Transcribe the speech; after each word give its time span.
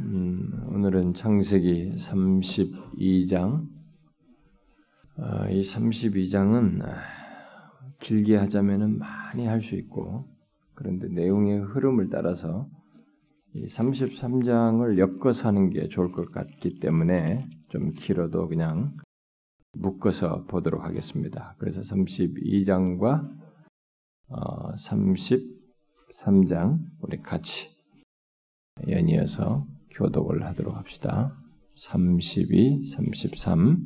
음, 0.00 0.68
오늘은 0.74 1.14
창세기 1.14 1.94
32장. 1.96 3.66
아, 5.16 5.48
이 5.48 5.62
32장은 5.62 6.84
아, 6.84 7.00
길게 8.00 8.36
하자면은 8.36 8.98
많이 8.98 9.46
할 9.46 9.62
수 9.62 9.74
있고, 9.76 10.28
그런데 10.74 11.08
내용의 11.08 11.60
흐름을 11.60 12.10
따라서 12.10 12.68
이 13.54 13.66
33장을 13.68 14.98
엮어서 14.98 15.48
하는 15.48 15.70
게 15.70 15.88
좋을 15.88 16.12
것 16.12 16.30
같기 16.30 16.78
때문에 16.78 17.38
좀 17.68 17.92
길어도 17.92 18.48
그냥 18.48 18.94
묶어서 19.72 20.44
보도록 20.44 20.84
하겠습니다. 20.84 21.54
그래서 21.58 21.80
32장과 21.80 23.30
어, 24.28 24.74
33장 24.74 26.80
우리 27.00 27.22
같이 27.22 27.70
연이어서 28.86 29.66
교독을 29.90 30.44
하도록 30.46 30.76
합시다. 30.76 31.36
32, 31.74 32.86
33 32.90 33.78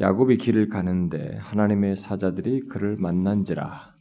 야곱이 0.00 0.38
길을 0.38 0.68
가는데 0.68 1.36
하나님의 1.36 1.96
사자들이 1.96 2.60
그를 2.68 2.96
만난지라 2.96 3.92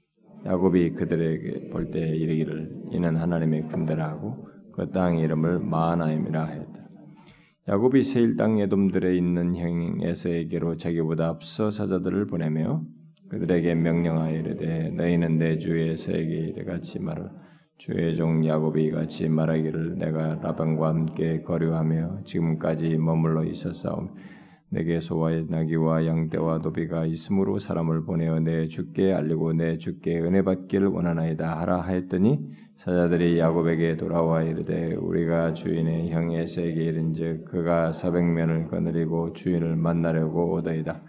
야곱이 0.46 0.92
그들에게 0.94 1.70
볼 1.70 1.92
때 1.92 2.00
이르기를 2.00 2.84
이는 2.92 3.18
하나님의 3.18 3.68
군대라고 3.68 4.48
그 4.74 4.90
땅의 4.92 5.22
이름을 5.26 5.60
마하나임이라 5.60 6.46
하였다. 6.46 6.82
야곱이 7.68 8.04
세일 8.04 8.38
땅 8.38 8.58
에돔들에 8.60 9.16
있는 9.18 9.56
형 9.56 10.00
에서에게로 10.02 10.78
자기보다 10.78 11.28
앞서 11.28 11.70
사자들을 11.70 12.26
보내며 12.28 12.84
그들에게 13.30 13.76
명령하여 13.76 14.40
이르되 14.40 14.90
너희는 14.92 15.38
내 15.38 15.58
주 15.58 15.76
에서에게 15.78 16.34
이르같이 16.56 17.00
말을 17.00 17.30
주의 17.82 18.16
종 18.16 18.46
야곱이 18.46 18.92
같이 18.92 19.28
말하기를 19.28 19.98
내가 19.98 20.36
라반과 20.36 20.90
함께 20.90 21.42
거류하며 21.42 22.20
지금까지 22.26 23.00
머물러 23.00 23.44
있었사오며 23.44 24.08
내게 24.70 25.00
소와 25.00 25.32
나귀와 25.50 26.06
양떼와 26.06 26.60
노비가 26.60 27.08
있으므로 27.08 27.58
사람을 27.58 28.06
보내어 28.06 28.40
내 28.40 28.68
주께 28.68 29.12
알리고 29.12 29.54
내 29.54 29.80
주께 29.80 30.20
은혜 30.20 30.44
받기를 30.44 30.90
원하나이다 30.90 31.60
하라 31.60 31.82
하였더니 31.82 32.52
사자들이 32.76 33.40
야곱에게 33.40 33.98
돌아와 33.98 34.44
이르되 34.44 34.94
우리가 34.94 35.54
주인의 35.54 36.12
형 36.12 36.34
에서에게 36.34 36.84
이른즉 36.84 37.46
그가 37.46 37.94
사백면을 37.94 38.68
거느리고 38.68 39.34
주인을 39.34 39.76
만나려고 39.76 40.54
오더이다. 40.54 41.02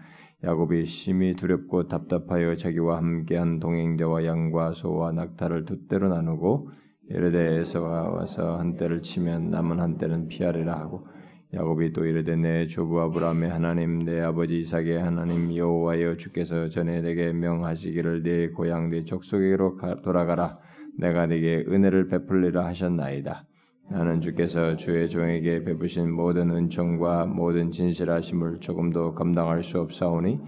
야곱이 0.44 0.86
심히 0.86 1.34
두렵고 1.34 1.86
답답하여 1.86 2.56
자기와 2.56 2.96
함께한 2.96 3.60
동행자와 3.60 4.24
양과 4.24 4.72
소와 4.72 5.12
낙타를 5.12 5.66
두 5.66 5.86
때로 5.86 6.08
나누고 6.08 6.68
이르되 7.08 7.58
에서가 7.58 8.10
와서 8.10 8.58
한 8.58 8.76
때를 8.76 9.02
치면 9.02 9.50
남은 9.50 9.78
한 9.78 9.98
때는 9.98 10.26
피하리라 10.26 10.74
하고 10.78 11.06
야곱이 11.54 11.92
또 11.92 12.06
이르되 12.06 12.34
내 12.34 12.66
조부 12.66 13.00
아브라함의 13.02 13.50
하나님 13.50 14.04
내 14.04 14.20
아버지 14.20 14.58
이삭의 14.58 15.00
하나님 15.00 15.54
여호와여 15.54 16.16
주께서 16.16 16.68
전에 16.70 17.02
내게 17.02 17.32
명하시기를 17.32 18.22
네 18.22 18.48
고향 18.48 18.90
네 18.90 19.04
족속에게로 19.04 19.78
돌아가라 20.02 20.58
내가 20.98 21.26
네게 21.26 21.66
은혜를 21.68 22.08
베풀리라 22.08 22.64
하셨나이다. 22.66 23.44
나는 23.90 24.20
주께서 24.20 24.76
주의 24.76 25.08
종에게 25.08 25.64
베푸신 25.64 26.10
모든 26.10 26.50
은총과 26.50 27.26
모든 27.26 27.70
진실하심을 27.70 28.60
조금도 28.60 29.14
감당할 29.14 29.62
수 29.62 29.80
없사오니 29.80 30.40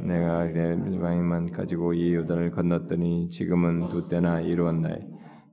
내가 0.00 0.44
내 0.44 0.76
방임만 0.98 1.50
가지고 1.50 1.94
이 1.94 2.14
요단을 2.14 2.50
건넜더니 2.50 3.28
지금은 3.30 3.88
두 3.88 4.08
때나 4.08 4.40
이루었나이. 4.40 4.98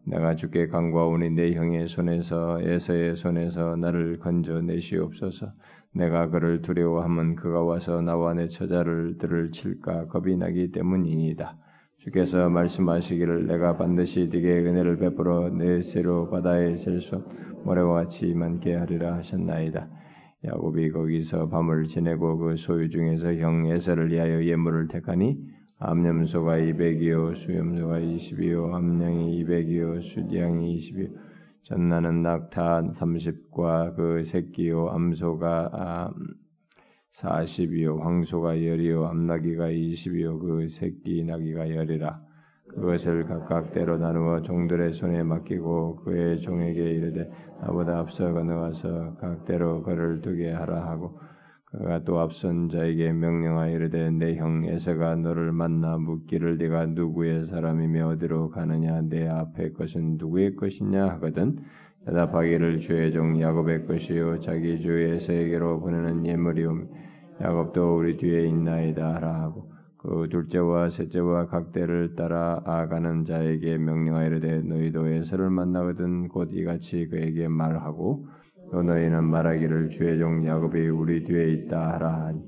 내가 0.04 0.36
주께 0.36 0.68
간구하오니 0.68 1.32
내 1.32 1.54
형의 1.54 1.88
손에서 1.88 2.60
에서의 2.62 3.16
손에서 3.16 3.76
나를 3.76 4.18
건져 4.18 4.62
내시옵소서. 4.62 5.54
내가 5.94 6.30
그를 6.30 6.62
두려워하면 6.62 7.36
그가 7.36 7.62
와서 7.62 8.02
나와 8.02 8.34
내 8.34 8.48
처자를 8.48 9.18
들을 9.20 9.52
칠까 9.52 10.08
겁이 10.08 10.38
나기 10.38 10.72
때문이니이다. 10.72 11.58
주께서 12.02 12.50
말씀하시기를 12.50 13.46
내가 13.46 13.78
반드시 13.78 14.28
네게 14.32 14.62
은혜를 14.62 14.98
베풀어 14.98 15.50
내 15.50 15.84
세로 15.84 16.32
바다에 16.32 16.76
셀수 16.76 17.24
모래와 17.64 18.02
같이 18.02 18.34
많게 18.34 18.74
하리라 18.74 19.18
하셨나이다. 19.18 19.88
야곱이 20.44 20.90
거기서 20.90 21.50
밤을 21.50 21.84
지내고 21.84 22.40
그 22.40 22.58
소유 22.58 22.90
중에서 22.90 23.36
형 23.36 23.68
에서를 23.68 24.12
위하여 24.12 24.44
예물을 24.44 24.88
택하니 24.88 25.38
암염소가 25.78 26.58
200이요 26.58 27.36
수염소가 27.36 28.00
20이요 28.00 28.74
암양이 28.74 29.44
200이요 29.44 30.02
수양이 30.02 30.78
20이요 30.78 31.10
전나는 31.62 32.24
낙타 32.24 32.82
30과 32.94 33.96
그 33.96 34.24
새끼요 34.24 34.90
암소가 34.90 35.70
아, 35.72 36.12
40이요 37.14 38.00
황소가 38.00 38.64
열이요 38.64 39.06
암나귀가 39.06 39.68
20이요 39.68 40.40
그 40.40 40.68
새끼 40.70 41.24
나귀가 41.24 41.70
열이라. 41.70 42.22
그것을 42.70 43.26
각각 43.26 43.74
때로 43.74 43.98
나누어 43.98 44.42
종들의 44.42 44.94
손에 44.94 45.24
맡기고 45.24 45.98
그의 46.06 46.40
종에게 46.40 46.80
이르되 46.92 47.30
나보다 47.60 48.00
앞서 48.00 48.32
건너가서 48.32 49.18
각대로 49.20 49.84
그를 49.84 50.22
두게 50.22 50.52
하라 50.54 50.86
하고 50.86 51.20
그가 51.66 52.04
또 52.06 52.20
앞선 52.20 52.70
자에게 52.70 53.12
명령하여 53.12 53.76
이르되 53.76 54.10
내 54.12 54.36
형 54.38 54.64
에서가 54.64 55.16
너를 55.16 55.52
만나 55.52 55.98
묻기를 55.98 56.58
네가 56.58 56.88
누구의 56.88 57.46
사람이며 57.46 58.08
어디로 58.10 58.50
가느냐? 58.52 59.02
내 59.02 59.28
앞에 59.28 59.72
것은 59.74 60.16
누구의 60.18 60.56
것이냐? 60.56 61.10
하거든 61.10 61.58
대답하기를 62.06 62.80
주의 62.80 63.12
종 63.12 63.40
야곱의 63.40 63.86
것이요 63.86 64.40
자기 64.40 64.80
주 64.80 64.98
에서에게로 64.98 65.82
보내는 65.82 66.26
예물이요 66.26 67.01
야곱도 67.42 67.98
우리 67.98 68.18
뒤에 68.18 68.46
있나이다 68.48 69.16
하라 69.16 69.42
하고 69.42 69.72
그 69.98 70.28
둘째와 70.30 70.90
셋째와 70.90 71.48
각대를 71.48 72.16
따라 72.16 72.62
아가는 72.66 73.26
자에게 73.26 73.78
명령하이르되 73.78 74.62
너희도 74.62 75.08
에서를 75.08 75.50
만나거든 75.50 76.28
곧 76.28 76.50
이같이 76.54 77.08
그에게 77.08 77.48
말하고 77.48 78.28
또 78.72 78.84
너희는 78.84 79.26
말하기를 79.26 79.90
주의 79.90 80.18
종 80.20 80.46
야곱이 80.46 80.88
우리 80.90 81.24
뒤에 81.24 81.52
있다 81.52 81.94
하라 81.94 82.26
하니 82.26 82.42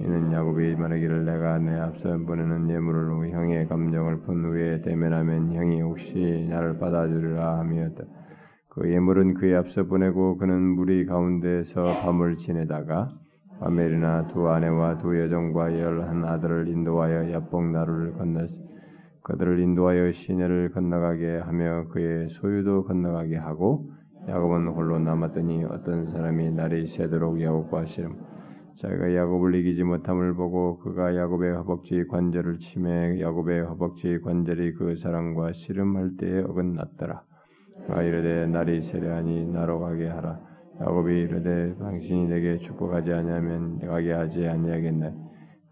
이는 0.00 0.32
야곱이 0.32 0.76
말하기를 0.76 1.24
내가 1.24 1.58
내 1.58 1.72
앞서 1.78 2.16
보내는 2.18 2.70
예물을 2.70 3.30
형의 3.30 3.66
감정을 3.66 4.20
푼 4.20 4.44
후에 4.44 4.80
대면하면 4.82 5.52
형이 5.52 5.80
혹시 5.82 6.46
나를 6.48 6.78
받아주리라 6.78 7.58
하였다. 7.58 8.04
그 8.68 8.92
예물은 8.92 9.34
그의 9.34 9.56
앞서 9.56 9.84
보내고 9.84 10.38
그는 10.38 10.60
무리 10.60 11.04
가운데서 11.04 11.82
밤을 12.02 12.34
지내다가 12.34 13.08
아멜이나 13.60 14.26
두 14.28 14.48
아내와 14.48 14.98
두 14.98 15.18
여종과 15.18 15.78
열한 15.78 16.24
아들을 16.24 16.68
인도하여 16.68 17.32
야복 17.32 17.64
나루를 17.70 18.14
건너시 18.14 18.62
그들을 19.22 19.58
인도하여 19.58 20.10
시내를 20.10 20.70
건너가게 20.70 21.38
하며 21.38 21.88
그의 21.88 22.28
소유도 22.28 22.84
건너가게 22.84 23.36
하고 23.36 23.90
야곱은 24.28 24.68
홀로 24.68 24.98
남았더니 24.98 25.64
어떤 25.64 26.06
사람이 26.06 26.52
날이 26.52 26.86
새도록 26.86 27.40
야곱과 27.42 27.84
씨름 27.86 28.16
자기가 28.78 29.12
야곱을 29.12 29.56
이기지 29.56 29.82
못함을 29.82 30.34
보고 30.34 30.78
그가 30.78 31.16
야곱의 31.16 31.52
허벅지 31.56 32.06
관절을 32.06 32.60
치매 32.60 33.20
야곱의 33.20 33.62
허벅지 33.62 34.20
관절이 34.20 34.74
그 34.74 34.94
사람과 34.94 35.52
씨름할 35.52 36.16
때에 36.16 36.42
어긋났더라. 36.42 37.24
그 37.88 38.02
이르되 38.02 38.46
날이 38.46 38.80
세려하니 38.80 39.46
나로 39.46 39.80
가게 39.80 40.06
하라. 40.06 40.47
야곱이 40.80 41.22
이르되 41.22 41.74
당신이 41.76 42.28
내게 42.28 42.56
축복하지 42.56 43.12
아니하면 43.12 43.78
가게 43.80 44.12
하지 44.12 44.46
아니하겠나 44.46 45.12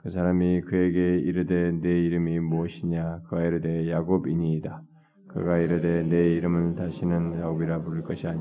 그 0.07 0.11
사람이 0.11 0.61
그에게 0.61 1.19
이르되 1.19 1.73
내 1.73 2.01
이름이 2.05 2.39
무엇이냐? 2.39 3.23
그가 3.23 3.43
이르되 3.43 3.91
야곱이니이다. 3.91 4.83
그가 5.27 5.59
이르되 5.59 6.05
내 6.05 6.33
이름을 6.35 6.77
다시는 6.77 7.41
야곱이라 7.41 7.83
부를 7.83 8.03
것이 8.05 8.29
아니 8.29 8.41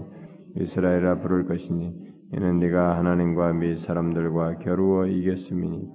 이스라엘이라 0.58 1.22
부를 1.22 1.46
것이니 1.46 1.92
이는 2.34 2.60
네가 2.60 2.98
하나님과 3.00 3.54
및 3.54 3.76
사람들과 3.78 4.60
겨루어 4.60 5.08
이겼음이니. 5.08 5.90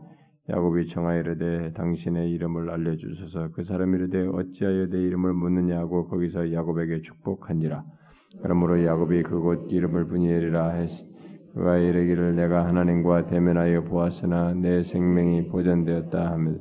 야곱이 0.48 0.86
청하여 0.86 1.20
이르되 1.20 1.72
당신의 1.74 2.32
이름을 2.32 2.68
알려 2.70 2.96
주소서. 2.96 3.50
그 3.52 3.62
사람이 3.62 3.96
이르되 3.96 4.26
어찌하여 4.26 4.88
내 4.88 4.98
이름을 4.98 5.34
묻느냐고 5.34 6.08
거기서 6.08 6.52
야곱에게 6.52 7.00
축복한지라 7.00 7.84
그러므로 8.42 8.84
야곱이 8.84 9.22
그곳 9.22 9.72
이름을 9.72 10.06
분이엘이라 10.06 10.70
했으 10.70 11.06
그가 11.54 11.78
이르기를 11.78 12.36
내가 12.36 12.64
하나님과 12.66 13.26
대면하여 13.26 13.84
보았으나 13.84 14.54
내 14.54 14.82
생명이 14.82 15.48
보존되었다 15.48 16.30
하며 16.30 16.52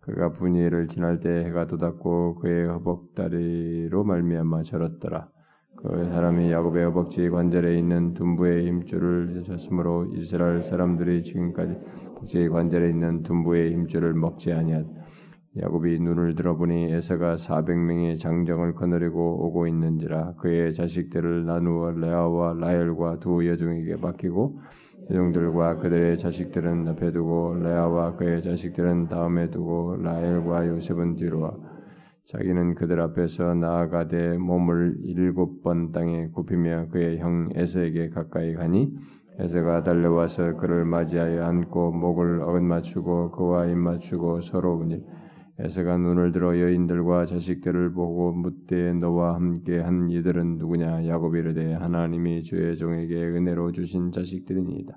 그가 0.00 0.32
분이엘을 0.32 0.86
지날 0.86 1.18
때 1.18 1.44
해가 1.44 1.66
돋았고 1.66 2.36
그의 2.36 2.68
허벅다리로 2.68 4.04
말미암아 4.04 4.62
절었더라. 4.62 5.28
그 5.76 6.04
사람이 6.10 6.50
야곱의 6.52 6.84
허벅지 6.84 7.28
관절에 7.30 7.78
있는 7.78 8.14
둔부의 8.14 8.66
힘줄을 8.66 9.42
졌으므로 9.44 10.12
이스라엘 10.14 10.62
사람들이 10.62 11.22
지금까지 11.22 11.74
허벅지 12.06 12.48
관절에 12.48 12.90
있는 12.90 13.22
둔부의 13.22 13.72
힘줄을 13.72 14.14
먹지 14.14 14.52
아니하다. 14.52 14.88
야곱이 15.58 15.98
눈을 15.98 16.36
들어보니 16.36 16.92
에서가 16.92 17.34
400명의 17.34 18.20
장정을 18.20 18.74
거느리고 18.74 19.46
오고 19.46 19.66
있는지라 19.66 20.34
그의 20.34 20.72
자식들을 20.72 21.44
나누어 21.44 21.90
레아와 21.90 22.54
라헬과 22.54 23.18
두 23.18 23.44
여종에게 23.44 23.96
맡기고 23.96 24.60
여종들과 25.10 25.78
그들의 25.78 26.18
자식들은 26.18 26.86
앞에 26.86 27.10
두고 27.10 27.56
레아와 27.56 28.14
그의 28.14 28.42
자식들은 28.42 29.08
다음에 29.08 29.50
두고 29.50 29.96
라헬과 29.96 30.68
요셉은 30.68 31.16
뒤로 31.16 31.40
와 31.40 31.52
자기는 32.26 32.76
그들 32.76 33.00
앞에서 33.00 33.54
나아가되 33.54 34.38
몸을 34.38 34.98
일곱 35.02 35.64
번 35.64 35.90
땅에 35.90 36.28
굽히며 36.28 36.90
그의 36.92 37.18
형 37.18 37.48
에서에게 37.56 38.10
가까이 38.10 38.54
가니 38.54 38.94
에서가 39.40 39.82
달려와서 39.82 40.54
그를 40.54 40.84
맞이하여 40.84 41.42
안고 41.42 41.90
목을 41.90 42.40
엇맞추고 42.42 43.32
그와 43.32 43.66
입맞추고 43.66 44.42
서로 44.42 44.74
운일 44.74 45.02
에서가 45.62 45.98
눈을 45.98 46.32
들어 46.32 46.58
여인들과 46.58 47.26
자식들을 47.26 47.92
보고 47.92 48.32
묻되 48.32 48.94
너와 48.94 49.34
함께 49.34 49.78
한 49.78 50.08
이들은 50.08 50.56
누구냐 50.56 51.06
야곱이 51.06 51.38
이르되 51.38 51.74
하나님이 51.74 52.42
주의 52.44 52.76
종에게 52.76 53.22
은혜로 53.22 53.72
주신 53.72 54.10
자식들이니이다. 54.10 54.96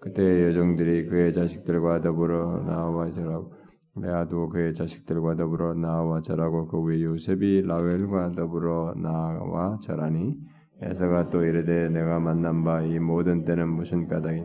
그때 0.00 0.46
여종들이 0.46 1.06
그의 1.06 1.34
자식들과 1.34 2.00
더불어 2.00 2.62
나와 2.64 3.10
저라고 3.10 3.52
레아도 3.96 4.48
그의 4.48 4.72
자식들과 4.72 5.36
더불어 5.36 5.74
나와 5.74 6.20
저라고 6.22 6.68
그 6.68 6.80
위에 6.82 7.02
요셉이 7.02 7.62
라웰과 7.66 8.32
더불어 8.32 8.94
나와 8.96 9.78
저라니 9.82 10.36
에서가 10.80 11.28
또 11.30 11.44
이르되 11.44 11.90
내가 11.90 12.20
만난 12.20 12.64
바 12.64 12.82
이 12.82 12.98
모든 12.98 13.44
때는 13.44 13.68
무슨 13.68 14.06
까닭이 14.06 14.42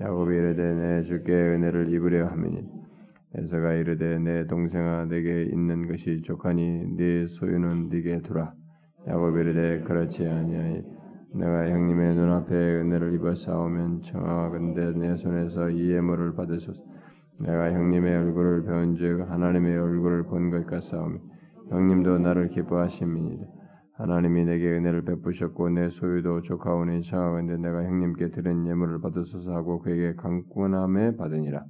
야곱이 0.00 0.34
이르되 0.34 0.74
내 0.74 1.02
주께 1.02 1.32
은혜를 1.32 1.92
입으려 1.92 2.26
함이니 2.26 2.73
에서가 3.36 3.72
이르되 3.74 4.18
내 4.20 4.46
동생아 4.46 5.06
내게 5.06 5.42
있는 5.42 5.88
것이 5.88 6.22
족하니 6.22 6.96
네 6.96 7.26
소유는 7.26 7.88
네게 7.88 8.22
두라. 8.22 8.54
야곱이 9.08 9.40
이르되 9.40 9.80
그렇지 9.82 10.26
아니하니 10.28 10.82
내가 11.34 11.68
형님의 11.68 12.14
눈앞에 12.14 12.54
은혜를 12.54 13.14
입어 13.14 13.34
싸우면 13.34 14.02
청하건대 14.02 14.92
내 14.92 15.16
손에서 15.16 15.68
이 15.70 15.90
예물을 15.90 16.34
받으소서. 16.34 16.84
내가 17.40 17.72
형님의 17.72 18.16
얼굴을 18.16 18.64
배운즉 18.64 19.28
하나님의 19.28 19.76
얼굴을 19.78 20.24
본 20.24 20.50
것 20.50 20.64
같사오며 20.66 21.18
형님도 21.70 22.18
나를 22.20 22.48
기뻐하심이니이다. 22.48 23.46
하나님이 23.94 24.44
내게 24.44 24.70
은혜를 24.76 25.02
베푸셨고 25.04 25.70
내 25.70 25.88
소유도 25.88 26.40
조카오니 26.40 27.02
청하건대 27.02 27.56
내가 27.56 27.82
형님께 27.82 28.30
드린 28.30 28.66
예물을 28.66 29.00
받으소서 29.00 29.52
하고 29.52 29.80
그에게 29.80 30.14
강권함에 30.14 31.16
받으니라. 31.16 31.64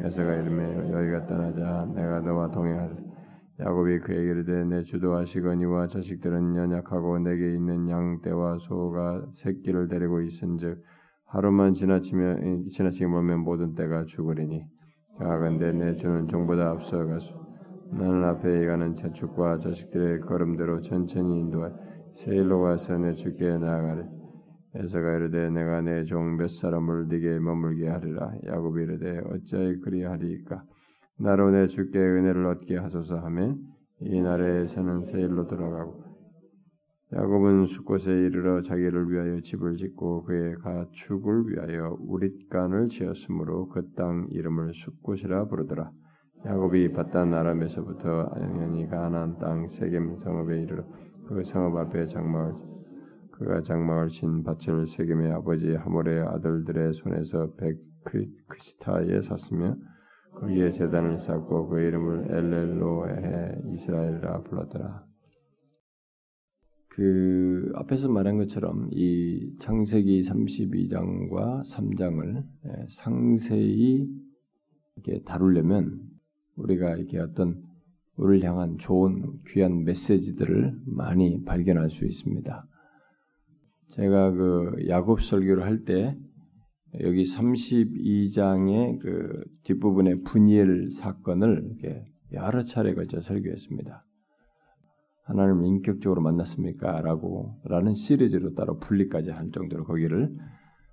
에서가 0.00 0.34
이름에 0.34 0.92
여기가 0.92 1.26
떠나자 1.26 1.86
내가 1.94 2.20
너와 2.20 2.50
동행하리. 2.50 2.94
야곱이 3.58 3.98
그에게 4.00 4.22
이르되 4.22 4.64
내 4.64 4.82
주도하시거니와 4.82 5.86
자식들은 5.86 6.56
연약하고 6.56 7.18
내게 7.20 7.54
있는 7.54 7.88
양떼와 7.88 8.58
소가 8.58 9.26
새끼를 9.32 9.88
데리고 9.88 10.20
있은즉 10.20 10.82
하루만 11.24 11.72
지나치면 11.72 12.68
지나치게 12.68 13.06
멀면 13.06 13.40
모든 13.40 13.74
때가 13.74 14.04
죽으리니 14.04 14.62
야간데 15.22 15.72
내 15.72 15.94
주는 15.94 16.28
종보다 16.28 16.68
앞서가수 16.72 17.34
나는 17.92 18.24
앞에 18.24 18.66
가는 18.66 18.94
자축과 18.94 19.56
자식들의 19.58 20.20
걸음대로 20.20 20.82
천천히 20.82 21.40
인도하 21.40 21.70
세일로 22.12 22.60
가서 22.60 22.98
내 22.98 23.14
주께 23.14 23.56
나아가리 23.56 24.15
에서가 24.76 25.16
이르되 25.16 25.50
내가 25.50 25.80
내 25.80 26.02
종 26.04 26.36
몇 26.36 26.48
사람을 26.48 27.08
네게 27.08 27.38
머물게 27.40 27.88
하리라 27.88 28.32
야곱이 28.46 28.82
이르되 28.82 29.20
어찌하여 29.30 29.80
그리하리까 29.82 30.62
나로 31.18 31.50
내 31.50 31.66
주께 31.66 31.98
은혜를 31.98 32.46
얻게 32.46 32.76
하소서 32.76 33.18
하며 33.18 33.56
이 34.00 34.20
날에서는 34.20 35.04
세일로 35.04 35.46
돌아가고 35.46 36.04
야곱은 37.14 37.66
숫곳에 37.66 38.12
이르러 38.12 38.60
자기를 38.60 39.10
위하여 39.10 39.38
집을 39.38 39.76
짓고 39.76 40.24
그의 40.24 40.56
가축을 40.56 41.46
위하여 41.48 41.96
우릿간을 42.00 42.88
지었으므로 42.88 43.68
그 43.68 43.92
땅 43.94 44.26
이름을 44.30 44.72
숫곳이라 44.74 45.46
부르더라. 45.46 45.90
야곱이 46.44 46.92
바단 46.92 47.32
아람에서부터 47.32 48.32
영연히 48.40 48.88
가나안 48.88 49.38
땅 49.38 49.66
세겜 49.68 50.18
성읍에 50.18 50.62
이르러 50.62 50.84
그 51.28 51.42
성읍 51.44 51.76
앞에 51.76 52.04
장막을 52.06 52.54
그가 53.38 53.60
장막을 53.60 54.08
친 54.08 54.42
밭을 54.42 54.86
세겜의 54.86 55.32
아버지 55.32 55.74
하몰의 55.74 56.20
아들들의 56.20 56.92
손에서 56.94 57.52
백크리스타에 57.54 59.20
샀으며 59.20 59.76
거기에 60.32 60.70
재단을 60.70 61.18
쌓고 61.18 61.68
그 61.68 61.80
이름을 61.80 62.30
엘렐로에 62.30 63.72
이스라엘이라 63.72 64.42
불렀더라. 64.42 64.98
그 66.88 67.72
앞에서 67.74 68.08
말한 68.08 68.38
것처럼 68.38 68.88
이 68.90 69.54
창세기 69.58 70.22
32장과 70.22 71.60
3장을 71.60 72.44
예, 72.64 72.86
상세히 72.88 74.08
이렇게 74.94 75.22
다루려면 75.24 76.00
우리가 76.56 76.96
이렇게 76.96 77.18
어떤 77.18 77.62
우리를 78.16 78.48
향한 78.48 78.78
좋은 78.78 79.40
귀한 79.46 79.84
메시지들을 79.84 80.80
많이 80.86 81.44
발견할 81.44 81.90
수 81.90 82.06
있습니다. 82.06 82.66
제가 83.90 84.32
그 84.32 84.88
야곱 84.88 85.22
설교를 85.22 85.64
할 85.64 85.84
때 85.84 86.16
여기 87.00 87.24
32장의 87.24 88.98
그 89.00 89.44
뒷부분의 89.64 90.22
분이엘 90.22 90.90
사건을 90.90 91.64
이렇게 91.66 92.04
여러 92.32 92.64
차례 92.64 92.94
걸쳐 92.94 93.20
설교했습니다. 93.20 94.02
하나님을 95.24 95.66
인격적으로 95.66 96.22
만났습니까? 96.22 97.00
라고 97.02 97.56
라는 97.64 97.94
시리즈로 97.94 98.54
따로 98.54 98.78
분리까지 98.78 99.30
할 99.30 99.50
정도로 99.50 99.84
거기를 99.84 100.34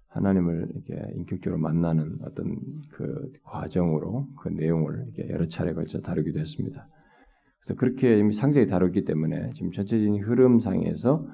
하나님을 0.08 0.68
이렇게 0.74 1.14
인격적으로 1.16 1.60
만나는 1.62 2.18
어떤 2.24 2.58
그 2.92 3.32
과정으로 3.44 4.28
그 4.42 4.50
내용을 4.50 5.06
이렇게 5.16 5.32
여러 5.32 5.48
차례 5.48 5.74
걸쳐 5.74 6.02
다루기도 6.02 6.40
했습니다. 6.40 6.88
그래서 7.60 7.80
그렇게 7.80 8.20
이미 8.20 8.34
상세히 8.34 8.68
다뤘기 8.68 9.06
때문에 9.06 9.52
지금 9.54 9.72
전체적인 9.72 10.24
흐름상에서 10.24 11.26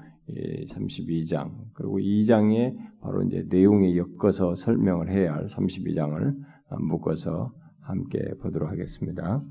32장 0.69 1.71
그리고 1.73 1.99
2장에 1.99 2.75
바로 3.01 3.23
이제 3.23 3.45
내용에 3.47 3.95
엮어서 3.95 4.55
설명을 4.55 5.09
해야 5.09 5.33
할 5.33 5.47
32장을 5.47 6.35
묶어서 6.79 7.53
함께 7.81 8.19
보도록 8.41 8.69
하겠습니다. 8.69 9.43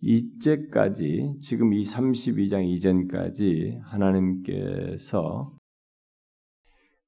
이제까지 0.00 1.36
지금 1.40 1.72
이 1.72 1.82
32장 1.82 2.64
이전까지 2.68 3.80
하나님께서 3.82 5.56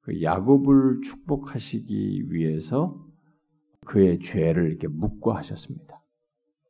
그 0.00 0.22
야곱을 0.22 1.02
축복하시기 1.02 2.32
위해서 2.32 3.06
그의 3.85 4.21
죄를 4.21 4.71
이렇게 4.71 4.88
묵과하셨습니다. 4.88 6.02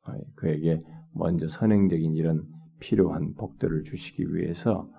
아, 0.04 0.18
그에게 0.34 0.82
먼저 1.14 1.46
선행적인 1.46 2.14
이런 2.16 2.46
필요한 2.80 3.34
복들을 3.34 3.84
주시기 3.84 4.34
위해서 4.34 4.90
아, 4.92 4.97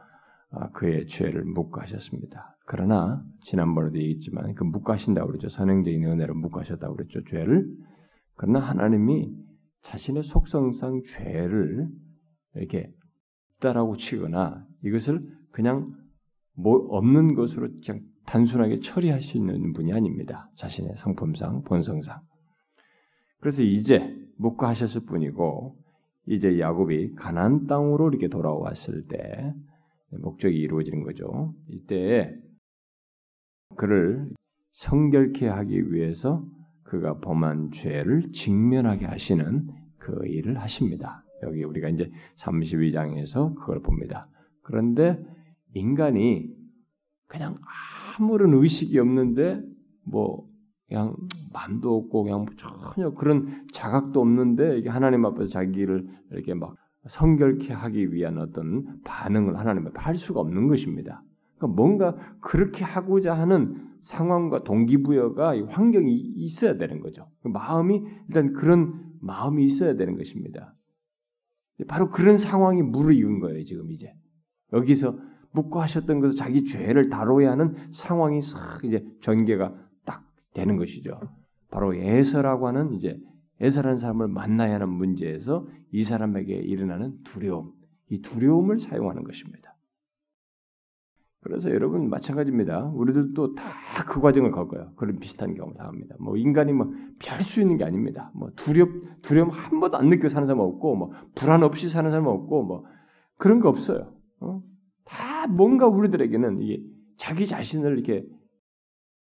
그의 0.73 1.07
죄를 1.07 1.43
묵과하셨습니다. 1.45 2.57
그러나 2.65 3.23
지난번에도 3.41 3.97
얘기했지만 3.97 4.53
그 4.55 4.63
묵과하신다고 4.63 5.27
그랬죠. 5.27 5.49
선행적인 5.49 6.03
은혜로 6.03 6.35
묵과하셨다고 6.35 6.95
그랬죠. 6.95 7.23
죄를. 7.23 7.67
그러나 8.35 8.59
하나님이 8.59 9.31
자신의 9.81 10.23
속성상 10.23 11.01
죄를 11.03 11.87
이렇게 12.55 12.91
없다라고 13.59 13.95
치거나 13.97 14.65
이것을 14.83 15.21
그냥 15.51 15.93
뭐 16.55 16.77
없는 16.89 17.35
것으로 17.35 17.69
그냥 17.85 18.01
단순하게 18.25 18.79
처리하시는 18.81 19.73
분이 19.73 19.93
아닙니다. 19.93 20.49
자신의 20.55 20.93
성품상, 20.97 21.63
본성상. 21.63 22.21
그래서 23.39 23.63
이제 23.63 24.15
묵과하셨을 24.37 25.05
뿐이고 25.05 25.77
이제 26.27 26.59
야곱이 26.59 27.15
가나안 27.15 27.65
땅으로 27.65 28.09
이렇게 28.09 28.27
돌아왔을 28.27 29.07
때 29.07 29.53
목적이 30.11 30.57
이루어지는 30.57 31.03
거죠. 31.03 31.53
이때 31.67 32.35
그를 33.75 34.29
성결케 34.73 35.47
하기 35.47 35.91
위해서 35.91 36.45
그가 36.83 37.19
범한 37.19 37.71
죄를 37.71 38.31
직면하게 38.31 39.05
하시는 39.05 39.67
그 39.97 40.25
일을 40.25 40.59
하십니다. 40.59 41.23
여기 41.43 41.63
우리가 41.63 41.89
이제 41.89 42.11
32장에서 42.37 43.53
그걸 43.55 43.81
봅니다. 43.81 44.27
그런데 44.63 45.23
인간이 45.73 46.49
그냥 47.27 47.57
아무런 48.17 48.53
의식이 48.53 48.97
없는데 48.99 49.61
뭐 50.03 50.47
그냥 50.87 51.15
마음도 51.53 51.95
없고 51.95 52.23
그냥 52.23 52.45
전혀 52.57 53.11
그런 53.11 53.67
자각도 53.71 54.19
없는데 54.19 54.79
이게 54.79 54.89
하나님 54.89 55.25
앞에서 55.25 55.45
자기를 55.45 56.07
이렇게 56.31 56.55
막 56.55 56.75
성결케 57.09 57.73
하기 57.73 58.13
위한 58.13 58.37
어떤 58.37 59.01
반응을 59.03 59.57
하나님 59.57 59.87
앞에 59.87 59.99
할 59.99 60.15
수가 60.15 60.39
없는 60.39 60.67
것입니다. 60.67 61.23
그러니까 61.57 61.75
뭔가 61.75 62.15
그렇게 62.39 62.83
하고자 62.83 63.33
하는 63.33 63.89
상황과 64.01 64.63
동기부여가 64.63 65.67
환경이 65.67 66.15
있어야 66.15 66.77
되는 66.77 67.01
거죠. 67.01 67.29
그 67.41 67.49
마음이 67.49 68.01
일단 68.27 68.53
그런 68.53 69.11
마음이 69.21 69.63
있어야 69.65 69.95
되는 69.95 70.15
것입니다. 70.17 70.73
바로 71.87 72.09
그런 72.09 72.37
상황이 72.37 72.81
무르익은 72.81 73.39
거예요, 73.39 73.63
지금 73.63 73.91
이제. 73.91 74.13
여기서 74.71 75.17
묵고 75.51 75.81
하셨던 75.81 76.19
것을 76.19 76.35
자기 76.35 76.63
죄를 76.63 77.09
다뤄야 77.09 77.51
하는 77.51 77.75
상황이 77.91 78.41
싹 78.41 78.83
이제 78.83 79.05
전개가 79.21 79.73
딱 80.05 80.23
되는 80.53 80.77
것이죠. 80.77 81.19
바로 81.71 81.93
에서라고 81.93 82.67
하는 82.67 82.93
이제 82.93 83.19
에서라는 83.61 83.97
사람을 83.97 84.27
만나야 84.27 84.75
하는 84.75 84.89
문제에서 84.89 85.67
이 85.91 86.03
사람에게 86.03 86.53
일어나는 86.53 87.23
두려움, 87.23 87.73
이 88.09 88.21
두려움을 88.21 88.79
사용하는 88.79 89.23
것입니다. 89.23 89.75
그래서 91.41 91.71
여러분 91.71 92.09
마찬가지입니다. 92.09 92.91
우리들도 92.93 93.55
다 93.55 93.89
그 94.09 94.21
과정을 94.21 94.51
겪어요. 94.51 94.91
그런 94.95 95.19
비슷한 95.19 95.53
경우 95.53 95.73
다 95.75 95.85
합니다. 95.85 96.15
뭐 96.19 96.35
인간이 96.35 96.73
뭐 96.73 96.91
피할 97.19 97.41
수 97.41 97.61
있는 97.61 97.77
게 97.77 97.83
아닙니다. 97.83 98.31
뭐 98.33 98.49
두렵 98.55 98.89
두려움 99.21 99.49
한 99.49 99.79
번도 99.79 99.97
안 99.97 100.09
느껴 100.09 100.27
사는 100.27 100.47
사람 100.47 100.59
없고 100.61 100.95
뭐 100.95 101.11
불안 101.35 101.63
없이 101.63 101.89
사는 101.89 102.09
사람 102.09 102.25
없고 102.25 102.63
뭐 102.63 102.85
그런 103.37 103.59
거 103.59 103.69
없어요. 103.69 104.11
어? 104.41 104.61
다 105.05 105.47
뭔가 105.47 105.87
우리들에게는 105.87 106.61
이게 106.61 106.83
자기 107.17 107.45
자신을 107.45 107.93
이렇게 107.93 108.25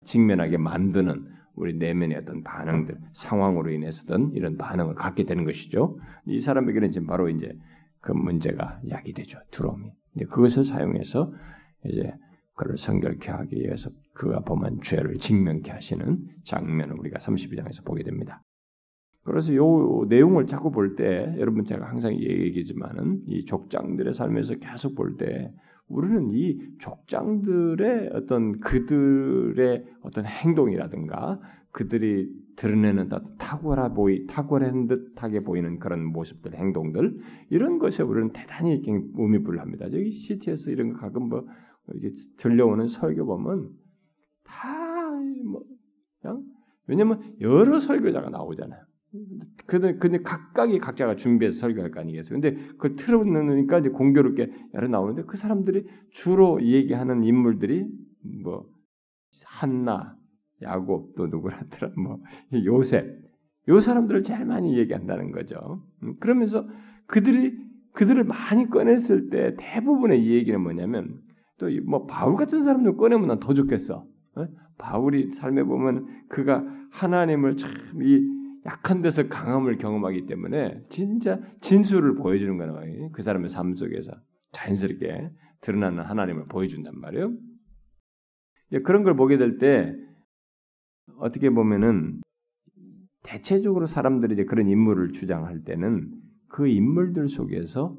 직면하게 0.04 0.56
만드는 0.56 1.26
우리 1.54 1.76
내면의 1.76 2.18
어떤 2.18 2.42
반응들, 2.42 2.98
상황으로 3.12 3.70
인해서든 3.70 4.32
이런 4.32 4.56
반응을 4.56 4.94
갖게 4.94 5.24
되는 5.24 5.44
것이죠. 5.44 5.98
이 6.26 6.40
사람에게는 6.40 6.90
지금 6.90 7.06
바로 7.06 7.28
이제 7.28 7.52
그 8.00 8.12
문제가 8.12 8.80
야기되죠. 8.88 9.38
두려움이. 9.50 9.90
그것을 10.30 10.64
사용해서 10.64 11.32
이제 11.86 12.12
그를 12.54 12.76
성결케 12.76 13.30
하기 13.30 13.56
위해서 13.56 13.90
그가 14.14 14.40
범한 14.40 14.80
죄를 14.82 15.18
직면케 15.18 15.70
하시는 15.70 16.18
장면을 16.44 16.98
우리가 16.98 17.18
32장에서 17.18 17.84
보게 17.84 18.02
됩니다. 18.02 18.42
그래서 19.24 19.54
요 19.54 20.04
내용을 20.08 20.46
자꾸 20.46 20.70
볼 20.70 20.96
때 20.96 21.34
여러분 21.38 21.64
제가 21.64 21.88
항상 21.88 22.12
얘기지만은 22.14 23.22
이 23.26 23.44
족장들의 23.44 24.12
삶에서 24.12 24.56
계속 24.56 24.94
볼 24.94 25.16
때 25.16 25.52
우리는 25.92 26.30
이 26.32 26.58
족장들의 26.78 28.10
어떤 28.14 28.60
그들의 28.60 29.84
어떤 30.02 30.24
행동이라든가 30.26 31.40
그들이 31.70 32.28
드러내는 32.56 33.08
탁월하 33.38 33.94
보이 33.94 34.26
탁월한 34.26 34.88
듯하게 34.88 35.40
보이는 35.40 35.78
그런 35.78 36.04
모습들 36.04 36.54
행동들 36.54 37.18
이런 37.50 37.78
것에 37.78 38.02
우리는 38.02 38.32
대단히 38.32 38.82
의미불합니다. 39.14 39.88
저기 39.88 40.10
CTS 40.10 40.70
이런 40.70 40.92
거 40.92 40.98
가끔 41.00 41.28
뭐 41.28 41.46
들려오는 42.36 42.88
설교 42.88 43.24
보면 43.24 43.70
다 44.44 44.82
뭐 45.44 45.64
그냥 46.20 46.44
왜냐면 46.86 47.36
여러 47.40 47.78
설교자가 47.78 48.30
나오잖아요. 48.30 48.84
근데, 49.66 49.96
근데 49.98 50.22
각각이 50.22 50.78
각자가 50.78 51.16
준비해서 51.16 51.60
설교할 51.60 51.90
거 51.90 52.00
아니겠어요? 52.00 52.40
근데 52.40 52.54
그걸 52.72 52.96
틀어놓으니까 52.96 53.80
이제 53.80 53.88
공교롭게 53.90 54.50
여러 54.74 54.88
나오는데 54.88 55.24
그 55.24 55.36
사람들이 55.36 55.86
주로 56.10 56.62
얘기하는 56.62 57.24
인물들이 57.24 57.86
뭐 58.42 58.66
한나, 59.44 60.16
야곱 60.62 61.14
또 61.16 61.26
누구라더라 61.26 61.92
뭐 61.96 62.20
요셉 62.64 63.20
요 63.68 63.80
사람들을 63.80 64.22
제일 64.22 64.44
많이 64.46 64.76
얘기한다는 64.78 65.30
거죠. 65.30 65.82
음, 66.02 66.16
그러면서 66.18 66.66
그들이 67.06 67.56
그들을 67.92 68.24
많이 68.24 68.68
꺼냈을 68.70 69.28
때 69.30 69.54
대부분의 69.58 70.24
이 70.24 70.32
얘기는 70.34 70.58
뭐냐면 70.60 71.20
또 71.58 71.68
뭐 71.86 72.06
바울 72.06 72.36
같은 72.36 72.62
사람들 72.62 72.96
꺼내면 72.96 73.28
난 73.28 73.38
더 73.40 73.54
좋겠어. 73.54 74.04
어? 74.36 74.46
바울이 74.78 75.32
삶에 75.32 75.62
보면 75.64 76.06
그가 76.28 76.64
하나님을 76.90 77.56
참이 77.56 78.41
약한 78.66 79.02
데서 79.02 79.28
강함을 79.28 79.76
경험하기 79.78 80.26
때문에 80.26 80.84
진짜 80.88 81.40
진수를 81.60 82.14
보여주는 82.14 82.56
거는 82.56 83.12
그 83.12 83.22
사람의 83.22 83.48
삶 83.48 83.74
속에서 83.74 84.12
자연스럽게 84.52 85.30
드러나는 85.60 86.04
하나님을 86.04 86.46
보여준단 86.46 86.98
말이에요. 86.98 87.32
그런 88.84 89.02
걸 89.02 89.16
보게 89.16 89.36
될 89.36 89.58
때 89.58 89.94
어떻게 91.18 91.50
보면은 91.50 92.20
대체적으로 93.22 93.86
사람들이 93.86 94.34
이제 94.34 94.44
그런 94.44 94.68
인물을 94.68 95.12
주장할 95.12 95.64
때는 95.64 96.10
그 96.48 96.68
인물들 96.68 97.28
속에서 97.28 97.96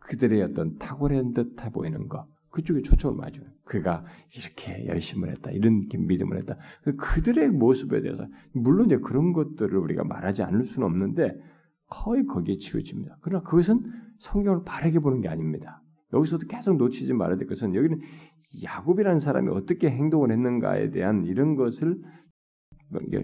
그들의 0.00 0.42
어떤 0.42 0.76
탁월한 0.78 1.32
듯해 1.34 1.70
보이는 1.72 2.08
것, 2.08 2.26
그쪽에 2.50 2.82
초점을 2.82 3.16
맞춰요. 3.16 3.46
그가 3.64 4.04
이렇게 4.36 4.86
열심을 4.86 5.30
했다. 5.30 5.50
이런 5.50 5.88
믿음을 5.88 6.38
했다. 6.38 6.56
그 6.82 6.96
그들의 6.96 7.50
모습에 7.50 8.02
대해서 8.02 8.26
물론 8.52 8.86
이제 8.86 8.98
그런 8.98 9.32
것들을 9.32 9.76
우리가 9.76 10.04
말하지 10.04 10.42
않을 10.42 10.64
수는 10.64 10.86
없는데 10.86 11.40
거의 11.86 12.24
거기에 12.26 12.56
치우칩니다. 12.56 13.18
그러나 13.20 13.42
그것은 13.42 13.82
성경을 14.18 14.64
바르게 14.64 14.98
보는 14.98 15.20
게 15.20 15.28
아닙니다. 15.28 15.82
여기서도 16.12 16.46
계속 16.46 16.76
놓치지 16.76 17.14
말아야 17.14 17.36
될 17.36 17.46
것은 17.46 17.74
여기는 17.74 18.00
야곱이라는 18.62 19.18
사람이 19.18 19.48
어떻게 19.50 19.88
행동을 19.88 20.32
했는가에 20.32 20.90
대한 20.90 21.24
이런 21.24 21.54
것을 21.54 22.00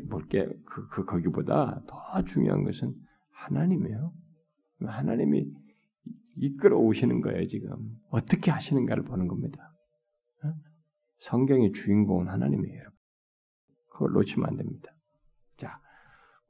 볼게 0.08 0.48
그, 0.64 0.86
그 0.88 1.04
거기보다 1.04 1.82
더 1.88 2.22
중요한 2.24 2.62
것은 2.62 2.94
하나님이에요. 3.32 4.12
하나님이 4.84 5.46
이끌어 6.36 6.78
오시는 6.78 7.20
거예요, 7.20 7.46
지금. 7.46 7.96
어떻게 8.10 8.50
하시는가를 8.50 9.04
보는 9.04 9.28
겁니다. 9.28 9.72
어? 10.44 10.52
성경의 11.18 11.72
주인공은 11.72 12.28
하나님이에요. 12.28 12.82
그걸 13.90 14.12
놓치면 14.12 14.48
안 14.48 14.56
됩니다. 14.56 14.92
자, 15.56 15.80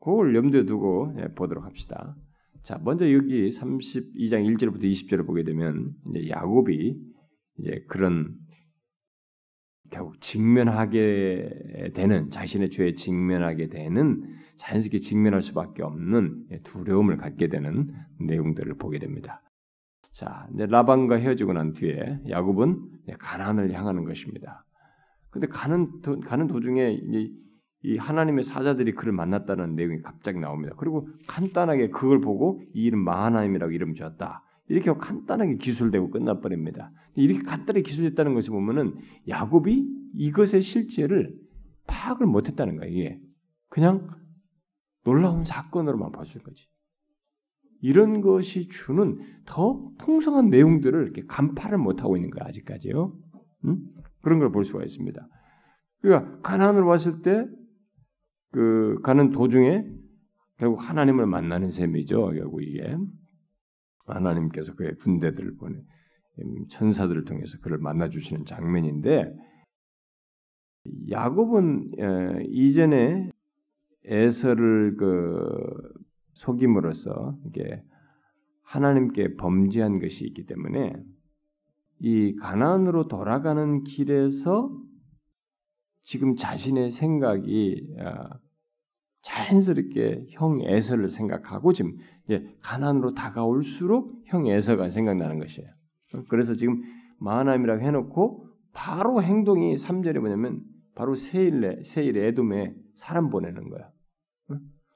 그걸 0.00 0.34
염두에 0.34 0.64
두고 0.64 1.14
예, 1.18 1.28
보도록 1.28 1.64
합시다. 1.64 2.16
자, 2.62 2.78
먼저 2.82 3.10
여기 3.12 3.50
32장 3.50 4.44
1절부터 4.56 4.82
20절을 4.84 5.24
보게 5.24 5.44
되면 5.44 5.94
이제 6.10 6.28
야곱이 6.30 6.96
이제 7.58 7.84
그런 7.88 8.36
결국 9.90 10.20
직면하게 10.20 11.92
되는 11.94 12.30
자신의 12.30 12.70
죄에 12.70 12.94
직면하게 12.94 13.68
되는 13.68 14.24
자연스럽게 14.56 14.98
직면할 14.98 15.42
수밖에 15.42 15.84
없는 15.84 16.62
두려움을 16.64 17.18
갖게 17.18 17.46
되는 17.46 17.94
내용들을 18.18 18.74
보게 18.78 18.98
됩니다. 18.98 19.42
자, 20.16 20.48
이제 20.54 20.64
라반과 20.64 21.16
헤어지고 21.16 21.52
난 21.52 21.74
뒤에 21.74 22.20
야곱은 22.30 22.80
가난을 23.18 23.70
향하는 23.72 24.04
것입니다. 24.04 24.64
근데 25.28 25.46
가는 25.46 26.00
도, 26.00 26.20
가는 26.20 26.46
도중에 26.46 26.92
이제 26.92 27.30
이 27.82 27.98
하나님의 27.98 28.44
사자들이 28.44 28.92
그를 28.92 29.12
만났다는 29.12 29.76
내용이 29.76 30.00
갑자기 30.00 30.38
나옵니다. 30.38 30.74
그리고 30.78 31.06
간단하게 31.26 31.90
그걸 31.90 32.22
보고 32.22 32.62
이 32.72 32.84
이름 32.84 33.04
마하나임이라고 33.04 33.72
이름 33.72 33.92
지었다. 33.92 34.42
이렇게 34.68 34.90
간단하게 34.90 35.56
기술되고 35.56 36.10
끝나버립니다. 36.10 36.92
이렇게 37.14 37.42
간단하게 37.42 37.82
기술했다는 37.82 38.32
것을 38.32 38.52
보면은 38.52 38.94
야곱이 39.28 39.86
이것의 40.14 40.62
실제를 40.62 41.36
파악을 41.86 42.26
못했다는 42.26 42.78
거예요. 42.78 42.90
이게 42.90 43.16
그냥 43.68 44.08
놀라운 45.04 45.44
사건으로만 45.44 46.10
봤을 46.10 46.42
거지. 46.42 46.66
이런 47.80 48.20
것이 48.20 48.68
주는 48.68 49.18
더 49.46 49.90
풍성한 49.98 50.50
내용들을 50.50 51.02
이렇게 51.02 51.22
간파를 51.26 51.78
못하고 51.78 52.16
있는 52.16 52.30
거야, 52.30 52.48
아직까지요. 52.48 53.12
음? 53.66 53.78
그런 54.22 54.38
걸 54.38 54.50
볼 54.50 54.64
수가 54.64 54.82
있습니다. 54.82 55.28
그러니까 56.00 56.38
가나안으로 56.40 56.86
왔을 56.86 57.22
때 57.22 57.46
그 58.52 58.98
가는 59.02 59.32
도중에 59.32 59.84
결국 60.56 60.76
하나님을 60.78 61.26
만나는 61.26 61.70
셈이죠. 61.70 62.30
결국 62.30 62.62
이게 62.62 62.96
하나님께서 64.06 64.74
그의 64.76 64.94
군대들을 64.96 65.56
보내 65.56 65.76
음, 66.38 66.66
천사들을 66.70 67.24
통해서 67.24 67.58
그를 67.60 67.76
만나 67.76 68.08
주시는 68.08 68.46
장면인데 68.46 69.30
야곱은 71.10 72.44
이전에 72.46 73.30
에서를 74.04 74.96
그 74.96 75.92
속임으로써 76.36 77.36
이게 77.46 77.82
하나님께 78.62 79.36
범죄한 79.36 80.00
것이 80.00 80.26
있기 80.26 80.44
때문에 80.46 80.92
이 82.00 82.36
가난으로 82.36 83.08
돌아가는 83.08 83.82
길에서 83.84 84.70
지금 86.02 86.36
자신의 86.36 86.90
생각이 86.90 87.96
어, 87.98 88.28
자연스럽게 89.22 90.26
형 90.30 90.60
에서를 90.60 91.08
생각하고 91.08 91.72
지금 91.72 91.96
가난으로 92.60 93.14
다가올수록 93.14 94.22
형 94.26 94.46
에서가 94.46 94.90
생각나는 94.90 95.38
것이에요. 95.38 95.68
그래서 96.28 96.54
지금 96.54 96.82
마하남이라고 97.18 97.82
해놓고 97.82 98.46
바로 98.72 99.22
행동이 99.22 99.74
3절에 99.74 100.20
뭐냐면 100.20 100.62
바로 100.94 101.14
세일에 101.14 101.82
세일 101.82 102.18
에돔에 102.18 102.74
사람 102.94 103.30
보내는 103.30 103.68
거야. 103.68 103.90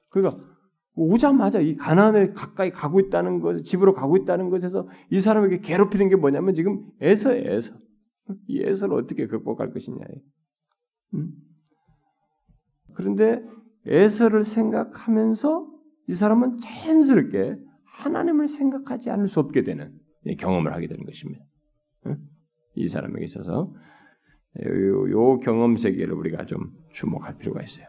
그러니까 0.09 0.50
오자마자 0.95 1.59
이 1.59 1.75
가난에 1.75 2.31
가까이 2.31 2.71
가고 2.71 2.99
있다는 2.99 3.39
것, 3.39 3.63
집으로 3.63 3.93
가고 3.93 4.17
있다는 4.17 4.49
것에서 4.49 4.87
이 5.09 5.19
사람에게 5.19 5.59
괴롭히는 5.59 6.09
게 6.09 6.15
뭐냐면 6.15 6.53
지금 6.53 6.85
애서에 7.01 7.45
애서. 7.45 7.73
이 8.47 8.63
애서를 8.63 8.95
어떻게 8.97 9.27
극복할 9.27 9.71
것이냐. 9.73 9.99
음? 11.15 11.31
그런데 12.93 13.43
에서를 13.85 14.43
생각하면서 14.43 15.69
이 16.07 16.13
사람은 16.13 16.57
자연스럽게 16.57 17.57
하나님을 17.85 18.47
생각하지 18.47 19.09
않을 19.09 19.27
수 19.27 19.39
없게 19.39 19.63
되는 19.63 19.97
경험을 20.37 20.73
하게 20.73 20.87
되는 20.87 21.05
것입니다. 21.05 21.43
이 22.75 22.87
사람에게 22.87 23.23
있어서 23.25 23.73
요, 24.65 25.11
요 25.11 25.39
경험 25.39 25.77
세계를 25.77 26.13
우리가 26.13 26.45
좀 26.45 26.71
주목할 26.91 27.37
필요가 27.37 27.61
있어요. 27.63 27.85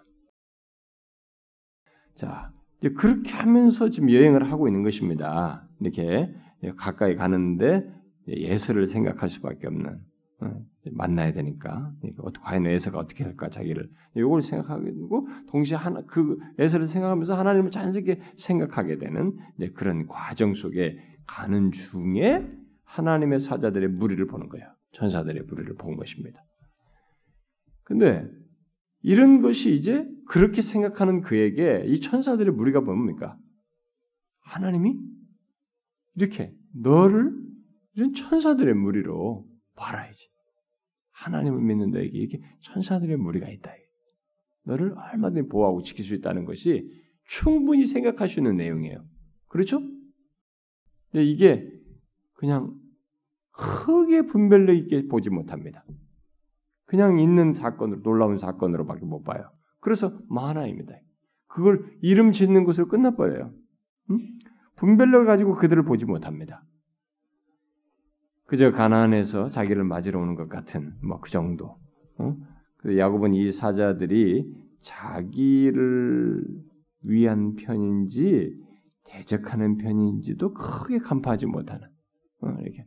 자, 2.15 2.53
그렇게 2.91 3.33
하면서 3.33 3.89
지금 3.89 4.11
여행을 4.11 4.51
하고 4.51 4.69
있는 4.69 4.83
것입니다. 4.83 5.63
이렇게 5.81 6.35
가까이 6.77 7.15
가는데 7.17 7.85
에서를 8.29 8.87
생각할 8.87 9.29
수밖에 9.29 9.67
없는 9.67 10.01
어, 10.41 10.61
만나야 10.91 11.33
되니까 11.33 11.93
과연 12.43 12.67
에서가 12.67 12.99
어떻게 12.99 13.23
할까 13.23 13.49
자기를 13.49 13.89
이걸 14.17 14.43
생각하게 14.43 14.93
되고 14.93 15.29
동시에 15.49 15.77
하나 15.77 16.03
그 16.07 16.37
에서를 16.59 16.89
생각하면서 16.89 17.35
하나님을 17.35 17.71
자연스럽게 17.71 18.21
생각하게 18.37 18.99
되는 18.99 19.37
그런 19.75 20.07
과정 20.09 20.55
속에 20.55 20.99
가는 21.27 21.71
중에 21.71 22.45
하나님의 22.85 23.39
사자들의 23.39 23.89
무리를 23.91 24.27
보는 24.27 24.49
거예요. 24.49 24.67
천사들의 24.93 25.45
무리를 25.45 25.75
본 25.77 25.97
것입니다. 25.97 26.45
근데 27.85 28.29
이런 29.03 29.43
것이 29.43 29.73
이제 29.75 30.09
그렇게 30.27 30.63
생각하는 30.63 31.21
그에게 31.21 31.85
이 31.87 32.01
천사들의 32.01 32.55
무리가 32.55 32.81
뭡니까? 32.81 33.37
하나님이 34.41 34.97
이렇게 36.15 36.55
너를 36.75 37.33
이런 37.95 38.15
천사들의 38.15 38.75
무리로 38.75 39.47
봐라야지. 39.75 40.29
하나님을 41.11 41.61
믿는 41.61 41.91
너에게 41.91 42.19
이렇게 42.19 42.41
천사들의 42.61 43.17
무리가 43.17 43.49
있다. 43.49 43.73
너를 44.65 44.95
얼마든지 44.97 45.49
보호하고 45.49 45.83
지킬 45.83 46.05
수 46.05 46.15
있다는 46.15 46.45
것이 46.45 46.89
충분히 47.27 47.87
생각할 47.87 48.29
수 48.29 48.41
있는 48.41 48.57
내용이에요. 48.57 49.05
그렇죠? 49.49 49.81
근데 51.11 51.25
이게 51.25 51.69
그냥 52.35 52.75
크게 53.51 54.23
분별력 54.23 54.77
있게 54.77 55.09
보지 55.09 55.31
못합니다. 55.31 55.85
그냥 56.93 57.19
있는 57.19 57.55
사건으로 57.55 58.03
놀라운 58.03 58.37
사건으로밖에 58.37 59.07
못 59.07 59.23
봐요. 59.23 59.51
그래서 59.81 60.13
만화입니다. 60.29 60.93
그걸 61.47 61.91
이름 62.03 62.33
짓는 62.33 62.65
것으로 62.65 62.87
끝나버려요. 62.87 63.51
응? 64.11 64.19
분별력을 64.77 65.25
가지고 65.25 65.55
그들을 65.55 65.83
보지 65.85 66.05
못합니다. 66.05 66.63
그저 68.45 68.73
가난해서 68.73 69.49
자기를 69.49 69.85
맞으러 69.85 70.21
오는 70.21 70.35
것 70.35 70.51
같은 70.51 70.93
뭐 71.03 71.19
그 71.23 71.31
정도. 71.31 71.79
어? 72.19 72.37
야곱은 72.85 73.33
이 73.33 73.51
사자들이 73.51 74.55
자기를 74.81 76.45
위한 77.05 77.55
편인지 77.55 78.55
대적하는 79.05 79.79
편인지도 79.79 80.53
크게 80.53 80.99
간파하지 80.99 81.47
못하는 81.47 81.89
어, 82.43 82.55
이렇게 82.61 82.87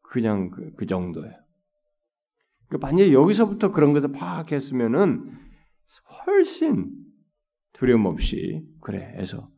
그냥 0.00 0.48
그, 0.48 0.72
그 0.72 0.86
정도예요. 0.86 1.42
그러니까 2.72 2.86
만약에 2.86 3.12
여기서부터 3.12 3.70
그런 3.70 3.92
것을 3.92 4.12
파악했으면은 4.12 5.30
훨씬 6.26 6.90
두려움 7.74 8.06
없이 8.06 8.64
그래 8.80 9.14
해서 9.18 9.50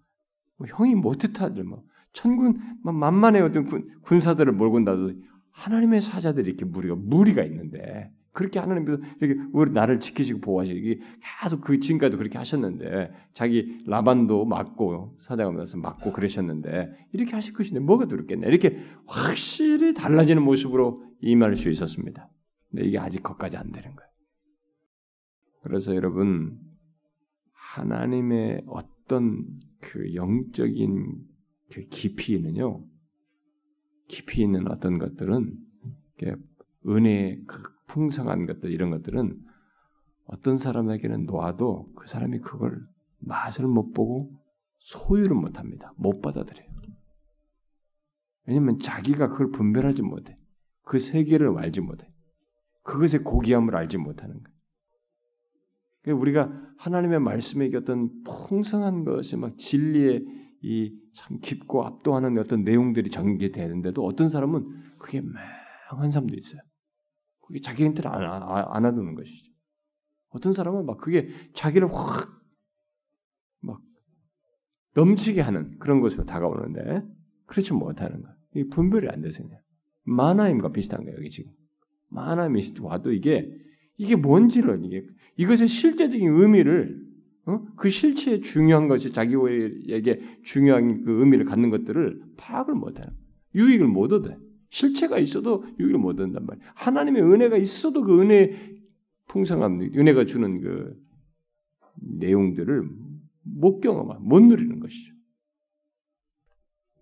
뭐 0.59 0.67
형이 0.69 0.97
못했다들 0.97 1.63
뭐 1.63 1.85
천군 2.13 2.59
만만의 2.83 3.43
어떤 3.43 3.67
군, 3.67 3.89
군사들을 4.03 4.53
몰고 4.53 4.81
나도 4.81 5.13
하나님의 5.53 6.03
사자들이 6.03 6.49
이렇게 6.49 6.65
무리가 6.65 6.97
무리가 6.97 7.45
있는데 7.45 8.11
그렇게 8.33 8.59
하나님께서 8.59 9.01
이렇게 9.21 9.41
우리 9.53 9.71
나를 9.71 10.01
지키시고 10.01 10.41
보호하시고 10.41 11.01
계속 11.43 11.61
그 11.61 11.79
지금까지도 11.79 12.19
그렇게 12.19 12.37
하셨는데 12.39 13.13
자기 13.33 13.85
라반도 13.87 14.45
맞고 14.45 15.19
사자가 15.21 15.53
면서 15.53 15.77
맞고 15.77 16.13
그러셨는데 16.13 16.91
이렇게 17.13 17.33
하실 17.33 17.55
것인데 17.55 17.79
뭐가 17.79 18.07
두렵겠냐 18.07 18.49
이렇게 18.49 18.83
확실히 19.07 19.95
달라지는 19.95 20.43
모습으로 20.43 21.05
임할 21.21 21.57
수 21.57 21.71
있었습니다. 21.71 22.29
근데 22.75 22.89
이게 22.89 22.99
아직 22.99 23.23
거기까지 23.23 23.57
안 23.57 23.71
되는 23.71 23.95
거예요. 23.95 24.11
그래서 25.63 25.95
여러분 25.95 26.59
하나님의 27.53 28.65
어떤 28.67 29.47
그 29.81 30.13
영적인 30.17 31.25
그 31.71 31.83
깊이는요, 31.83 32.85
깊이 34.09 34.43
있는 34.43 34.69
어떤 34.69 34.99
것들은 34.99 35.57
은혜의 36.85 37.45
그 37.47 37.63
풍성한 37.87 38.47
것들 38.47 38.73
이런 38.73 38.91
것들은 38.91 39.41
어떤 40.27 40.59
사람에게는 40.59 41.27
놓아도 41.27 41.93
그 41.95 42.09
사람이 42.09 42.41
그걸 42.41 42.85
맛을 43.21 43.69
못 43.69 43.93
보고 43.93 44.33
소유를 44.79 45.37
못 45.37 45.61
합니다. 45.61 45.93
못 45.97 46.21
받아들여요. 46.21 46.67
왜냐하면 48.47 48.81
자기가 48.81 49.29
그걸 49.29 49.53
분별하지 49.53 50.03
못해. 50.03 50.35
그 50.83 50.99
세계를 50.99 51.57
알지 51.57 51.81
못해. 51.81 52.13
그것의 52.85 53.25
고귀함을 53.25 53.75
알지 53.77 53.99
못하는 53.99 54.35
거예요. 54.43 54.55
그러니까 56.03 56.21
우리가 56.21 56.75
하나님의 56.79 57.21
말씀에 57.21 57.71
어떤 57.75 58.23
풍성한 58.23 59.05
것이 59.05 59.37
막 59.37 59.59
진리의 59.59 60.25
이 60.63 61.05
참 61.15 61.39
깊고 61.41 61.85
압도하는 61.85 62.37
어떤 62.39 62.65
내용들이 62.65 63.11
전개되는데도 63.11 64.05
어떤 64.05 64.29
사람은 64.29 64.97
그게 64.99 65.21
맹한 65.21 66.11
사람도 66.11 66.35
있어요. 66.37 66.61
그게 67.41 67.61
자기한테는 67.61 68.11
안, 68.11 68.23
안, 68.23 68.65
안아두는 68.69 69.15
것이죠. 69.15 69.53
어떤 70.31 70.53
사람은 70.53 70.87
막 70.87 70.99
그게 70.99 71.29
자기를 71.55 71.95
확 71.95 72.43
막 73.61 73.81
넘치게 74.95 75.41
하는 75.41 75.79
그런 75.79 76.01
것으로 76.01 76.25
다가오는데 76.25 77.03
그렇지 77.47 77.73
못하는 77.73 78.21
거예요. 78.21 78.37
이 78.57 78.69
분별이 78.69 79.09
안 79.09 79.23
돼서 79.23 79.43
그냥 79.43 79.61
마나임과 80.03 80.73
비슷한 80.73 81.05
거예요. 81.05 81.17
여기 81.17 81.31
지금 81.31 81.53
하나님이 82.23 82.75
와도 82.81 83.13
이게 83.13 83.51
이게 83.97 84.17
뭔지를 84.17 84.81
이게 84.85 85.05
이것의 85.37 85.69
실제적인 85.69 86.29
의미를 86.29 87.05
어? 87.47 87.63
그 87.77 87.91
실체의 87.91 88.41
중요한 88.41 88.89
것이 88.89 89.13
자기에게 89.13 90.39
중요한 90.45 91.05
그 91.05 91.21
의미를 91.21 91.45
갖는 91.45 91.71
것들을 91.71 92.23
파악을 92.37 92.75
못해요. 92.75 93.07
유익을 93.55 93.87
못 93.87 94.13
얻어. 94.13 94.37
실체가 94.71 95.19
있어도 95.19 95.65
유익을 95.79 95.99
못 95.99 96.19
얻는단 96.19 96.47
말이에요. 96.47 96.71
하나님의 96.75 97.23
은혜가 97.23 97.57
있어도 97.59 98.03
그 98.03 98.21
은혜 98.21 98.75
풍성함, 99.29 99.81
은혜가 99.81 100.25
주는 100.25 100.61
그 100.61 100.97
내용들을 101.97 102.89
못 103.43 103.81
경험하, 103.81 104.19
못 104.21 104.41
누리는 104.41 104.81
것이죠. 104.81 105.15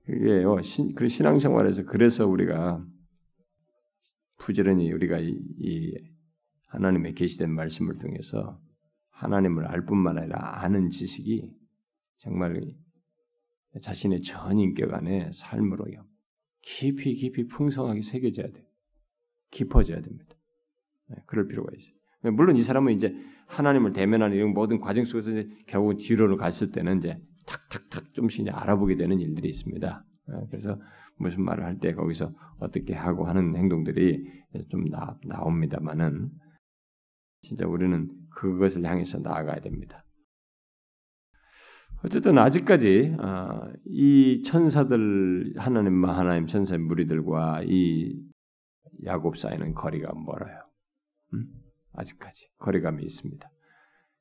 그게요, 0.05 0.61
신, 0.63 0.95
그 0.95 1.09
신앙생활에서 1.09 1.85
그래서 1.85 2.27
우리가 2.27 2.85
부지런히 4.43 4.91
우리가 4.93 5.19
이, 5.19 5.39
이 5.59 5.95
하나님의 6.67 7.15
계시된 7.15 7.51
말씀을 7.51 7.99
통해서 7.99 8.61
하나님을 9.11 9.67
알 9.67 9.85
뿐만 9.85 10.19
아니라 10.19 10.63
아는 10.63 10.91
지식이 10.91 11.49
정말 12.17 12.61
자신의 13.81 14.23
전 14.23 14.59
인격 14.59 14.93
안에 14.93 15.31
삶으로요 15.33 16.05
깊이 16.61 17.15
깊이 17.15 17.47
풍성하게 17.47 18.03
새겨져야 18.03 18.49
돼, 18.49 18.65
깊어져야 19.51 20.01
됩니다. 20.01 20.35
네, 21.09 21.17
그럴 21.27 21.49
필요가 21.49 21.71
있어요. 21.75 22.33
물론 22.33 22.57
이 22.57 22.63
사람은 22.63 22.93
이제 22.93 23.15
하나님을 23.47 23.93
대면하는 23.93 24.37
이런 24.37 24.55
모든 24.55 24.79
과정 24.79 25.05
속에서 25.05 25.33
이제 25.33 25.49
결국 25.67 25.97
뒤로를 25.97 26.37
갔을 26.37 26.71
때는 26.71 26.99
이제 26.99 27.21
탁탁탁 27.47 28.15
좀씩 28.15 28.43
이제 28.43 28.51
알아보게 28.51 28.97
되는 28.97 29.19
일들이 29.19 29.49
있습니다. 29.49 30.05
네, 30.29 30.35
그래서 30.51 30.79
무슨 31.23 31.45
말을 31.45 31.65
할 31.65 31.79
때 31.79 31.95
거기서 31.95 32.33
어떻게 32.59 32.95
하고 32.95 33.27
하는 33.27 33.57
행동들이 33.57 34.25
좀 34.69 34.85
나, 34.91 35.17
나옵니다만은 35.25 36.31
진짜 37.43 37.67
우리는 37.67 38.09
그것을 38.31 38.85
향해서 38.85 39.19
나아가야 39.21 39.61
됩니다. 39.61 40.05
어쨌든 42.05 42.39
아직까지 42.39 43.17
아, 43.19 43.71
이 43.87 44.43
천사들 44.45 45.55
하나님 45.57 46.05
하나님 46.05 46.47
천사의 46.47 46.81
무리들과 46.81 47.63
이 47.65 48.21
야곱 49.05 49.39
사이는 49.39 49.75
거리가 49.75 50.13
멀어요. 50.15 50.59
음? 51.35 51.47
아직까지 51.93 52.49
거리감이 52.59 53.03
있습니다. 53.05 53.49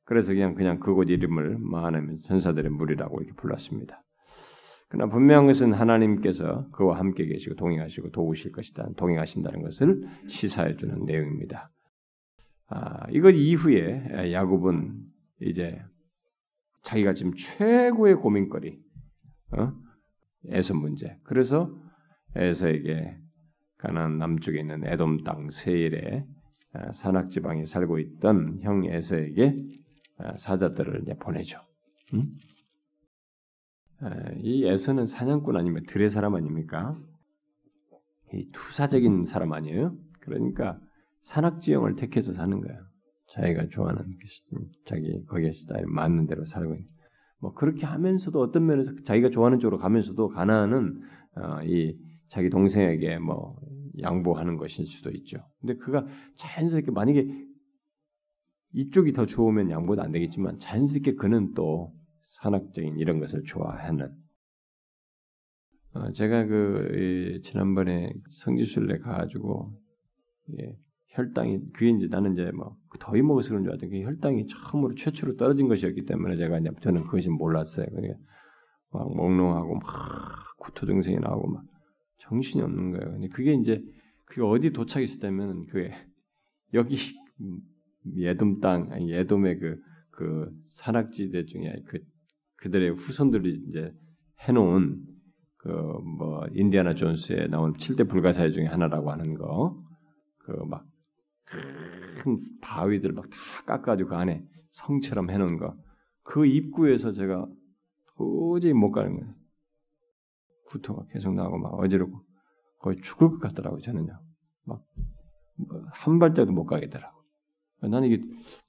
그래서 0.04 0.32
그냥 0.32 0.54
그냥 0.54 0.78
그곳 0.78 1.10
이름을 1.10 1.58
하나님 1.72 2.20
천사들의 2.22 2.70
무리라고 2.70 3.20
이렇게 3.20 3.34
불렀습니다. 3.36 4.02
그러나 4.92 5.10
분명한 5.10 5.46
것은 5.46 5.72
하나님께서 5.72 6.68
그와 6.70 6.98
함께 6.98 7.24
계시고 7.24 7.54
동행하시고 7.54 8.10
도우실 8.10 8.52
것이다. 8.52 8.90
동행하신다는 8.98 9.62
것을 9.62 10.06
시사해 10.26 10.76
주는 10.76 11.06
내용입니다. 11.06 11.70
아, 12.68 13.06
이것 13.10 13.30
이후에 13.30 14.30
야곱은 14.34 15.00
이제 15.40 15.80
자기가 16.82 17.14
지금 17.14 17.32
최고의 17.32 18.16
고민거리, 18.16 18.78
어? 19.56 19.72
에서 20.48 20.74
문제. 20.74 21.16
그래서 21.22 21.74
에서에게 22.36 23.16
가난 23.78 24.18
남쪽에 24.18 24.60
있는 24.60 24.86
에돔 24.86 25.24
땅 25.24 25.48
세일의 25.48 26.26
아, 26.74 26.92
산악 26.92 27.30
지방에 27.30 27.64
살고 27.64 27.98
있던 27.98 28.58
형 28.60 28.84
에서에게 28.84 29.56
아, 30.18 30.36
사자들을 30.36 31.00
이제 31.00 31.14
보내죠. 31.14 31.60
음? 32.12 32.26
이 34.42 34.64
에서는 34.66 35.06
사냥꾼 35.06 35.56
아니면 35.56 35.84
들의 35.86 36.10
사람 36.10 36.34
아닙니까? 36.34 36.98
이 38.34 38.48
투사적인 38.52 39.26
사람 39.26 39.52
아니에요? 39.52 39.96
그러니까 40.20 40.80
산악 41.22 41.60
지형을 41.60 41.96
택해서 41.96 42.32
사는 42.32 42.60
거예요. 42.60 42.80
자기가 43.28 43.68
좋아하는 43.68 44.02
그 44.02 44.68
자기 44.84 45.24
거기에 45.26 45.52
스타일 45.52 45.86
맞는 45.86 46.26
대로 46.26 46.44
살고 46.44 46.74
있는. 46.74 46.88
뭐 47.38 47.52
그렇게 47.54 47.86
하면서도 47.86 48.40
어떤 48.40 48.66
면에서 48.66 48.92
자기가 49.04 49.30
좋아하는 49.30 49.58
쪽으로 49.58 49.78
가면서도 49.78 50.28
가나안은 50.28 51.00
어, 51.36 51.62
이 51.64 51.96
자기 52.28 52.50
동생에게 52.50 53.18
뭐 53.18 53.56
양보하는 54.00 54.56
것일 54.56 54.86
수도 54.86 55.10
있죠. 55.10 55.38
근데 55.60 55.76
그가 55.76 56.06
자연스럽게 56.36 56.90
만약에 56.90 57.26
이쪽이 58.74 59.12
더 59.12 59.26
좋으면 59.26 59.70
양보도 59.70 60.02
안 60.02 60.12
되겠지만 60.12 60.58
자연스럽게 60.58 61.14
그는 61.14 61.52
또 61.54 61.92
산악적인 62.42 62.98
이런 62.98 63.20
것을 63.20 63.42
좋아하는. 63.44 64.10
어, 65.94 66.10
제가 66.12 66.46
그 66.46 67.40
지난번에 67.42 68.12
성지순례 68.30 68.98
가가지고 68.98 69.72
예, 70.58 70.76
혈당이 71.08 71.72
그게 71.72 71.90
이제 71.90 72.06
나는 72.08 72.32
이제 72.32 72.50
뭐 72.52 72.76
더위 72.98 73.22
먹어서 73.22 73.50
그런 73.50 73.62
줄 73.62 73.72
알았더니 73.72 74.02
혈당이 74.02 74.46
처음으로 74.46 74.94
최초로 74.94 75.36
떨어진 75.36 75.68
것이었기 75.68 76.04
때문에 76.06 76.36
제가 76.36 76.58
이제 76.58 76.70
저는 76.80 77.04
그것이 77.04 77.28
몰랐어요. 77.28 77.86
그러니까 77.86 78.18
막 78.90 79.14
몽롱하고 79.14 79.74
막 79.74 80.56
구토 80.58 80.86
증상이 80.86 81.18
나오고 81.18 81.48
막 81.48 81.64
정신이 82.18 82.62
없는 82.62 82.92
거예요. 82.92 83.12
근데 83.12 83.28
그게 83.28 83.52
이제 83.52 83.82
그게 84.24 84.42
어디 84.42 84.72
도착했을 84.72 85.20
때면 85.20 85.66
그게 85.66 85.92
여기 86.72 86.96
예돔 88.16 88.60
땅, 88.60 89.08
예돔의 89.08 89.58
그, 89.58 89.76
그 90.10 90.50
산악지대 90.70 91.44
중에 91.44 91.82
그, 91.86 91.98
그들의 92.62 92.90
후손들이 92.92 93.64
이제 93.68 93.92
해놓은 94.48 95.04
그 95.58 95.68
뭐 95.68 96.46
인디아나 96.52 96.94
존스에 96.94 97.46
나온 97.48 97.74
7대 97.74 98.08
불가사의 98.08 98.52
중에 98.52 98.66
하나라고 98.66 99.10
하는 99.12 99.34
거, 99.34 99.80
그 100.38 100.52
막 100.64 100.84
큰 102.22 102.38
바위들 102.62 103.12
막 103.12 103.28
다 103.30 103.36
깎아가지고 103.66 104.10
그 104.10 104.16
안에 104.16 104.44
성처럼 104.70 105.30
해놓은 105.30 105.58
거, 105.58 105.76
그 106.22 106.46
입구에서 106.46 107.12
제가 107.12 107.46
도저히 108.16 108.72
못 108.72 108.90
가는 108.92 109.16
거예요. 109.18 109.34
구토가 110.66 111.04
계속 111.12 111.34
나고 111.34 111.58
막 111.58 111.74
어지럽고 111.74 112.18
거의 112.80 112.96
죽을 113.02 113.30
것 113.30 113.40
같더라고요, 113.40 113.80
저는요. 113.80 114.18
막 114.66 114.82
한 115.92 116.18
발자도 116.18 116.52
못 116.52 116.64
가겠더라고. 116.64 117.22
나는 117.82 118.08
이게 118.08 118.22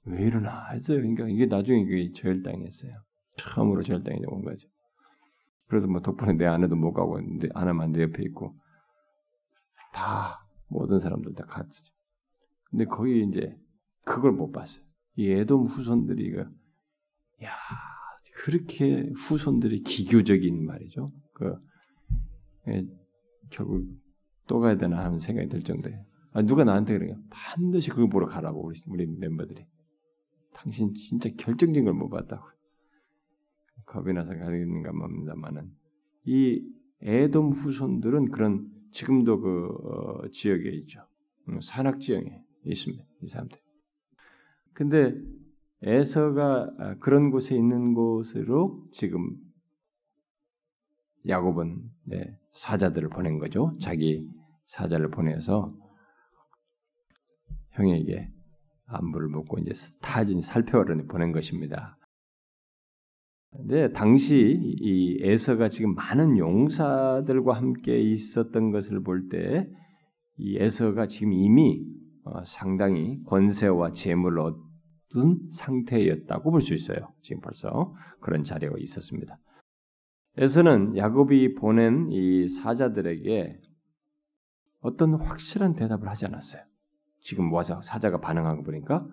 왜 0.04 0.22
이러나 0.24 0.68
했어요. 0.70 0.98
그러니까 0.98 1.28
이게 1.28 1.46
나중에 1.46 1.80
이게 1.82 2.12
저혈당했어요. 2.12 2.92
처음으로 3.36 3.82
저혈당이 3.82 4.20
온 4.26 4.44
거죠. 4.44 4.68
그래서 5.68 5.86
뭐 5.86 6.00
덕분에 6.00 6.34
내 6.34 6.46
아내도 6.46 6.76
못 6.76 6.92
가고 6.92 7.20
내 7.20 7.48
아내만 7.54 7.92
내 7.92 8.02
옆에 8.02 8.22
있고 8.24 8.54
다 9.92 10.46
모든 10.68 10.98
사람들 11.00 11.34
다 11.34 11.44
갔죠. 11.46 11.82
근데 12.70 12.84
거기 12.84 13.22
이제 13.24 13.56
그걸 14.04 14.32
못 14.32 14.52
봤어요. 14.52 14.84
이 15.16 15.30
애돔 15.30 15.66
후손들이 15.66 16.32
그, 16.32 16.40
야 17.44 17.50
그렇게 18.44 19.10
후손들이 19.16 19.82
기교적인 19.82 20.64
말이죠. 20.66 21.12
그 21.34 21.56
예, 22.68 22.84
결국 23.50 23.84
또 24.46 24.60
가야 24.60 24.76
되나 24.76 25.04
하는 25.04 25.18
생각이 25.18 25.48
들 25.48 25.62
정도예요. 25.62 26.04
아, 26.32 26.42
누가 26.42 26.64
나한테 26.64 26.98
그래요? 26.98 27.16
반드시 27.30 27.90
그걸 27.90 28.08
보러 28.08 28.26
가라고 28.26 28.64
우리, 28.66 28.80
우리 28.86 29.06
멤버들이. 29.06 29.64
당신 30.54 30.94
진짜 30.94 31.28
결정적인 31.36 31.84
걸 31.84 31.94
못 31.94 32.08
봤다고. 32.08 32.44
겁이 33.86 34.12
나서 34.12 34.30
가는가 34.36 34.92
봅니다만은 34.92 35.70
이 36.24 36.62
애돔 37.02 37.50
후손들은 37.52 38.30
그런 38.30 38.66
지금도 38.92 39.40
그 39.40 39.66
어, 39.66 40.28
지역에 40.28 40.70
있죠. 40.70 41.06
음, 41.48 41.60
산악 41.60 42.00
지역에 42.00 42.42
있습니다. 42.64 43.04
이 43.22 43.28
사람들. 43.28 43.58
근데 44.72 45.14
에서가 45.82 46.70
아, 46.78 46.94
그런 46.94 47.30
곳에 47.30 47.54
있는 47.54 47.92
곳으로 47.92 48.86
지금 48.90 49.36
야곱은 51.28 51.82
네, 52.04 52.38
사자들을 52.52 53.10
보낸 53.10 53.38
거죠. 53.38 53.76
자기 53.80 54.26
사자를 54.64 55.10
보내서 55.10 55.74
형에게 57.72 58.30
안부를 58.86 59.28
묻고 59.28 59.58
이제 59.58 59.72
타진 60.00 60.40
살펴오려니 60.40 61.06
보낸 61.06 61.32
것입니다. 61.32 61.98
근데 63.56 63.92
당시 63.92 64.58
이 64.80 65.18
에서가 65.22 65.68
지금 65.68 65.94
많은 65.94 66.38
용사들과 66.38 67.54
함께 67.54 67.98
있었던 68.00 68.70
것을 68.70 69.02
볼 69.02 69.28
때 69.28 69.68
이 70.36 70.56
에서가 70.58 71.06
지금 71.06 71.32
이미 71.32 71.84
어, 72.24 72.42
상당히 72.44 73.22
권세와 73.24 73.92
재물을 73.92 74.40
얻은 74.40 75.50
상태였다고 75.52 76.50
볼 76.50 76.60
수 76.60 76.74
있어요. 76.74 77.12
지금 77.22 77.40
벌써 77.40 77.94
그런 78.20 78.42
자료가 78.42 78.78
있었습니다. 78.78 79.38
에서는 80.36 80.96
야곱이 80.96 81.54
보낸 81.54 82.10
이 82.10 82.48
사자들에게 82.48 83.60
어떤 84.80 85.14
확실한 85.14 85.74
대답을 85.76 86.08
하지 86.08 86.26
않았어요. 86.26 86.62
지금 87.20 87.52
와서 87.52 87.80
사자가 87.82 88.18
반응한 88.18 88.56
거 88.56 88.62
보니까 88.64 89.06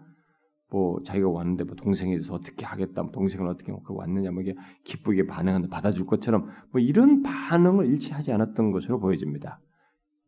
뭐 0.71 1.03
자기가 1.03 1.29
왔는데 1.29 1.65
뭐 1.65 1.75
동생에 1.75 2.11
대해서 2.11 2.33
어떻게 2.33 2.65
하겠다, 2.65 3.03
뭐 3.03 3.11
동생을 3.11 3.47
어떻게 3.47 3.73
뭐 3.73 3.81
왔느냐, 3.87 4.31
뭐 4.31 4.41
이게 4.41 4.55
기쁘게 4.85 5.27
반응한다, 5.27 5.67
받아줄 5.67 6.05
것처럼 6.05 6.49
뭐 6.71 6.79
이런 6.79 7.21
반응을 7.21 7.87
일치하지 7.87 8.31
않았던 8.31 8.71
것으로 8.71 8.99
보여집니다. 8.99 9.59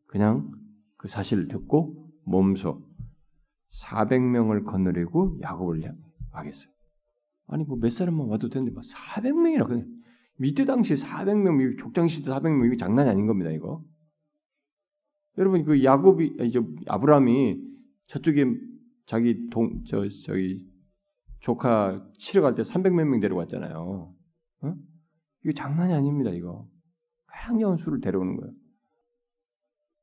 그냥 0.05 0.51
그 0.97 1.07
사실을 1.07 1.47
듣고 1.47 1.95
몸소 2.25 2.83
400명을 3.81 4.65
거느리고 4.65 5.39
야곱을 5.41 5.81
하겠어요. 6.31 6.71
아니 7.47 7.63
뭐 7.63 7.77
몇 7.77 7.89
사람만 7.91 8.27
와도 8.27 8.49
되는데 8.49 8.73
뭐 8.73 8.81
400명이라 8.81 9.67
그냥 9.67 9.87
밑에 10.37 10.65
당시 10.65 10.95
400명, 10.95 11.77
족장 11.79 12.09
시대 12.09 12.31
400명 12.31 12.65
이거 12.65 12.75
장난이 12.75 13.09
아닌 13.09 13.27
겁니다 13.27 13.49
이거. 13.51 13.81
여러분 15.37 15.63
그 15.63 15.83
야곱이 15.83 16.37
이제 16.41 16.59
아브라함이 16.87 17.61
저쪽에 18.07 18.45
자기 19.05 19.49
동, 19.49 19.83
저, 19.85 20.07
저기, 20.25 20.67
조카 21.39 22.05
치러 22.17 22.41
갈 22.41 22.55
때 22.55 22.61
300몇 22.63 23.05
명 23.05 23.19
데려갔잖아요. 23.19 24.13
어? 24.61 24.75
이거 25.43 25.51
장난이 25.53 25.93
아닙니다, 25.93 26.31
이거. 26.31 26.67
굉장한 27.47 27.77
수를 27.77 27.99
데려오는 27.99 28.37
거예요. 28.37 28.53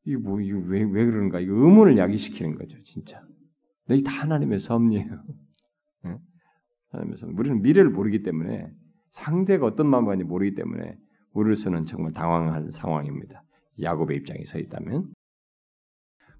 이게 0.04 0.16
뭐, 0.18 0.40
이거 0.40 0.58
왜, 0.66 0.82
왜 0.82 1.06
그러는가? 1.06 1.40
이거 1.40 1.54
의문을 1.54 1.96
야기시키는 1.96 2.56
거죠, 2.56 2.82
진짜. 2.82 3.22
이게 3.88 4.02
다 4.02 4.12
하나님의 4.22 4.58
섭리예요. 4.60 5.24
응? 6.06 6.18
하나님의 6.90 7.16
섭리. 7.16 7.34
우리는 7.34 7.62
미래를 7.62 7.90
모르기 7.90 8.22
때문에 8.22 8.70
상대가 9.10 9.66
어떤 9.66 9.86
마음을 9.88 10.08
가는지 10.08 10.24
모르기 10.24 10.54
때문에 10.54 10.96
우리로서는 11.32 11.86
정말 11.86 12.12
당황할 12.12 12.70
상황입니다. 12.70 13.42
야곱의 13.80 14.18
입장에 14.18 14.44
서 14.44 14.58
있다면. 14.58 15.12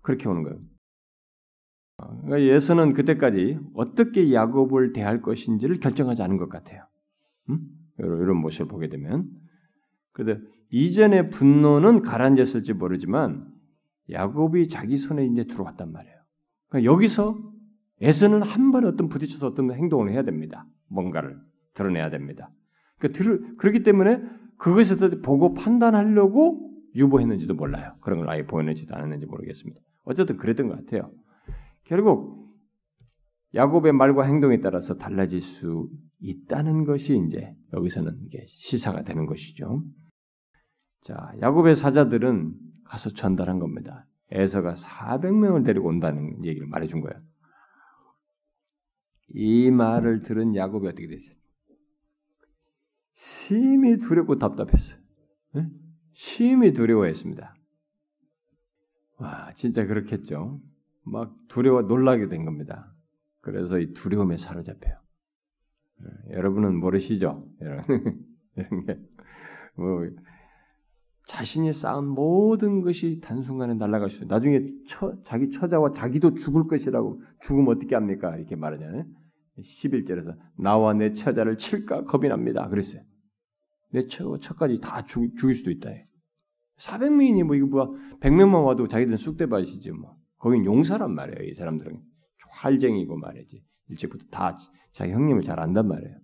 그렇게 0.02 0.28
오는 0.28 0.42
거예요. 0.42 0.58
그러니까 2.22 2.42
예서는 2.42 2.94
그때까지 2.94 3.58
어떻게 3.74 4.32
야곱을 4.32 4.92
대할 4.92 5.22
것인지를 5.22 5.80
결정하지 5.80 6.22
않은 6.22 6.36
것 6.36 6.48
같아요. 6.48 6.84
음? 7.48 7.58
이런 7.98 8.36
모습을 8.36 8.68
보게 8.68 8.88
되면. 8.88 9.28
그런데 10.12 10.42
이전의 10.70 11.30
분노는 11.30 12.02
가라앉았을지 12.02 12.74
모르지만 12.74 13.46
야곱이 14.10 14.68
자기 14.68 14.96
손에 14.96 15.26
이제 15.26 15.44
들어왔단 15.44 15.92
말이에요. 15.92 16.16
그러니까 16.68 16.92
여기서 16.92 17.38
에서는 18.00 18.42
한 18.42 18.70
번에 18.70 18.88
어떤 18.88 19.08
부딪혀서 19.08 19.48
어떤 19.48 19.72
행동을 19.72 20.10
해야 20.10 20.22
됩니다. 20.22 20.66
뭔가를 20.88 21.38
드러내야 21.74 22.10
됩니다. 22.10 22.50
그러니까 22.98 23.54
그렇기 23.58 23.82
때문에 23.82 24.22
그것에 24.56 24.96
대해서 24.96 25.20
보고 25.20 25.54
판단하려고 25.54 26.70
유보했는지도 26.94 27.54
몰라요. 27.54 27.94
그런 28.00 28.20
걸 28.20 28.30
아예 28.30 28.46
보였는지도 28.46 28.94
않았는지 28.94 29.26
모르겠습니다. 29.26 29.80
어쨌든 30.04 30.36
그랬던 30.38 30.68
것 30.68 30.76
같아요. 30.76 31.10
결국 31.90 32.54
야곱의 33.52 33.92
말과 33.92 34.22
행동에 34.22 34.60
따라서 34.60 34.94
달라질 34.94 35.40
수 35.40 35.90
있다는 36.20 36.84
것이 36.84 37.20
이제 37.26 37.52
여기서는 37.72 38.16
이게 38.26 38.46
시사가 38.46 39.02
되는 39.02 39.26
것이죠. 39.26 39.82
자, 41.00 41.32
야곱의 41.40 41.74
사자들은 41.74 42.54
가서 42.84 43.10
전달한 43.10 43.58
겁니다. 43.58 44.06
에서가 44.30 44.74
400명을 44.74 45.66
데리고 45.66 45.88
온다는 45.88 46.44
얘기를 46.44 46.68
말해준 46.68 47.00
거예요. 47.00 47.20
이 49.30 49.72
말을 49.72 50.22
들은 50.22 50.54
야곱이 50.54 50.86
어떻게 50.86 51.08
됐어요? 51.08 51.34
심히 53.14 53.98
두렵고 53.98 54.38
답답했어요. 54.38 55.00
네? 55.54 55.66
심히 56.12 56.72
두려워했습니다. 56.72 57.52
와, 59.18 59.52
진짜 59.54 59.86
그렇겠죠. 59.86 60.60
막 61.04 61.34
두려워 61.48 61.82
놀라게 61.82 62.28
된 62.28 62.44
겁니다. 62.44 62.94
그래서 63.40 63.78
이 63.78 63.92
두려움에 63.92 64.36
사로잡혀요. 64.36 64.94
여러분은 66.30 66.76
모르시죠? 66.78 67.46
이런 67.60 67.84
이런 68.56 68.86
게 68.86 69.10
뭐 69.80 70.08
자신이 71.26 71.72
쌓은 71.72 72.06
모든 72.06 72.82
것이 72.82 73.20
단순간에 73.22 73.74
날아갈 73.74 74.10
수 74.10 74.16
있어요. 74.16 74.28
나중에 74.28 74.66
처, 74.88 75.14
자기 75.22 75.50
처자와 75.50 75.92
자기도 75.92 76.34
죽을 76.34 76.66
것이라고 76.66 77.22
죽으면 77.42 77.68
어떻게 77.76 77.94
합니까? 77.94 78.36
이렇게 78.36 78.56
말하잖아요. 78.56 79.04
11절에서 79.58 80.36
나와 80.58 80.92
내 80.92 81.12
처자를 81.12 81.56
칠까 81.56 82.04
겁이 82.04 82.28
납니다. 82.28 82.68
그랬어요. 82.68 83.02
내 83.92 84.06
처, 84.06 84.38
처까지 84.38 84.80
다 84.80 85.02
죽, 85.04 85.36
죽일 85.36 85.54
수도 85.54 85.70
있다. 85.70 85.90
400명이니 86.78 87.44
뭐 87.44 87.54
이거 87.54 87.66
뭐야 87.66 87.86
100명만 88.20 88.64
와도 88.64 88.88
자기들은 88.88 89.16
쑥대밭이지 89.16 89.92
뭐. 89.92 90.16
거긴 90.40 90.64
용사란 90.64 91.14
말이에요. 91.14 91.48
이 91.48 91.54
사람들은 91.54 92.00
활쟁이고 92.48 93.16
말이지. 93.16 93.62
일찍부터 93.88 94.26
다 94.30 94.58
자기 94.92 95.12
형님을 95.12 95.42
잘 95.42 95.60
안단 95.60 95.86
말이에요. 95.86 96.16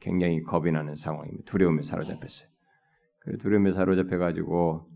굉장히 0.00 0.42
겁이 0.42 0.72
나는 0.72 0.94
상황입니다. 0.94 1.44
두려움에 1.44 1.82
사로잡혔어요. 1.82 2.48
두려움에 3.40 3.72
사로잡혀가지고 3.72 4.90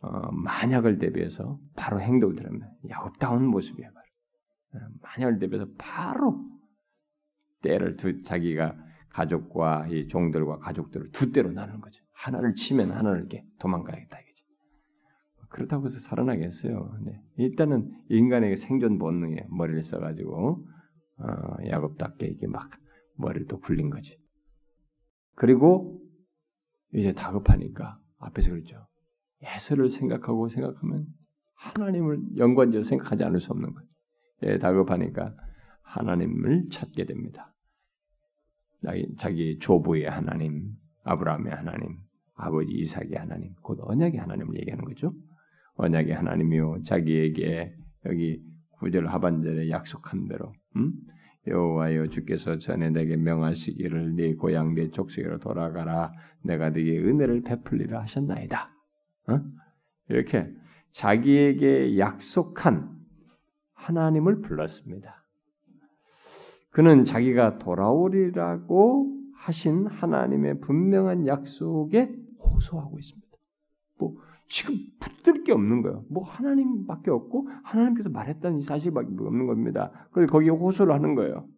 어, 0.00 0.32
만약을 0.32 0.98
대비해서 0.98 1.58
바로 1.76 2.00
행동을 2.00 2.34
들으면 2.36 2.70
야곱다운 2.88 3.46
모습이에요. 3.46 3.90
바로. 3.92 4.06
어, 4.74 4.88
만약을 5.02 5.38
대비해서 5.38 5.66
바로 5.78 6.44
때를 7.62 7.96
두 7.96 8.22
자기가 8.22 8.76
가족과 9.10 9.86
이 9.88 10.08
종들과 10.08 10.58
가족들을 10.58 11.10
두 11.10 11.32
때로 11.32 11.52
나누는 11.52 11.80
거죠. 11.80 12.02
하나를 12.12 12.54
치면 12.54 12.92
하나를 12.92 13.20
이렇게 13.20 13.44
도망가야겠다. 13.58 14.18
그렇다고 15.52 15.84
해서 15.84 16.00
살아나겠어요. 16.00 16.98
네. 17.04 17.22
일단은 17.36 17.90
인간의 18.08 18.56
생존 18.56 18.98
본능에 18.98 19.46
머리를 19.50 19.82
써가지고 19.82 20.66
어, 21.18 21.66
야곱답게 21.68 22.26
이게 22.26 22.46
막 22.46 22.70
머리를 23.16 23.46
또 23.46 23.60
굴린 23.60 23.90
거지. 23.90 24.18
그리고 25.34 26.00
이제 26.94 27.12
다급하니까 27.12 27.98
앞에서 28.18 28.50
그랬죠. 28.50 28.86
예서를 29.42 29.90
생각하고 29.90 30.48
생각하면 30.48 31.06
하나님을 31.54 32.38
연관지어 32.38 32.82
생각하지 32.82 33.24
않을 33.24 33.38
수 33.38 33.52
없는 33.52 33.72
거예요. 33.72 33.88
예, 34.44 34.58
다급하니까 34.58 35.34
하나님을 35.82 36.68
찾게 36.70 37.04
됩니다. 37.04 37.54
자기 39.18 39.58
조부의 39.58 40.08
하나님, 40.08 40.72
아브라함의 41.04 41.52
하나님, 41.52 41.98
아버지 42.34 42.72
이삭의 42.72 43.12
하나님, 43.16 43.54
곧 43.62 43.78
언약의 43.82 44.18
하나님을 44.18 44.56
얘기하는 44.60 44.84
거죠. 44.84 45.08
언약의 45.76 46.14
하나님이요 46.14 46.82
자기에게 46.84 47.74
여기 48.06 48.42
구절 48.78 49.06
하반절에 49.06 49.70
약속한 49.70 50.28
대로 50.28 50.52
음? 50.76 50.92
여호와여 51.46 52.08
주께서 52.08 52.58
전에 52.58 52.90
내게 52.90 53.16
명하시기를 53.16 54.14
네 54.14 54.34
고향 54.34 54.74
네 54.74 54.90
족속으로 54.90 55.38
돌아가라 55.38 56.12
내가 56.42 56.70
네게 56.70 56.98
은혜를 56.98 57.42
베풀리라 57.42 58.00
하셨나이다. 58.02 58.70
어? 59.28 59.40
이렇게 60.08 60.52
자기에게 60.92 61.98
약속한 61.98 62.90
하나님을 63.74 64.40
불렀습니다. 64.40 65.24
그는 66.70 67.04
자기가 67.04 67.58
돌아오리라고 67.58 69.12
하신 69.34 69.86
하나님의 69.86 70.60
분명한 70.60 71.26
약속에 71.26 72.14
호소하고 72.38 72.98
있습니다. 72.98 73.28
뭐 73.98 74.14
지금 74.52 74.76
붙들 75.00 75.44
게 75.44 75.52
없는 75.52 75.80
거예요. 75.80 76.04
뭐 76.10 76.24
하나님밖에 76.24 77.10
없고 77.10 77.48
하나님께서 77.64 78.10
말했다는 78.10 78.58
이 78.58 78.62
사실밖에 78.62 79.08
없는 79.08 79.46
겁니다. 79.46 79.90
그래서 80.12 80.30
거기에 80.30 80.50
호소를 80.50 80.92
하는 80.92 81.14
거예요. 81.14 81.48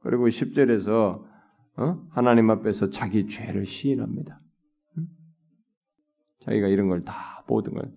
그리고 0.00 0.28
10절에서 0.28 1.24
어? 1.78 2.06
하나님 2.10 2.50
앞에서 2.50 2.90
자기 2.90 3.26
죄를 3.26 3.64
시인합니다. 3.64 4.38
응? 4.98 5.06
자기가 6.40 6.68
이런 6.68 6.88
걸 6.88 7.02
다 7.02 7.42
모든 7.48 7.72
걸 7.72 7.90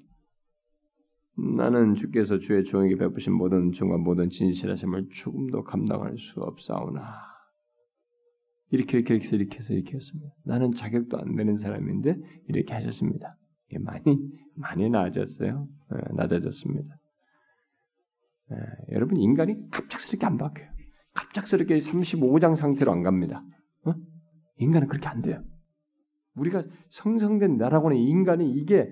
나는 1.35 1.93
주께서 1.95 2.39
주의 2.39 2.63
종에게 2.63 2.95
베푸신 2.95 3.33
모든 3.33 3.73
정과 3.73 3.97
모든 3.97 4.29
진실하심을 4.29 5.09
조금도 5.09 5.65
감당할 5.65 6.17
수 6.17 6.39
없사오나 6.39 7.03
이렇게 8.71 8.97
이렇게 8.97 9.15
이렇게 9.15 9.57
해서 9.57 9.73
이렇게 9.73 9.95
했습니다. 9.97 10.33
나는 10.45 10.71
자격도 10.71 11.17
안 11.17 11.35
되는 11.35 11.57
사람인데 11.57 12.17
이렇게 12.47 12.73
하셨습니다. 12.73 13.35
많이 13.77 14.17
많이 14.55 14.89
나아졌어요. 14.89 15.67
네, 15.91 15.97
낮아졌습니다. 16.15 16.95
네, 18.49 18.57
여러분 18.91 19.17
인간이 19.17 19.69
갑작스럽게 19.69 20.25
안 20.25 20.37
바뀌어요. 20.37 20.69
갑작스럽게 21.13 21.77
35장 21.77 22.55
상태로 22.55 22.91
안 22.91 23.03
갑니다. 23.03 23.43
어? 23.85 23.93
인간은 24.57 24.87
그렇게 24.87 25.07
안 25.07 25.21
돼요. 25.21 25.43
우리가 26.35 26.63
성성된 26.89 27.57
나라고는 27.57 27.97
인간이 27.97 28.51
이게 28.53 28.89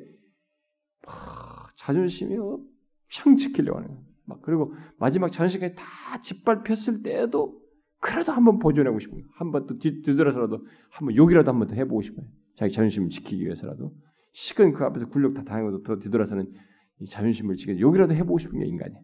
자존심이 1.78 2.36
엄청 2.38 3.38
지키려고 3.38 3.78
하는 3.78 3.90
거예요. 3.90 4.04
막 4.26 4.42
그리고 4.42 4.74
마지막 4.98 5.32
자존심까지 5.32 5.76
다 5.76 6.22
짓밟혔을 6.22 7.02
때에도 7.02 7.62
그래도 8.00 8.32
한번 8.32 8.60
보존하고 8.60 8.98
거예요. 8.98 9.26
한번 9.36 9.66
또 9.66 9.78
뒤돌아서라도 9.78 10.66
한번 10.92 11.16
욕이라도 11.16 11.50
한번 11.50 11.68
더 11.68 11.76
해보고 11.76 12.02
싶어요. 12.02 12.26
자기 12.56 12.74
자존심을 12.74 13.10
지키기 13.10 13.44
위해서라도. 13.44 13.94
식은 14.38 14.74
그 14.74 14.84
앞에서 14.86 15.08
굴욕 15.08 15.34
다 15.34 15.44
당하고 15.44 15.82
더 15.82 15.98
뒤돌아서는 15.98 16.54
이 17.00 17.08
자존심을 17.08 17.56
지키는 17.56 17.80
욕이라도 17.80 18.14
해보고 18.14 18.38
싶은 18.38 18.60
게 18.60 18.68
인간이에요. 18.68 19.04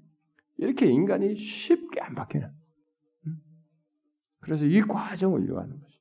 이렇게 0.57 0.85
인간이 0.85 1.35
쉽게 1.35 2.01
안 2.01 2.13
바뀌는. 2.13 2.47
그래서 4.41 4.65
이 4.65 4.79
과정을 4.81 5.47
요하는 5.47 5.79
것이. 5.79 5.97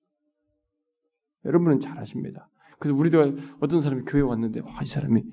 여러분은 1.47 1.81
잘 1.81 1.99
아십니다. 1.99 2.51
그래서 2.79 2.95
우리도 2.95 3.39
어떤 3.61 3.81
사람이 3.81 4.03
교회 4.03 4.21
왔는데 4.21 4.61
와, 4.61 4.83
이 4.83 4.87
사람이 4.87 5.25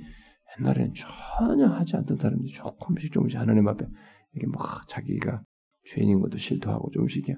옛날에는 0.60 0.94
전혀 1.38 1.68
하지 1.68 1.98
않던 1.98 2.18
사람들이 2.18 2.54
조금씩 2.54 3.12
조금씩 3.12 3.38
하나님 3.38 3.68
앞에 3.68 3.86
이게 4.34 4.48
막 4.48 4.88
자기가 4.88 5.44
죄인인 5.88 6.22
것도 6.22 6.38
실토하고 6.38 6.90
조금씩이야. 6.92 7.36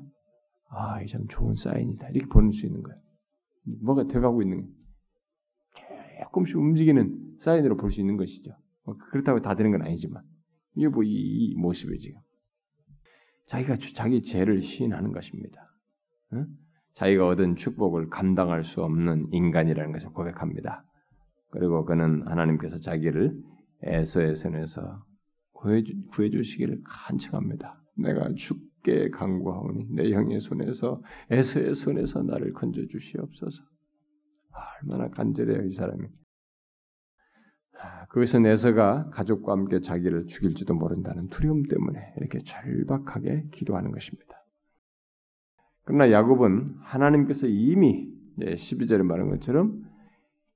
아, 0.69 1.01
이참 1.01 1.25
좋은 1.27 1.55
사인이다. 1.55 2.09
이렇게 2.09 2.27
보낼 2.27 2.53
수 2.53 2.67
있는 2.67 2.83
거예요. 2.83 3.01
뭐가 3.81 4.03
돼가고 4.03 4.43
있는 4.43 4.61
거예요. 4.61 4.80
조금씩 6.21 6.57
움직이는 6.57 7.35
사인으로 7.39 7.77
볼 7.77 7.91
수 7.91 7.99
있는 7.99 8.17
것이죠. 8.17 8.51
뭐 8.85 8.95
그렇다고 9.11 9.41
다 9.41 9.55
되는 9.55 9.71
건 9.71 9.81
아니지만 9.81 10.23
이게 10.75 10.87
뭐이 10.87 11.07
이 11.09 11.55
모습이 11.55 11.97
지금 11.99 12.19
자기가 13.47 13.77
자기 13.95 14.21
죄를 14.21 14.61
시인하는 14.61 15.11
것입니다. 15.11 15.61
응? 16.33 16.47
자기가 16.93 17.27
얻은 17.27 17.55
축복을 17.55 18.09
감당할 18.09 18.63
수 18.63 18.83
없는 18.83 19.27
인간이라는 19.31 19.91
것을 19.91 20.09
고백합니다. 20.09 20.85
그리고 21.49 21.83
그는 21.85 22.25
하나님께서 22.27 22.77
자기를 22.77 23.35
에서의 23.83 24.35
손에서 24.35 25.03
구해 25.53 25.83
주 25.83 26.43
시기를 26.43 26.81
간청합니다. 26.83 27.81
내가 27.97 28.33
죽게 28.35 29.09
강구하오니 29.09 29.87
내 29.91 30.11
형의 30.11 30.39
손에서 30.39 31.01
에서의 31.29 31.75
손에서 31.75 32.23
나를 32.23 32.53
건져 32.53 32.85
주시옵소서. 32.87 33.63
얼마나 34.83 35.09
간절해요 35.09 35.63
이 35.63 35.71
사람이. 35.71 36.07
거기서 38.09 38.39
내서가 38.39 39.09
가족과 39.09 39.53
함께 39.53 39.79
자기를 39.79 40.27
죽일지도 40.27 40.75
모른다는 40.75 41.29
두려움 41.29 41.63
때문에 41.63 42.13
이렇게 42.17 42.39
절박하게 42.39 43.47
기도하는 43.51 43.91
것입니다. 43.91 44.35
그러나 45.83 46.11
야곱은 46.11 46.75
하나님께서 46.81 47.47
이미 47.47 48.11
12절에 48.39 49.03
말한 49.03 49.29
것처럼 49.29 49.83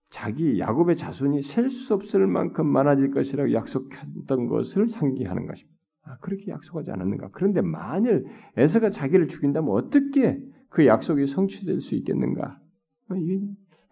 자기 0.10 0.60
야곱의 0.60 0.96
자손이 0.96 1.42
셀 1.42 1.68
수 1.70 1.94
없을 1.94 2.28
만큼 2.28 2.68
많아질 2.68 3.12
것이라고 3.12 3.54
약속했던 3.54 4.48
것을 4.48 4.88
상기하는 4.88 5.48
것입니다. 5.48 5.76
아, 6.04 6.18
그렇게 6.20 6.52
약속하지 6.52 6.92
않았는가? 6.92 7.30
그런데 7.32 7.62
만일 7.62 8.26
에서가 8.56 8.92
자기를 8.92 9.28
죽인다면 9.28 9.72
어떻게 9.72 10.40
그 10.70 10.86
약속이 10.86 11.26
성취될 11.26 11.80
수 11.80 11.96
있겠는가? 11.96 12.62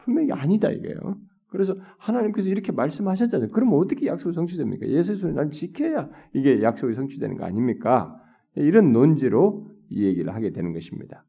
분명히 0.03 0.31
아니다 0.31 0.69
이거예요. 0.69 1.17
그래서 1.47 1.75
하나님께서 1.97 2.49
이렇게 2.49 2.71
말씀하셨잖아요. 2.71 3.51
그럼 3.51 3.73
어떻게 3.73 4.07
약속이 4.07 4.33
성취됩니까? 4.33 4.87
예수를 4.87 5.35
난 5.35 5.51
지켜야 5.51 6.09
이게 6.33 6.61
약속이 6.61 6.93
성취되는 6.93 7.37
거 7.37 7.45
아닙니까? 7.45 8.19
이런 8.55 8.91
논지로 8.91 9.69
이 9.89 10.03
얘기를 10.03 10.33
하게 10.33 10.51
되는 10.51 10.73
것입니다. 10.73 11.25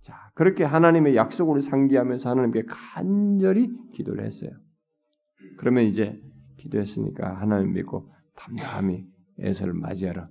자, 0.00 0.30
그렇게 0.34 0.64
하나님의 0.64 1.16
약속을 1.16 1.60
상기하면서 1.60 2.30
하나님께 2.30 2.64
간절히 2.66 3.70
기도를 3.92 4.24
했어요. 4.24 4.50
그러면 5.58 5.84
이제 5.84 6.20
기도했으니까 6.58 7.40
하나님 7.40 7.72
믿고 7.72 8.10
담담히 8.34 9.06
에서를 9.38 9.72
맞이하러 9.74 10.28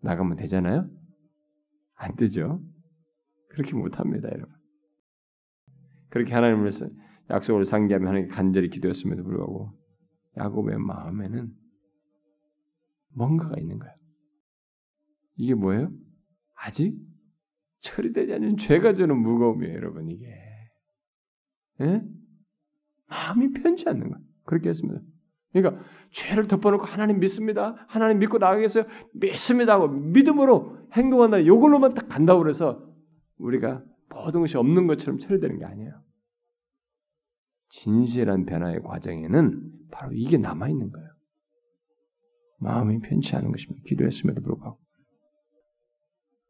나가면 0.00 0.36
되잖아요? 0.36 0.88
안 1.96 2.14
되죠? 2.16 2.60
그렇게 3.48 3.74
못합니다, 3.74 4.28
여러분. 4.28 4.53
그렇게 6.14 6.32
하나님을 6.32 6.70
약속을 7.28 7.64
상기하며 7.64 8.06
하나님께 8.06 8.32
간절히 8.32 8.70
기도했음에도 8.70 9.24
불구하고 9.24 9.72
야곱의 10.36 10.78
마음에는 10.78 11.52
뭔가가 13.16 13.56
있는 13.58 13.80
거예요. 13.80 13.92
이게 15.34 15.54
뭐예요? 15.54 15.90
아직 16.54 16.96
처리되지 17.80 18.32
않는 18.34 18.58
죄가 18.58 18.94
주는 18.94 19.16
무거움이에요, 19.16 19.74
여러분 19.74 20.08
이게. 20.08 20.26
예? 21.80 22.00
마음이 23.08 23.52
편치 23.52 23.88
않는 23.88 24.08
거예요. 24.08 24.24
그렇게 24.44 24.68
했습니다. 24.68 25.00
그러니까 25.52 25.84
죄를 26.12 26.46
덮어놓고 26.46 26.84
하나님 26.84 27.18
믿습니다. 27.18 27.74
하나님 27.88 28.20
믿고 28.20 28.38
나가겠어요. 28.38 28.84
믿습니다 29.14 29.72
하고 29.72 29.88
믿음으로 29.88 30.78
행동한다. 30.92 31.38
이걸로만 31.38 31.94
딱 31.94 32.08
간다고 32.08 32.40
그래서 32.40 32.88
우리가 33.38 33.82
모든 34.10 34.42
것이 34.42 34.56
없는 34.56 34.86
것처럼 34.86 35.18
처리되는 35.18 35.58
게 35.58 35.64
아니에요. 35.64 36.03
진실한 37.68 38.44
변화의 38.44 38.80
과정에는 38.82 39.72
바로 39.90 40.12
이게 40.12 40.38
남아 40.38 40.68
있는 40.68 40.90
거예요. 40.90 41.08
마음이 42.58 43.00
편치 43.00 43.36
않은 43.36 43.50
것입니다. 43.50 43.82
기도했음에도 43.86 44.40
불구하고 44.40 44.78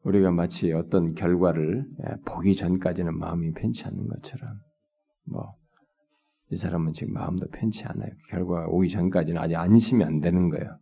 우리가 0.05 0.31
마치 0.31 0.73
어떤 0.73 1.15
결과를 1.15 1.87
예, 2.07 2.17
보기 2.27 2.55
전까지는 2.55 3.17
마음이 3.19 3.53
편치 3.53 3.85
않는 3.85 4.07
것처럼 4.07 4.61
뭐 5.25 5.65
이 6.51 6.57
사람은 6.57 6.93
지금 6.93 7.15
마음도 7.15 7.49
편치 7.49 7.85
않아요. 7.85 8.11
결과가 8.29 8.69
오기 8.69 8.89
전까지는 8.89 9.41
아직 9.41 9.57
안심이 9.57 10.05
안 10.05 10.21
되는 10.21 10.51
거예요. 10.51 10.79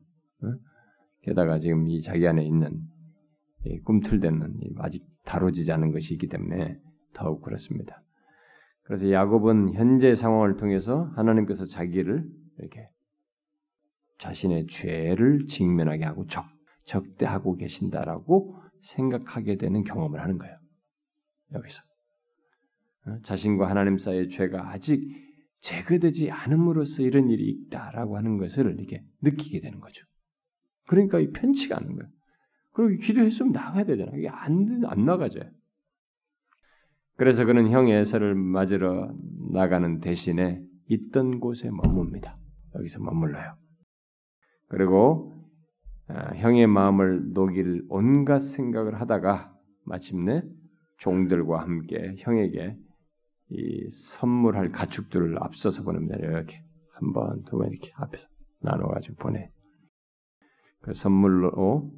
게다가 1.22 1.58
지금 1.58 1.88
이 1.88 2.00
자기 2.02 2.26
안에 2.26 2.44
있는 2.44 2.82
꿈틀대는 3.84 4.58
아직 4.78 5.02
다뤄지지 5.24 5.72
않은 5.72 5.92
것이 5.92 6.14
있기 6.14 6.26
때문에 6.26 6.78
더욱 7.14 7.42
그렇습니다. 7.42 8.02
그래서 8.84 9.10
야곱은 9.10 9.74
현재 9.74 10.14
상황을 10.14 10.56
통해서 10.56 11.04
하나님께서 11.14 11.64
자기를 11.64 12.28
이렇게 12.58 12.88
자신의 14.18 14.66
죄를 14.66 15.46
직면하게 15.46 16.04
하고 16.04 16.26
적, 16.26 16.44
적대하고 16.84 17.56
계신다라고 17.56 18.56
생각하게 18.82 19.56
되는 19.56 19.84
경험을 19.84 20.20
하는 20.20 20.38
거예요. 20.38 20.56
여기서 21.52 21.82
어? 23.06 23.18
자신과 23.22 23.68
하나님 23.68 23.98
사이의 23.98 24.28
죄가 24.28 24.70
아직 24.70 25.02
제거되지 25.60 26.30
않음으로써 26.30 27.02
이런 27.02 27.30
일이 27.30 27.48
있다라고 27.50 28.16
하는 28.16 28.36
것을 28.36 28.74
이렇게 28.78 29.04
느끼게 29.22 29.60
되는 29.60 29.80
거죠. 29.80 30.04
그러니까 30.86 31.20
이 31.20 31.30
편치가 31.30 31.76
않은 31.76 31.94
거예요. 31.94 32.10
그리고 32.72 33.02
기도했으면 33.02 33.52
나가야 33.52 33.84
되잖아. 33.84 34.12
이게 34.16 34.28
안, 34.28 34.82
안 34.86 35.04
나가져요. 35.04 35.44
그래서 37.16 37.44
그는 37.44 37.70
형 37.70 37.88
에서를 37.88 38.34
맞으러 38.34 39.12
나가는 39.52 40.00
대신에 40.00 40.62
있던 40.88 41.40
곳에 41.40 41.70
머뭅니다. 41.70 42.36
여기서 42.74 43.00
머물러요. 43.00 43.54
그리고 44.68 45.34
아, 46.08 46.34
형의 46.34 46.66
마음을 46.66 47.32
녹일 47.32 47.84
온갖 47.88 48.40
생각을 48.40 49.00
하다가 49.00 49.54
마침내 49.84 50.42
종들과 50.98 51.60
함께 51.60 52.14
형에게 52.18 52.76
이 53.50 53.88
선물할 53.90 54.72
가축들을 54.72 55.36
앞서서 55.42 55.82
보냅니다. 55.82 56.16
이렇게 56.16 56.62
한 56.92 57.12
번, 57.12 57.42
두 57.44 57.58
번 57.58 57.70
이렇게 57.70 57.90
앞에서 57.96 58.28
나눠가지고 58.60 59.16
보내. 59.16 59.50
그 60.80 60.92
선물로 60.94 61.90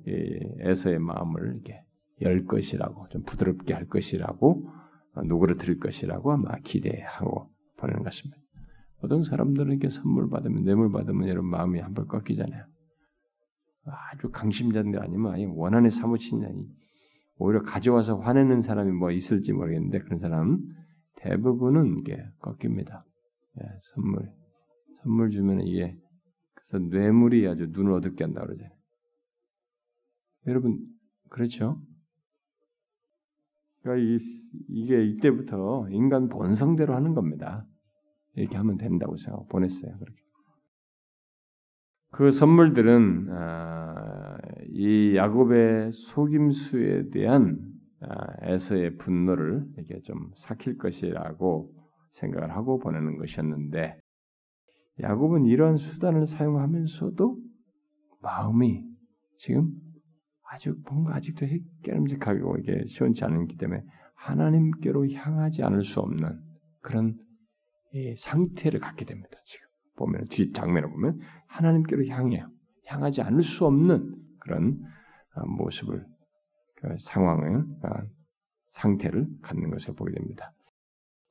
에서의 0.60 0.98
마음을 0.98 1.54
이렇게 1.54 1.82
열 2.20 2.44
것이라고 2.44 3.08
좀 3.08 3.22
부드럽게 3.22 3.72
할 3.74 3.86
것이라고 3.86 4.68
누구를 5.22 5.56
드릴 5.56 5.78
것이라고 5.78 6.32
아마 6.32 6.56
기대하고 6.58 7.50
보내는 7.78 8.02
것입니다. 8.02 8.40
어떤 9.02 9.22
사람들은 9.22 9.72
이렇게 9.72 9.90
선물 9.90 10.28
받으면 10.30 10.64
뇌물 10.64 10.90
받으면 10.90 11.28
여러분 11.28 11.50
마음이 11.50 11.78
한 11.80 11.94
번 11.94 12.06
꺾이잖아요. 12.06 12.64
아주 14.12 14.30
강심자들 14.30 15.02
아니면 15.02 15.32
아니 15.32 15.44
원한에 15.44 15.90
사무치냐니 15.90 16.66
오히려 17.36 17.62
가져와서 17.62 18.18
화내는 18.18 18.62
사람이 18.62 18.92
뭐 18.92 19.10
있을지 19.10 19.52
모르겠는데 19.52 19.98
그런 20.00 20.18
사람 20.18 20.58
대부분은 21.16 21.98
이게 21.98 22.24
꺾입니다. 22.40 23.04
예, 23.60 23.66
선물 23.94 24.30
선물 25.02 25.30
주면 25.30 25.60
이게 25.60 25.96
그래서 26.54 26.78
뇌물이 26.78 27.46
아주 27.46 27.66
눈을 27.70 27.92
어둡게 27.92 28.24
한다 28.24 28.40
그러죠. 28.40 28.64
여러분 30.46 30.78
그렇죠? 31.28 31.78
그러니까 33.84 34.18
이, 34.68 34.86
게 34.86 35.04
이때부터 35.04 35.88
인간 35.90 36.28
본성대로 36.30 36.94
하는 36.94 37.14
겁니다. 37.14 37.66
이렇게 38.34 38.56
하면 38.56 38.78
된다고 38.78 39.16
생각하고 39.16 39.46
보냈어요. 39.48 39.92
그렇게. 39.98 40.22
그 42.10 42.30
선물들은 42.30 43.28
아, 43.30 44.38
이 44.68 45.14
야곱의 45.16 45.92
속임수에 45.92 47.10
대한 47.10 47.58
아, 48.00 48.26
에서의 48.42 48.96
분노를 48.96 49.66
이렇게 49.76 50.00
좀 50.00 50.30
삭힐 50.34 50.78
것이라고 50.78 51.70
생각을 52.12 52.52
하고 52.52 52.78
보내는 52.78 53.18
것이었는데 53.18 53.98
야곱은 55.00 55.44
이런 55.44 55.76
수단을 55.76 56.26
사용하면서도 56.26 57.36
마음이 58.22 58.84
지금 59.34 59.72
아주 60.54 60.76
뭔가 60.88 61.16
아직도 61.16 61.46
깨름직하고 61.82 62.58
이게 62.58 62.84
시원치 62.86 63.24
않기 63.24 63.56
때문에 63.56 63.82
하나님께로 64.14 65.10
향하지 65.10 65.64
않을 65.64 65.82
수 65.82 66.00
없는 66.00 66.40
그런 66.80 67.18
상태를 68.16 68.78
갖게 68.78 69.04
됩니다. 69.04 69.36
지금 69.44 69.66
보면 69.96 70.26
뒤 70.30 70.52
장면을 70.52 70.90
보면 70.90 71.20
하나님께로 71.48 72.06
향해요. 72.06 72.48
향하지 72.86 73.22
않을 73.22 73.42
수 73.42 73.66
없는 73.66 74.14
그런 74.38 74.80
어, 75.34 75.46
모습을 75.46 76.04
그 76.76 76.96
상황을 76.98 77.58
어, 77.58 77.88
상태를 78.68 79.26
갖는 79.42 79.70
것을 79.70 79.94
보게 79.94 80.12
됩니다. 80.12 80.52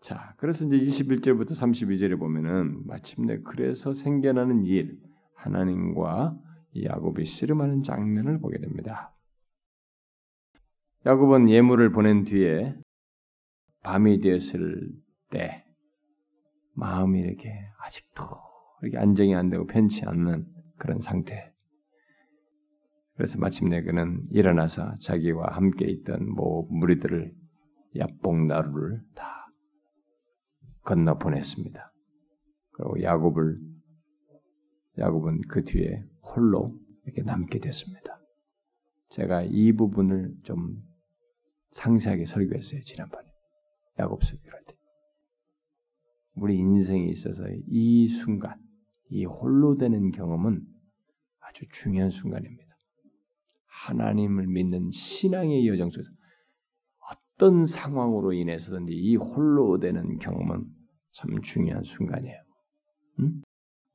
자, 0.01 0.33
그래서 0.38 0.65
이제 0.65 0.77
21절부터 0.77 1.51
32절에 1.51 2.19
보면은 2.19 2.86
마침내 2.86 3.38
그래서 3.39 3.93
생겨나는 3.93 4.65
일 4.65 4.97
하나님과 5.36 6.38
야곱이 6.83 7.25
씨름하는 7.25 7.83
장면을 7.83 8.39
보게 8.39 8.57
됩니다. 8.59 9.12
야곱은 11.06 11.50
예물을 11.50 11.92
보낸 11.92 12.24
뒤에 12.24 12.76
밤이 13.82 14.22
되었을 14.22 14.89
때 15.30 15.66
마음이 16.76 17.20
이렇게 17.20 17.54
아직도 17.80 18.24
이렇게 18.82 18.98
안정이 18.98 19.36
안 19.36 19.50
되고 19.50 19.66
편치 19.66 20.06
않는 20.06 20.46
그런 20.78 21.02
상태. 21.02 21.54
그래서 23.16 23.38
마침내 23.38 23.84
그는 23.84 24.26
일어나서 24.32 24.96
자기와 25.02 25.52
함께 25.52 25.86
있던 25.88 26.34
모 26.34 26.68
무리들을 26.72 27.34
야복나루를 27.98 29.02
다 29.13 29.48
건너 30.84 31.18
보냈습니다. 31.18 31.94
그리고 32.72 33.02
야곱을 33.02 33.58
야곱은 35.00 35.42
그 35.50 35.63
뒤에 35.63 36.06
홀로 36.22 36.78
이렇게 37.04 37.24
남게 37.24 37.60
됐습니다. 37.60 38.20
제가 39.10 39.44
이 39.44 39.74
부분을 39.74 40.34
좀 40.44 40.82
상세하게 41.73 42.25
설교했어요 42.25 42.81
지난번에 42.81 43.27
야곱 43.99 44.23
설교할 44.23 44.63
때. 44.65 44.75
우리 46.36 46.57
인생에 46.57 47.05
있어서 47.07 47.43
이 47.67 48.07
순간 48.07 48.55
이 49.09 49.25
홀로 49.25 49.77
되는 49.77 50.12
경험은 50.12 50.65
아주 51.39 51.65
중요한 51.71 52.09
순간입니다. 52.09 52.73
하나님을 53.65 54.47
믿는 54.47 54.89
신앙의 54.91 55.67
여정 55.67 55.89
속에서 55.91 56.09
어떤 57.36 57.65
상황으로 57.65 58.33
인해서든지 58.33 58.93
이 58.93 59.15
홀로 59.15 59.79
되는 59.79 60.17
경험은 60.17 60.65
참 61.12 61.41
중요한 61.41 61.83
순간이에요. 61.83 62.41
응? 63.19 63.41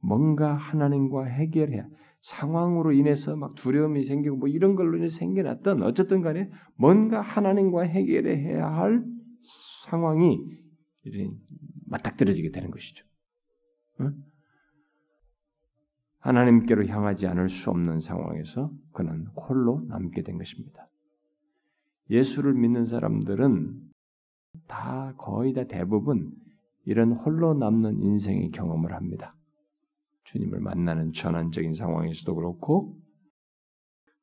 뭔가 0.01 0.55
하나님과 0.55 1.25
해결해야 1.25 1.89
상황으로 2.21 2.93
인해서 2.93 3.37
막 3.37 3.55
두려움이 3.55 4.05
생기고 4.05 4.37
뭐 4.37 4.49
이런 4.49 4.75
걸로 4.75 4.97
인해 4.97 5.09
생겨났던 5.09 5.83
어쨌든 5.83 6.21
간에 6.21 6.51
뭔가 6.77 7.21
하나님과 7.21 7.83
해결해야 7.83 8.67
할 8.67 9.05
상황이 9.87 10.41
맞닥뜨려지게 11.87 12.51
되는 12.51 12.71
것이죠. 12.71 13.07
응? 14.01 14.15
하나님께로 16.19 16.87
향하지 16.87 17.27
않을 17.29 17.49
수 17.49 17.71
없는 17.71 18.01
상황에서 18.01 18.71
그는 18.93 19.27
홀로 19.29 19.85
남게 19.89 20.23
된 20.23 20.37
것입니다. 20.37 20.89
예수를 22.11 22.55
믿는 22.55 22.87
사람들은 22.87 23.89
다 24.67 25.15
거의 25.17 25.53
다 25.53 25.65
대부분 25.65 26.33
이런 26.85 27.13
홀로 27.13 27.55
남는 27.55 28.03
인생의 28.03 28.51
경험을 28.51 28.95
합니다. 28.95 29.35
주님을 30.33 30.61
만나는 30.61 31.13
전환적인 31.13 31.75
상황에서도 31.75 32.35
그렇고, 32.35 32.97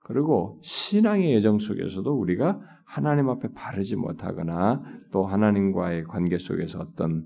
그리고 0.01 0.59
신앙의 0.63 1.33
여정 1.33 1.59
속에서도 1.59 2.11
우리가 2.13 2.61
하나님 2.85 3.29
앞에 3.29 3.49
바르지 3.53 3.95
못하거나 3.95 4.83
또 5.11 5.25
하나님과의 5.25 6.03
관계 6.03 6.37
속에서 6.37 6.79
어떤 6.79 7.25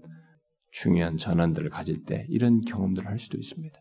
중요한 0.71 1.17
전환들을 1.17 1.69
가질 1.69 2.05
때 2.05 2.25
이런 2.29 2.61
경험들을 2.61 3.09
할 3.09 3.19
수도 3.19 3.37
있습니다. 3.37 3.77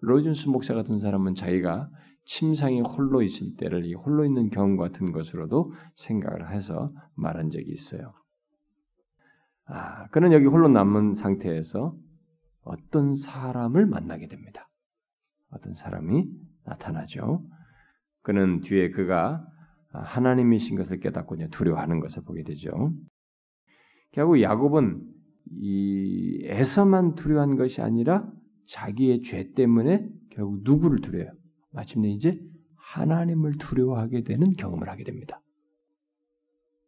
로이준스 0.00 0.48
목사 0.48 0.74
같은 0.74 0.98
사람은 0.98 1.34
자기가 1.34 1.88
침상에 2.24 2.80
홀로 2.80 3.22
있을 3.22 3.56
때를 3.56 3.86
이 3.86 3.94
홀로 3.94 4.26
있는 4.26 4.50
경험 4.50 4.76
같은 4.76 5.12
것으로도 5.12 5.72
생각을 5.96 6.52
해서 6.52 6.92
말한 7.14 7.50
적이 7.50 7.70
있어요. 7.70 8.12
아, 9.66 10.08
그는 10.08 10.32
여기 10.32 10.46
홀로 10.46 10.68
남은 10.68 11.14
상태에서 11.14 11.94
어떤 12.62 13.14
사람을 13.14 13.86
만나게 13.86 14.28
됩니다. 14.28 14.68
어떤 15.50 15.74
사람이 15.74 16.28
나타나죠. 16.64 17.44
그는 18.22 18.60
뒤에 18.60 18.90
그가 18.90 19.46
하나님이신 19.92 20.76
것을 20.76 21.00
깨닫고 21.00 21.36
두려워하는 21.50 22.00
것을 22.00 22.22
보게 22.22 22.42
되죠. 22.42 22.92
결국 24.12 24.40
야곱은 24.40 25.02
이 25.52 26.42
에서만 26.44 27.14
두려워한 27.14 27.56
것이 27.56 27.80
아니라 27.82 28.30
자기의 28.66 29.22
죄 29.22 29.52
때문에 29.52 30.08
결국 30.30 30.60
누구를 30.62 31.00
두려워요? 31.00 31.32
마침내 31.72 32.08
이제 32.08 32.40
하나님을 32.76 33.58
두려워하게 33.58 34.22
되는 34.22 34.52
경험을 34.52 34.88
하게 34.88 35.04
됩니다. 35.04 35.40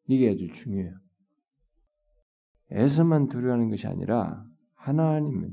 이게 0.06 0.30
아주 0.30 0.48
중요해요. 0.48 0.94
에서만 2.70 3.28
두려워하는 3.28 3.70
것이 3.70 3.86
아니라 3.86 4.44
하나님을 4.82 5.50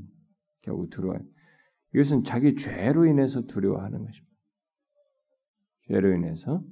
결국 0.62 0.90
두려워해요. 0.90 1.24
이것은 1.94 2.24
자기 2.24 2.54
죄로 2.54 3.06
인해서 3.06 3.42
두려워하는 3.46 4.04
것입니다. 4.04 4.30
죄로 5.86 6.14
인해서. 6.14 6.62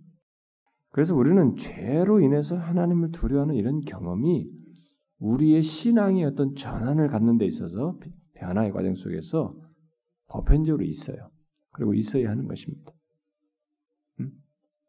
그래서 0.91 1.15
우리는 1.15 1.57
죄로 1.57 2.21
인해서 2.21 2.57
하나님을 2.57 3.11
두려워하는 3.11 3.55
이런 3.55 3.81
경험이 3.81 4.51
우리의 5.19 5.63
신앙의 5.63 6.25
어떤 6.25 6.55
전환을 6.55 7.09
갖는 7.09 7.39
데 7.39 7.47
있어서 7.47 7.99
변화의 8.35 8.73
과정 8.73 8.95
속에서 8.95 9.57
보편적으로 10.29 10.85
있어요. 10.85 11.31
그리고 11.73 11.95
있어야 11.95 12.31
하는 12.31 12.47
것입니다. 12.47 12.93
음? 14.21 14.31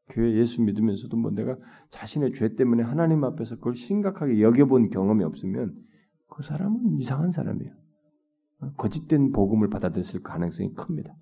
교회 0.10 0.34
예수 0.34 0.62
믿으면서도 0.62 1.18
뭐 1.18 1.32
내가 1.32 1.58
자신의 1.90 2.34
죄 2.34 2.56
때문에 2.56 2.84
하나님 2.84 3.24
앞에서 3.24 3.56
그걸 3.56 3.76
심각하게 3.76 4.42
여겨본 4.42 4.90
경험이 4.90 5.24
없으면 5.24 5.76
그 6.40 6.44
사람은 6.44 6.98
이상한 7.00 7.32
사람이에요. 7.32 7.74
거짓된 8.78 9.34
복음을 9.34 9.70
받아들였을 9.70 10.22
가능성이 10.24 10.74
큽니다. 10.74 11.14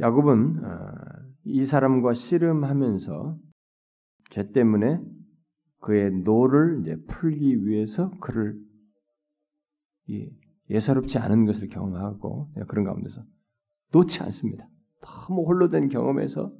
야곱은 0.00 0.64
어, 0.64 0.92
이 1.44 1.64
사람과 1.64 2.14
씨름하면서 2.14 3.38
죄 4.30 4.50
때문에 4.50 5.00
그의 5.78 6.10
노를 6.24 6.80
이제 6.80 6.96
풀기 7.06 7.64
위해서 7.64 8.10
그를 8.20 8.60
예사롭지 10.68 11.18
않은 11.18 11.44
것을 11.46 11.68
경험하고 11.68 12.50
그런 12.66 12.84
가운데서 12.84 13.22
놓지 13.92 14.20
않습니다. 14.24 14.68
너무 15.00 15.44
홀로 15.44 15.68
된 15.68 15.88
경험에서 15.88 16.52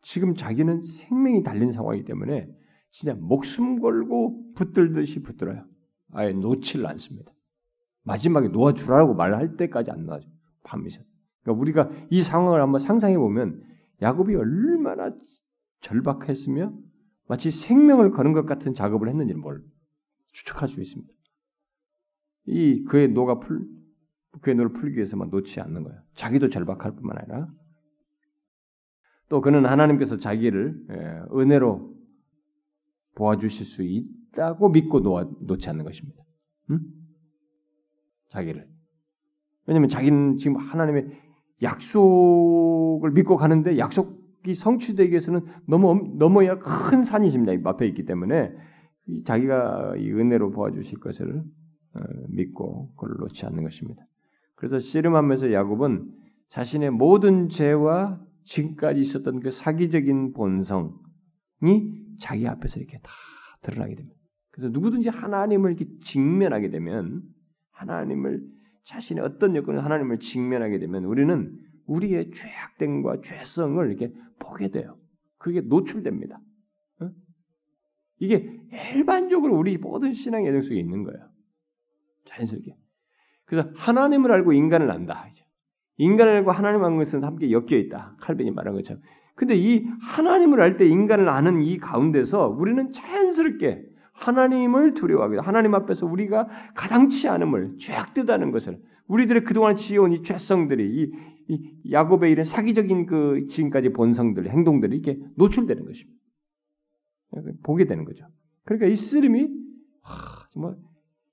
지금 0.00 0.34
자기는 0.34 0.80
생명이 0.80 1.42
달린 1.42 1.70
상황이기 1.70 2.06
때문에 2.06 2.48
진짜 2.88 3.14
목숨 3.14 3.78
걸고 3.78 4.54
붙들듯이 4.54 5.20
붙들어요. 5.20 5.66
아예 6.12 6.32
놓지를 6.32 6.86
않습니다. 6.86 7.32
마지막에 8.02 8.48
놓아주라고 8.48 9.14
말할 9.14 9.56
때까지 9.56 9.90
안 9.90 10.06
놔줘. 10.06 10.26
밤이서. 10.64 11.02
그러니까 11.42 11.60
우리가 11.60 11.90
이 12.10 12.22
상황을 12.22 12.60
한번 12.60 12.78
상상해 12.78 13.16
보면 13.16 13.62
야곱이 14.02 14.34
얼마나 14.34 15.14
절박했으며 15.80 16.72
마치 17.28 17.50
생명을 17.50 18.10
거는 18.10 18.32
것 18.32 18.46
같은 18.46 18.74
작업을 18.74 19.08
했는지를 19.08 19.40
뭘 19.40 19.62
추측할 20.32 20.68
수 20.68 20.80
있습니다. 20.80 21.12
이 22.46 22.84
그의 22.84 23.08
노가 23.08 23.40
풀 23.40 23.66
그의 24.40 24.56
노를 24.56 24.72
풀기 24.72 24.96
위해서만 24.96 25.30
놓지 25.30 25.60
않는 25.60 25.82
거예요. 25.82 26.00
자기도 26.14 26.48
절박할 26.48 26.94
뿐만 26.94 27.18
아니라 27.18 27.48
또 29.28 29.40
그는 29.40 29.66
하나님께서 29.66 30.18
자기를 30.18 30.86
예, 30.90 31.36
은혜로 31.36 31.94
도와주실 33.14 33.66
수 33.66 33.82
있 33.84 34.19
다고 34.34 34.68
믿고 34.68 35.00
놓아, 35.00 35.28
놓지 35.40 35.68
않는 35.70 35.84
것입니다. 35.84 36.22
음? 36.70 36.80
자기를. 38.28 38.68
왜냐하면 39.66 39.88
자기는 39.88 40.36
지금 40.36 40.56
하나님의 40.56 41.08
약속을 41.62 43.10
믿고 43.12 43.36
가는데 43.36 43.78
약속이 43.78 44.54
성취되기 44.54 45.10
위해서는 45.10 45.42
넘어, 45.66 45.94
넘어야 45.94 46.58
큰 46.58 47.02
산이 47.02 47.26
있습니다. 47.26 47.68
앞에 47.68 47.86
있기 47.88 48.04
때문에 48.04 48.52
자기가 49.24 49.94
이 49.98 50.10
은혜로 50.10 50.52
도와주실 50.52 51.00
것을 51.00 51.42
어, 51.94 52.00
믿고 52.28 52.92
그걸 52.94 53.16
놓지 53.18 53.46
않는 53.46 53.64
것입니다. 53.64 54.02
그래서 54.54 54.78
씨름하면서 54.78 55.52
야곱은 55.52 56.10
자신의 56.48 56.90
모든 56.90 57.48
죄와 57.48 58.20
지금까지 58.44 59.00
있었던 59.00 59.40
그 59.40 59.50
사기적인 59.50 60.32
본성이 60.32 60.90
자기 62.18 62.46
앞에서 62.46 62.80
이렇게 62.80 62.98
다 62.98 63.10
드러나게 63.62 63.94
됩니다. 63.94 64.19
그래서 64.60 64.72
누구든지 64.74 65.08
하나님을 65.08 65.70
이렇게 65.70 65.86
직면하게 66.02 66.68
되면 66.68 67.22
하나님을 67.70 68.42
자신의 68.84 69.24
어떤 69.24 69.56
여건을 69.56 69.82
하나님을 69.82 70.18
직면하게 70.18 70.78
되면 70.78 71.04
우리는 71.04 71.58
우리의 71.86 72.30
죄악됨과 72.32 73.22
죄성을 73.22 73.84
이렇게 73.88 74.12
보게 74.38 74.70
돼요. 74.70 74.98
그게 75.38 75.62
노출됩니다. 75.62 76.38
어? 77.00 77.10
이게 78.18 78.60
일반적으로 78.94 79.56
우리 79.56 79.78
모든 79.78 80.12
신앙 80.12 80.46
예정 80.46 80.60
속에 80.60 80.78
있는 80.78 81.04
거예요. 81.04 81.26
자연스럽게. 82.26 82.76
그래서 83.46 83.70
하나님을 83.74 84.30
알고 84.30 84.52
인간을 84.52 84.90
안다. 84.90 85.26
인간을 85.96 86.36
알고 86.36 86.50
하나님 86.50 86.84
안 86.84 86.98
것은 86.98 87.24
함께 87.24 87.50
엮여 87.50 87.76
있다. 87.76 88.16
칼빈이 88.20 88.50
말한 88.50 88.74
것처럼. 88.74 89.02
근데 89.34 89.56
이 89.56 89.86
하나님을 90.02 90.60
알 90.60 90.76
때 90.76 90.86
인간을 90.86 91.30
아는 91.30 91.62
이 91.62 91.78
가운데서 91.78 92.48
우리는 92.48 92.92
자연스럽게 92.92 93.89
하나님을 94.20 94.94
두려워하게 94.94 95.38
하나님 95.38 95.74
앞에서 95.74 96.06
우리가 96.06 96.48
가당치 96.74 97.28
않음을 97.28 97.76
죄악되다는 97.78 98.50
것을 98.50 98.80
우리들의 99.06 99.44
그동안 99.44 99.76
지어온 99.76 100.12
이 100.12 100.22
죄성들이 100.22 100.84
이, 100.84 101.12
이 101.48 101.92
야곱의 101.92 102.30
이런 102.30 102.44
사기적인 102.44 103.06
그 103.06 103.46
지금까지 103.48 103.92
본성들 103.92 104.48
행동들이 104.48 104.96
이렇게 104.96 105.20
노출되는 105.36 105.84
것입니다. 105.84 106.20
보게 107.62 107.86
되는 107.86 108.04
거죠. 108.04 108.26
그러니까 108.64 108.86
이 108.86 108.94
쓰림이 108.94 109.48
하, 110.02 110.48
정말 110.52 110.76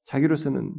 자기로서는 0.05 0.73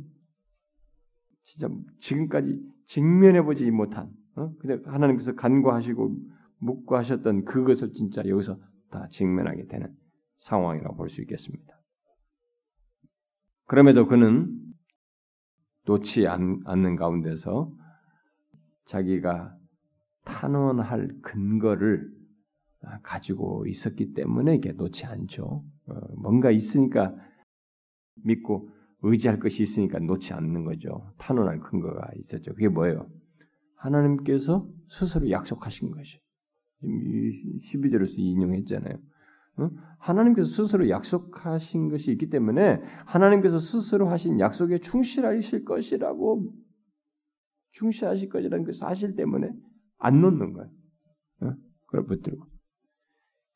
진짜 1.42 1.68
지금까지 2.00 2.60
직면해 2.86 3.42
보지 3.42 3.70
못한 3.70 4.10
어? 4.36 4.52
근데 4.60 4.82
하나님께서 4.88 5.34
간과하시고 5.34 6.16
묵과하셨던 6.58 7.44
그것을 7.44 7.92
진짜 7.92 8.22
여기서 8.26 8.58
다 8.90 9.06
직면하게 9.08 9.66
되는 9.66 9.94
상황이라고 10.38 10.96
볼 10.96 11.08
수 11.08 11.20
있겠습니다. 11.22 11.77
그럼에도 13.68 14.06
그는 14.06 14.58
놓지 15.84 16.26
않, 16.26 16.60
는 16.64 16.96
가운데서 16.96 17.70
자기가 18.86 19.54
탄원할 20.24 21.08
근거를 21.22 22.10
가지고 23.02 23.66
있었기 23.66 24.14
때문에 24.14 24.56
이게 24.56 24.72
놓지 24.72 25.04
않죠. 25.04 25.64
어, 25.86 25.94
뭔가 26.16 26.50
있으니까 26.50 27.14
믿고 28.24 28.70
의지할 29.02 29.38
것이 29.38 29.62
있으니까 29.62 29.98
놓지 29.98 30.32
않는 30.32 30.64
거죠. 30.64 31.12
탄원할 31.18 31.60
근거가 31.60 32.10
있었죠. 32.16 32.54
그게 32.54 32.68
뭐예요? 32.68 33.06
하나님께서 33.76 34.66
스스로 34.88 35.30
약속하신 35.30 35.90
것이. 35.90 36.18
12절에서 36.82 38.14
인용했잖아요. 38.16 38.96
하나님께서 39.98 40.48
스스로 40.48 40.88
약속하신 40.88 41.88
것이 41.88 42.12
있기 42.12 42.28
때문에 42.30 42.80
하나님께서 43.06 43.58
스스로 43.58 44.08
하신 44.08 44.40
약속에 44.40 44.78
충실하실 44.78 45.64
것이라고 45.64 46.52
충실하실 47.72 48.28
것이라는 48.28 48.64
그 48.64 48.72
사실 48.72 49.14
때문에 49.14 49.50
안 49.98 50.20
놓는 50.20 50.52
거예요. 50.52 50.70
그걸 51.86 52.06
붙들고. 52.06 52.46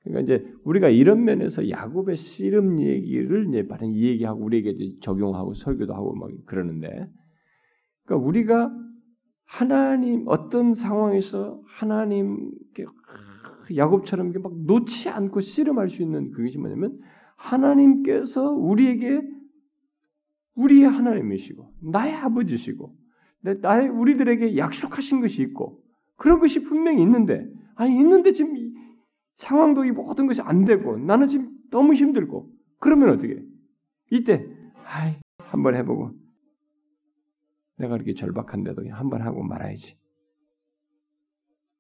그러니까 0.03 0.21
이제 0.21 0.53
우리가 0.65 0.89
이런 0.89 1.25
면에서 1.25 1.69
야곱의 1.69 2.17
씨름 2.17 2.81
얘기를 2.81 3.49
이제 3.49 3.67
바로 3.67 3.87
이 3.87 4.05
얘기하고 4.05 4.45
우리에게 4.45 4.99
적용하고 5.01 5.55
설교도 5.55 5.95
하고 5.95 6.15
막 6.15 6.31
그러는데, 6.47 7.09
그러니까 8.05 8.27
우리가 8.27 8.73
하나님 9.45 10.25
어떤 10.27 10.75
상황에서 10.75 11.63
하나님 11.67 12.51
야곱처럼 13.75 14.33
막 14.43 14.53
놓지 14.65 15.09
않고 15.09 15.41
씨름할 15.41 15.89
수 15.89 16.03
있는 16.03 16.31
그것이 16.31 16.59
뭐냐면 16.59 16.99
하나님께서 17.37 18.51
우리에게 18.53 19.21
우리의 20.55 20.89
하나님이시고 20.89 21.73
나의 21.81 22.15
아버지시고 22.15 22.95
나의 23.41 23.89
우리들에게 23.89 24.57
약속하신 24.57 25.21
것이 25.21 25.43
있고 25.43 25.83
그런 26.17 26.39
것이 26.39 26.63
분명히 26.63 27.03
있는데 27.03 27.47
아니 27.75 27.97
있는데 27.99 28.33
지금 28.33 28.55
상황도 29.37 29.85
이 29.85 29.91
모든 29.91 30.27
것이 30.27 30.41
안 30.43 30.65
되고 30.65 30.97
나는 30.99 31.27
지금 31.27 31.51
너무 31.71 31.95
힘들고 31.95 32.51
그러면 32.79 33.11
어떻게? 33.11 33.43
이때 34.11 34.47
아이 34.85 35.17
한번 35.39 35.75
해보고 35.75 36.13
내가 37.79 37.95
그렇게 37.95 38.15
절박한데도 38.15 38.89
한 38.91 39.09
번 39.11 39.23
하고 39.23 39.43
말아야지. 39.43 39.97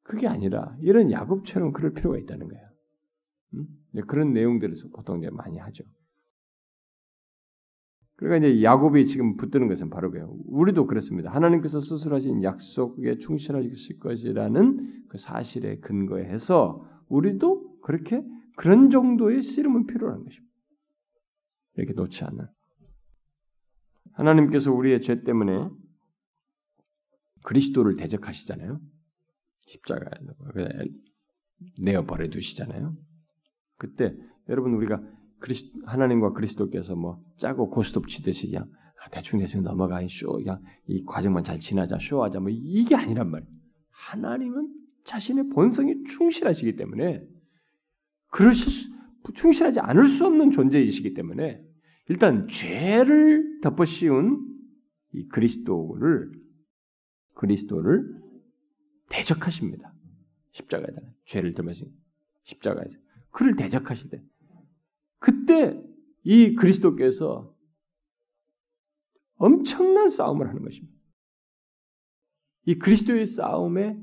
그게 0.02 0.26
아니라 0.26 0.76
이런 0.80 1.10
야곱처럼 1.10 1.72
그럴 1.72 1.92
필요가 1.92 2.18
있다는 2.18 2.48
거예요. 2.48 2.68
음? 3.54 3.66
그런 4.06 4.32
내용들을 4.32 4.74
보통 4.94 5.18
이제 5.18 5.30
많이 5.30 5.58
하죠. 5.58 5.84
그러니까 8.16 8.46
이제 8.46 8.62
야곱이 8.62 9.06
지금 9.06 9.36
붙드는 9.36 9.68
것은 9.68 9.90
바로 9.90 10.10
그예요. 10.10 10.36
우리도 10.46 10.86
그렇습니다. 10.86 11.30
하나님께서 11.30 11.80
스스로 11.80 12.14
하신 12.14 12.42
약속에 12.42 13.18
충실하실 13.18 13.98
것이라는 13.98 15.06
그 15.08 15.18
사실에 15.18 15.78
근거해서 15.78 16.88
우리도 17.08 17.80
그렇게 17.80 18.22
그런 18.56 18.90
정도의 18.90 19.42
씨름은 19.42 19.86
필요한 19.86 20.22
것입니다. 20.22 20.52
이렇게 21.74 21.94
놓지 21.94 22.24
않는. 22.24 22.46
하나님께서 24.12 24.72
우리의 24.72 25.00
죄 25.00 25.24
때문에 25.24 25.68
그리스도를 27.44 27.96
대적하시잖아요. 27.96 28.80
십자가에 29.72 30.10
내어 31.80 32.04
버려 32.04 32.28
두시잖아요. 32.28 32.94
그때 33.76 34.14
여러분 34.48 34.74
우리가 34.74 35.00
그리스, 35.38 35.66
하나님과 35.86 36.32
그리스도께서 36.32 36.94
뭐 36.94 37.20
짜고 37.38 37.70
고스톱 37.70 38.08
치듯이 38.08 38.48
그냥 38.50 38.68
아, 39.04 39.08
대충 39.10 39.40
대충 39.40 39.62
넘어가 39.62 40.00
쇼 40.08 40.32
그냥 40.32 40.62
이 40.86 41.02
과정만 41.04 41.44
잘 41.44 41.58
지나자 41.58 41.98
쇼하자 41.98 42.40
뭐 42.40 42.50
이게 42.52 42.94
아니란 42.94 43.30
말이에요. 43.30 43.50
하나님은 43.90 44.72
자신의 45.04 45.48
본성이 45.48 45.94
충실하시기 46.04 46.76
때문에 46.76 47.24
그러실 48.28 48.70
수, 48.70 48.90
충실하지 49.34 49.80
않을 49.80 50.06
수 50.06 50.26
없는 50.26 50.50
존재이시기 50.50 51.14
때문에 51.14 51.60
일단 52.08 52.46
죄를 52.48 53.60
덮어 53.62 53.84
씌운 53.84 54.48
이 55.12 55.26
그리스도를 55.28 56.30
그리스도를 57.34 58.21
대적하십니다. 59.12 59.92
십자가에다 60.52 61.00
죄를 61.26 61.54
들면서 61.54 61.86
십자가에서 62.44 62.98
그를 63.30 63.56
대적하실 63.56 64.10
때 64.10 64.22
그때 65.18 65.80
이 66.24 66.54
그리스도께서 66.54 67.54
엄청난 69.36 70.08
싸움을 70.08 70.48
하는 70.48 70.62
것입니다. 70.62 70.92
이 72.64 72.78
그리스도의 72.78 73.26
싸움에 73.26 73.98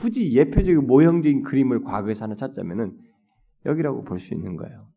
굳이 0.00 0.34
예표적인 0.34 0.86
모형적인 0.86 1.42
그림을 1.42 1.82
과거에서 1.82 2.24
하나 2.24 2.34
찾자면은 2.34 2.98
여기라고 3.64 4.02
볼 4.04 4.18
수 4.18 4.34
있는 4.34 4.56
거예요. 4.56 4.90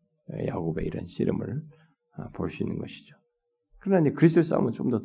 야곱의 0.47 0.86
이런 0.86 1.06
씨름을 1.08 1.64
아, 2.18 2.30
볼수 2.30 2.64
있는 2.64 2.80
것이죠. 2.80 3.16
그러나 3.80 4.01
이제 4.01 4.12
그리스도의 4.12 4.43
싸움은 4.43 4.72
좀 4.72 4.89
더 4.89 5.01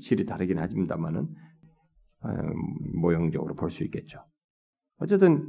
질이 0.00 0.26
다르긴 0.26 0.58
하지만은 0.58 1.20
아, 1.20 1.26
모형적으로 2.94 3.54
볼 3.54 3.70
수 3.70 3.84
있겠죠. 3.84 4.24
어쨌든 4.98 5.46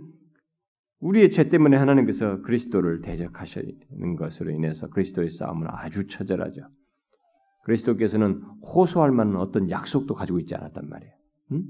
우리의 0.99 1.29
죄 1.31 1.47
때문에 1.47 1.77
하나님께서 1.77 2.41
그리스도를 2.41 3.01
대적하시는 3.01 4.15
것으로 4.17 4.51
인해서 4.51 4.89
그리스도의 4.89 5.29
싸움은 5.29 5.67
아주 5.69 6.07
처절하죠. 6.07 6.69
그리스도께서는 7.63 8.41
호소할 8.61 9.11
만한 9.11 9.35
어떤 9.37 9.69
약속도 9.69 10.15
가지고 10.15 10.39
있지 10.39 10.55
않았단 10.55 10.89
말이에요. 10.89 11.13
응? 11.51 11.63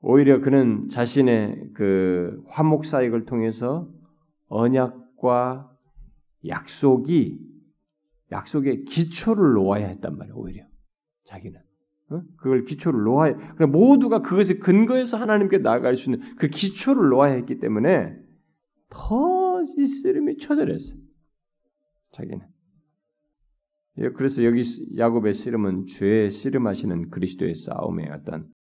오히려 0.00 0.40
그는 0.40 0.88
자신의 0.88 1.70
그 1.74 2.42
화목 2.48 2.84
사역을 2.84 3.24
통해서 3.24 3.88
언약과 4.48 5.70
약속이 6.46 7.38
약속의 8.30 8.84
기초를 8.84 9.52
놓아야 9.54 9.86
했단 9.86 10.16
말이에요. 10.16 10.36
오히려 10.36 10.64
자기는 11.24 11.60
그걸 12.36 12.64
기초를 12.64 13.02
놓아야 13.04 13.34
모두가 13.68 14.20
그것을 14.20 14.58
근거해서 14.58 15.16
하나님께 15.16 15.58
나아갈 15.58 15.96
수 15.96 16.10
있는 16.10 16.36
그 16.36 16.48
기초를 16.48 17.08
놓아야 17.08 17.34
했기 17.34 17.58
때문에 17.58 18.16
더이 18.90 19.86
씨름이 19.86 20.36
처절했어요. 20.36 20.98
자기는. 22.12 22.46
예, 23.98 24.10
그래서 24.10 24.44
여기 24.44 24.62
야곱의 24.96 25.34
씨름은 25.34 25.86
죄의 25.86 26.30
씨름하시는 26.30 27.10
그리스도의 27.10 27.54
싸움의 27.54 28.10
어떤 28.10 28.52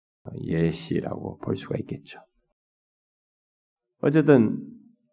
예시라고 0.42 1.38
볼 1.40 1.56
수가 1.56 1.78
있겠죠. 1.80 2.20
어쨌든 4.02 4.60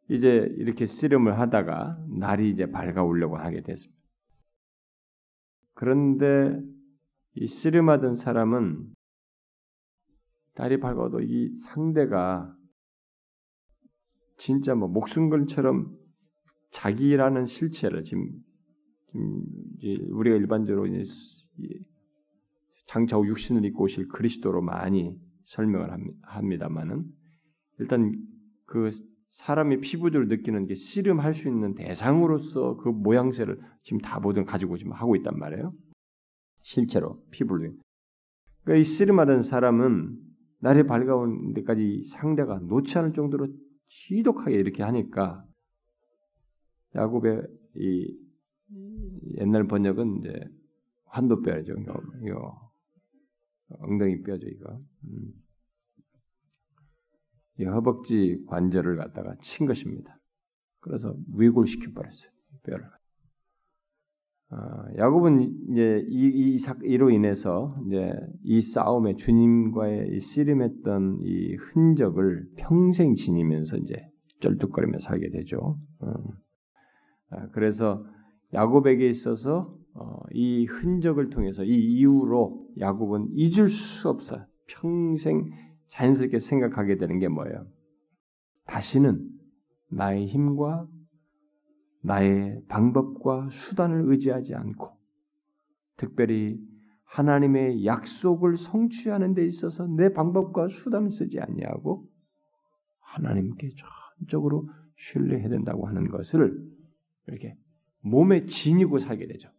이제 0.08 0.52
이렇게 0.56 0.86
씨름을 0.86 1.38
하다가 1.38 1.98
날이 2.18 2.50
이제 2.50 2.70
밝아오려고 2.70 3.36
하게 3.36 3.62
됐습니다. 3.62 3.98
그런데 5.74 6.58
이 7.40 7.46
씨름하던 7.46 8.16
사람은 8.16 8.94
달이 10.54 10.80
밝아도 10.80 11.20
이 11.20 11.54
상대가 11.56 12.52
진짜 14.36 14.74
뭐 14.74 14.88
목숨 14.88 15.30
걸처럼 15.30 15.96
자기라는 16.70 17.46
실체를 17.46 18.02
지금, 18.02 18.30
지금 19.12 19.44
우리가 20.10 20.36
일반적으로 20.36 20.86
장차 22.86 23.16
후 23.16 23.26
육신을 23.28 23.64
입고 23.66 23.84
오실 23.84 24.08
그리스도로 24.08 24.60
많이 24.60 25.16
설명을 25.44 25.90
합니다만은 26.22 27.04
일단 27.78 28.12
그 28.66 28.90
사람이 29.30 29.80
피부적으로 29.80 30.28
느끼는 30.28 30.66
게 30.66 30.74
씨름할 30.74 31.34
수 31.34 31.48
있는 31.48 31.74
대상으로서 31.74 32.76
그 32.78 32.88
모양새를 32.88 33.60
지금 33.82 34.00
다 34.00 34.18
모든 34.18 34.44
가지고 34.44 34.76
지금 34.76 34.92
하고 34.92 35.14
있단 35.14 35.38
말이에요. 35.38 35.72
실제로 36.62 37.22
피부를. 37.30 37.76
그러니까 38.62 38.80
이 38.80 38.84
씨름하는 38.84 39.42
사람은 39.42 40.18
날이 40.60 40.84
밝아온 40.84 41.54
데까지 41.54 42.02
상대가 42.04 42.58
놓지 42.58 42.98
않을 42.98 43.12
정도로 43.12 43.48
지독하게 43.88 44.56
이렇게 44.56 44.82
하니까 44.82 45.44
야곱의 46.94 47.46
이 47.76 48.18
옛날 49.38 49.66
번역은 49.66 50.18
이제 50.18 50.44
환도뼈죠. 51.06 51.74
이거 52.22 52.72
엉덩이 53.80 54.22
뼈죠 54.22 54.46
이거. 54.46 54.80
음. 55.04 55.32
이 57.60 57.64
허벅지 57.64 58.44
관절을 58.46 58.96
갖다가 58.96 59.34
친 59.40 59.66
것입니다. 59.66 60.16
그래서 60.80 61.16
위골시켜 61.34 61.92
버렸어요. 61.92 62.30
뼈를. 62.62 62.88
아, 64.50 64.84
야곱은 64.96 65.68
이제 65.70 66.06
이, 66.08 66.56
이 66.56 66.58
이로 66.84 67.10
인해서 67.10 67.76
이제 67.86 68.12
이 68.42 68.62
싸움에 68.62 69.14
주님과의 69.14 70.14
이 70.14 70.20
씨름했던 70.20 71.20
이 71.22 71.54
흔적을 71.56 72.46
평생 72.56 73.14
지니면서 73.14 73.76
이제 73.76 73.94
쩔뚝거리며 74.40 74.98
살게 75.00 75.30
되죠. 75.30 75.78
음. 76.02 76.14
아, 77.30 77.48
그래서 77.50 78.04
야곱에게 78.54 79.06
있어서 79.08 79.76
어, 79.94 80.20
이 80.32 80.64
흔적을 80.64 81.28
통해서 81.28 81.62
이 81.64 81.74
이후로 81.74 82.68
야곱은 82.78 83.28
잊을 83.32 83.68
수 83.68 84.08
없어요. 84.08 84.46
평생 84.66 85.50
자연스럽게 85.88 86.38
생각하게 86.38 86.96
되는 86.96 87.18
게 87.18 87.28
뭐예요? 87.28 87.66
다시는 88.66 89.28
나의 89.90 90.26
힘과 90.26 90.86
나의 92.08 92.62
방법과 92.68 93.50
수단을 93.50 94.04
의지하지 94.06 94.54
않고 94.54 94.96
특별히 95.98 96.58
하나님의 97.04 97.84
약속을 97.84 98.56
성취하는 98.56 99.34
데 99.34 99.44
있어서 99.44 99.86
내 99.86 100.12
방법과 100.12 100.68
수단을 100.68 101.10
쓰지 101.10 101.38
아니하고 101.38 102.08
하나님께 103.00 103.70
전적으로 104.18 104.68
신뢰해야 104.96 105.50
된다고 105.50 105.86
하는 105.86 106.08
것을 106.08 106.58
이렇게 107.26 107.56
몸에 108.00 108.46
지니고 108.46 108.98
살게 108.98 109.26
되죠. 109.26 109.50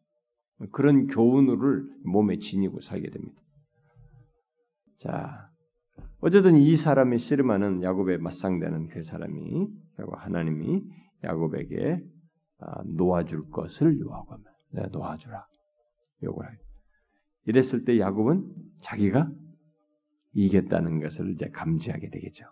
그런 0.72 1.08
교훈을 1.08 1.88
몸에 2.04 2.40
지니고 2.40 2.82
살게 2.82 3.12
됩니다. 3.12 3.40
자, 4.98 5.50
어쨌든 6.20 6.58
이 6.58 6.76
사람이 6.76 7.20
씨름하는 7.20 7.84
야곱에 7.84 8.18
맞상대는 8.18 8.90
그 8.90 9.04
사람이 9.04 9.68
결국 9.96 10.16
하나님이 10.18 10.84
야곱에게 11.24 12.04
아, 12.04 12.19
놓아줄 12.86 13.50
것을 13.50 14.00
요하고. 14.00 14.38
네, 14.72 14.84
놓아주라. 14.92 15.46
요구해. 16.24 16.50
이랬을 17.46 17.86
때 17.86 18.00
야곱은 18.00 18.46
자기가 18.82 19.30
이겼다는 20.34 21.00
것을 21.00 21.32
이제 21.32 21.50
감지하게 21.50 22.10
되겠죠. 22.10 22.46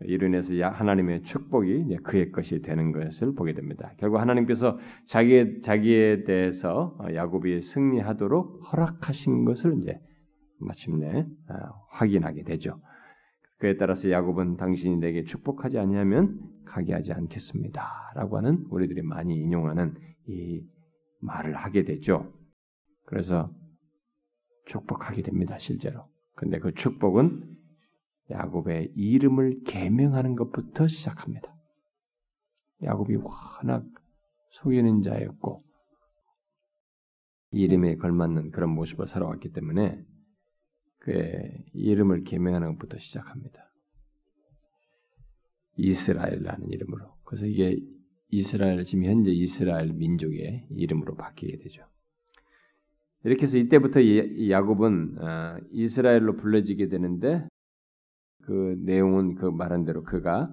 이로 0.00 0.26
인해서 0.26 0.54
하나님의 0.54 1.22
축복이 1.22 1.96
그의 2.02 2.32
것이 2.32 2.60
되는 2.60 2.92
것을 2.92 3.34
보게 3.34 3.54
됩니다. 3.54 3.92
결국 3.98 4.18
하나님께서 4.18 4.78
자기 5.06 5.60
자기에 5.60 6.24
대해서 6.24 6.96
어, 6.98 7.14
야곱이 7.14 7.62
승리하도록 7.62 8.72
허락하신 8.72 9.44
것을 9.44 9.78
이제 9.78 9.98
마침내 10.58 11.20
어, 11.20 11.54
확인하게 11.90 12.42
되죠. 12.42 12.80
그에 13.64 13.78
따라서 13.78 14.10
야곱은 14.10 14.58
당신이 14.58 14.98
내게 14.98 15.24
축복하지 15.24 15.78
아니하면 15.78 16.38
가게 16.66 16.92
하지 16.92 17.14
않겠습니다라고 17.14 18.36
하는 18.36 18.66
우리들이 18.68 19.00
많이 19.00 19.36
인용하는 19.40 19.94
이 20.28 20.62
말을 21.20 21.56
하게 21.56 21.84
되죠. 21.84 22.30
그래서 23.06 23.50
축복하게 24.66 25.22
됩니다, 25.22 25.56
실제로. 25.58 26.06
근데 26.34 26.58
그 26.58 26.74
축복은 26.74 27.56
야곱의 28.32 28.92
이름을 28.96 29.62
계명하는 29.64 30.36
것부터 30.36 30.86
시작합니다. 30.86 31.50
야곱이 32.82 33.16
워낙 33.16 33.86
속이는 34.60 35.00
자였고 35.00 35.64
이름에 37.52 37.96
걸맞는 37.96 38.50
그런 38.50 38.74
모습을 38.74 39.06
살아왔기 39.06 39.52
때문에 39.52 40.04
그의 41.04 41.64
이름을 41.74 42.24
계명하는 42.24 42.72
것부터 42.72 42.98
시작합니다. 42.98 43.70
이스라엘이라는 45.76 46.70
이름으로. 46.70 47.14
그래서 47.24 47.44
이게 47.46 47.78
이스라엘 48.30 48.84
지금 48.84 49.04
현재 49.04 49.30
이스라엘 49.30 49.92
민족의 49.92 50.66
이름으로 50.70 51.14
바뀌게 51.14 51.58
되죠. 51.58 51.84
이렇게 53.22 53.42
해서 53.42 53.58
이때부터 53.58 54.00
야곱은 54.48 55.18
어, 55.18 55.58
이스라엘로 55.72 56.36
불려지게 56.36 56.88
되는데 56.88 57.48
그 58.42 58.76
내용은 58.84 59.34
그 59.34 59.46
말한 59.46 59.84
대로 59.84 60.04
그가 60.04 60.50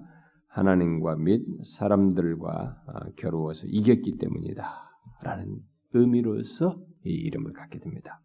하나님과 0.48 1.16
및 1.16 1.46
사람들과 1.64 2.82
어, 2.86 3.12
겨루어서 3.16 3.66
이겼기 3.68 4.18
때문이다라는 4.18 5.60
의미로서 5.94 6.78
이 7.06 7.10
이름을 7.10 7.52
갖게 7.54 7.78
됩니다. 7.78 8.20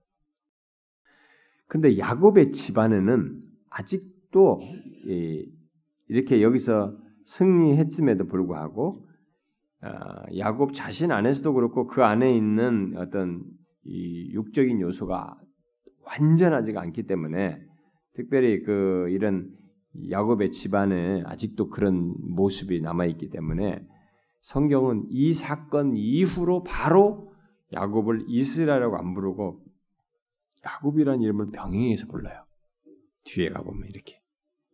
근데 1.68 1.98
야곱의 1.98 2.52
집안에는 2.52 3.42
아직도 3.70 4.60
이렇게 6.08 6.42
여기서 6.42 6.98
승리했음에도 7.26 8.26
불구하고 8.26 9.06
어, 9.84 9.90
야곱 10.38 10.74
자신 10.74 11.12
안에서도 11.12 11.54
그렇고 11.54 11.86
그 11.86 12.04
안에 12.04 12.36
있는 12.36 12.96
어떤 12.98 13.44
이 13.84 14.32
육적인 14.34 14.82
요소가 14.82 15.38
완전하지가 16.06 16.82
않기 16.82 17.04
때문에 17.04 17.62
특별히 18.16 18.64
그 18.64 19.08
이런 19.12 19.52
야곱의 20.10 20.52
집안에 20.52 21.24
아직도 21.26 21.70
그런 21.70 22.16
모습이 22.20 22.82
남아 22.82 23.06
있기 23.06 23.30
때문에 23.30 23.86
성경은 24.42 25.06
이 25.10 25.34
사건 25.34 25.96
이후로 25.96 26.64
바로 26.64 27.34
야곱을 27.74 28.26
이스라엘이라고 28.28 28.98
안 28.98 29.14
부르고 29.14 29.67
야곱이라는 30.68 31.22
이름을 31.22 31.52
병행해서 31.52 32.08
불러요. 32.08 32.46
뒤에 33.24 33.50
가보면 33.50 33.90
이렇게 33.90 34.22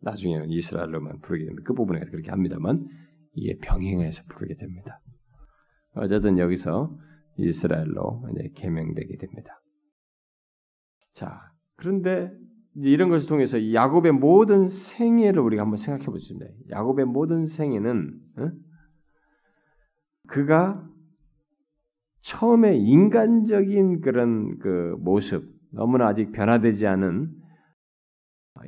나중에는 0.02 0.50
이스라엘로만 0.50 1.20
부르게 1.20 1.44
됩니다. 1.46 1.62
그 1.66 1.74
부분에 1.74 2.00
그렇게 2.00 2.30
합니다만 2.30 2.86
이게 3.32 3.56
병행해서 3.58 4.24
부르게 4.28 4.54
됩니다. 4.54 5.00
어쨌든 5.94 6.38
여기서 6.38 6.96
이스라엘로 7.38 8.28
이제 8.32 8.50
개명되게 8.54 9.16
됩니다. 9.16 9.60
자, 11.12 11.52
그런데 11.76 12.30
이런 12.76 13.08
것을 13.08 13.28
통해서 13.28 13.72
야곱의 13.72 14.12
모든 14.12 14.66
생애를 14.66 15.40
우리가 15.40 15.62
한번 15.62 15.76
생각해 15.76 16.04
보겠습니다. 16.04 16.46
야곱의 16.70 17.06
모든 17.06 17.46
생애는 17.46 18.20
어? 18.38 18.50
그가 20.26 20.84
처음에 22.22 22.76
인간적인 22.76 24.00
그런 24.00 24.58
그 24.58 24.96
모습, 24.98 25.53
너무나 25.74 26.08
아직 26.08 26.32
변화되지 26.32 26.86
않은 26.86 27.30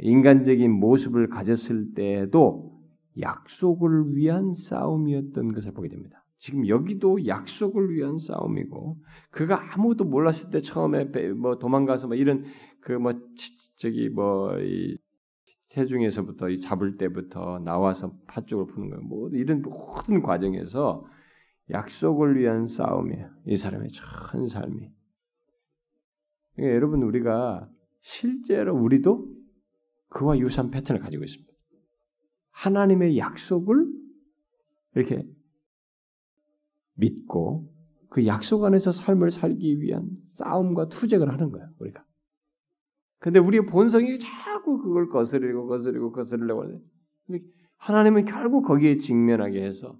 인간적인 0.00 0.70
모습을 0.70 1.28
가졌을 1.28 1.94
때에도 1.94 2.76
약속을 3.20 4.14
위한 4.14 4.52
싸움이었던 4.52 5.52
것을 5.52 5.72
보게 5.72 5.88
됩니다. 5.88 6.24
지금 6.38 6.68
여기도 6.68 7.26
약속을 7.26 7.94
위한 7.94 8.18
싸움이고 8.18 8.98
그가 9.30 9.74
아무도 9.74 10.04
몰랐을 10.04 10.50
때 10.50 10.61
처음에 10.61 11.04
뭐 11.34 11.59
도망가서 11.59 12.09
뭐 12.09 12.16
이런 12.16 12.44
그 12.80 12.92
뭐 12.92 13.14
저기 13.76 14.09
뭐이 14.09 14.96
태중에서부터 15.70 16.48
이 16.48 16.59
잡을 16.59 16.96
때부터 16.96 17.59
나와서 17.59 18.12
팥죽을 18.28 18.66
푸는 18.66 18.90
거, 18.90 19.00
뭐 19.02 19.28
이런 19.30 19.61
모든 19.62 20.22
과정에서 20.22 21.04
약속을 21.70 22.38
위한 22.38 22.66
싸움이에요. 22.66 23.28
이 23.46 23.57
사람의 23.57 23.88
전 23.90 24.48
삶이. 24.48 24.95
그러니까 26.57 26.74
여러분 26.74 27.02
우리가 27.02 27.68
실제로 28.00 28.74
우리도 28.74 29.28
그와 30.09 30.38
유사한 30.38 30.70
패턴을 30.70 31.00
가지고 31.00 31.24
있습니다. 31.24 31.52
하나님의 32.50 33.18
약속을 33.18 33.86
이렇게 34.94 35.22
믿고 36.94 37.70
그 38.09 38.26
약속 38.26 38.64
안에서 38.64 38.92
삶을 38.92 39.30
살기 39.30 39.80
위한 39.82 40.09
싸움과 40.32 40.88
투쟁을 40.88 41.30
하는 41.30 41.50
거예요, 41.50 41.68
우리가. 41.78 42.04
근데 43.18 43.38
우리의 43.38 43.66
본성이 43.66 44.18
자꾸 44.18 44.78
그걸 44.78 45.09
거스르고 45.09 45.66
거스르고 45.66 46.12
거스르려고 46.12 46.62
하는데 46.62 46.82
하나님은 47.76 48.24
결국 48.24 48.62
거기에 48.62 48.96
직면하게 48.96 49.62
해서 49.62 49.98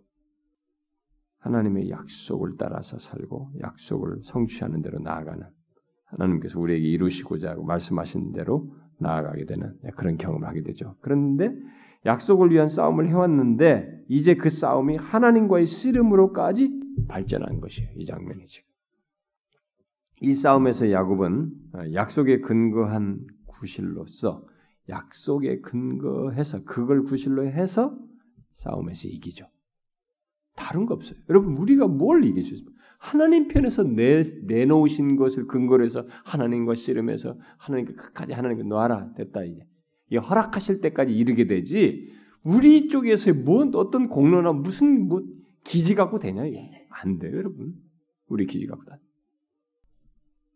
하나님의 1.39 1.91
약속을 1.91 2.57
따라서 2.59 2.99
살고 2.99 3.53
약속을 3.61 4.23
성취하는 4.23 4.81
대로 4.81 4.99
나아가는 4.99 5.47
하나님께서 6.19 6.61
우리에게 6.61 6.87
이루시고자 6.87 7.51
하고 7.51 7.65
말씀하신 7.65 8.33
대로 8.33 8.71
나아가게 8.99 9.45
되는 9.45 9.75
그런 9.97 10.17
경험을 10.17 10.49
하게 10.49 10.63
되죠. 10.63 10.97
그런데 11.01 11.55
약속을 12.05 12.51
위한 12.51 12.69
싸움을 12.69 13.09
해왔는데 13.09 14.05
이제 14.09 14.35
그 14.35 14.49
싸움이 14.49 14.97
하나님과의 14.97 15.67
씨름으로까지 15.67 16.71
발전한 17.09 17.61
것이에요. 17.61 17.91
이 17.97 18.05
장면이 18.05 18.47
지금. 18.47 18.67
이 20.23 20.33
싸움에서 20.33 20.91
야곱은 20.91 21.53
어, 21.75 21.93
약속에 21.93 22.41
근거한 22.41 23.27
구실로서 23.47 24.47
약속에 24.89 25.61
근거해서 25.61 26.65
그걸 26.65 27.03
구실로 27.03 27.45
해서 27.47 27.99
싸움에서 28.55 29.09
이기죠. 29.09 29.47
다른 30.55 30.87
거 30.87 30.95
없어요. 30.95 31.19
여러분 31.29 31.57
우리가 31.57 31.87
뭘 31.87 32.25
이길 32.25 32.43
수 32.43 32.55
있습니까? 32.55 32.76
하나님 32.99 33.49
편에서 33.49 33.83
내, 33.83 34.23
내놓으신 34.45 35.17
것을 35.17 35.47
근거로 35.47 35.85
해서 35.85 36.07
하나님과 36.25 36.75
씨름해서 36.75 37.37
하나님께 37.59 37.95
끝까지 37.95 38.33
하나님께 38.33 38.65
놔라 38.65 39.15
됐다 39.15 39.45
이제 39.45 39.67
이 40.11 40.17
허락하실 40.17 40.81
때까지 40.81 41.13
이르게 41.13 41.47
되지 41.47 42.13
우리 42.43 42.89
쪽에서의 42.89 43.37
뭔 43.37 43.75
어떤 43.75 44.09
공로나 44.09 44.53
무슨 44.53 45.09
뭐 45.09 45.23
기지 45.65 45.95
갖고 45.95 46.19
되냐 46.19 46.47
이게 46.47 46.87
안 46.91 47.19
돼요 47.19 47.37
여러분 47.37 47.75
우리 48.29 48.47
기지 48.47 48.67
갖고 48.67 48.85
다 48.85 48.99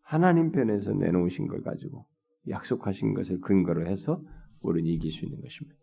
하나님 0.02 0.50
편에서 0.50 0.92
내놓으신 0.92 1.46
걸 1.46 1.62
가지고 1.62 2.06
약속하신 2.48 3.14
것을 3.14 3.40
근거로 3.40 3.86
해서 3.86 4.22
우리는 4.60 4.90
이길 4.90 5.10
수 5.10 5.24
있는 5.24 5.40
것입니다. 5.40 5.78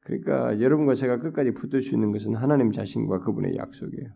그러니까 0.00 0.60
여러분과 0.60 0.94
제가 0.94 1.18
끝까지 1.18 1.52
붙을 1.52 1.82
수 1.82 1.94
있는 1.94 2.12
것은 2.12 2.34
하나님 2.34 2.72
자신과 2.72 3.20
그분의 3.20 3.56
약속이에요. 3.56 4.10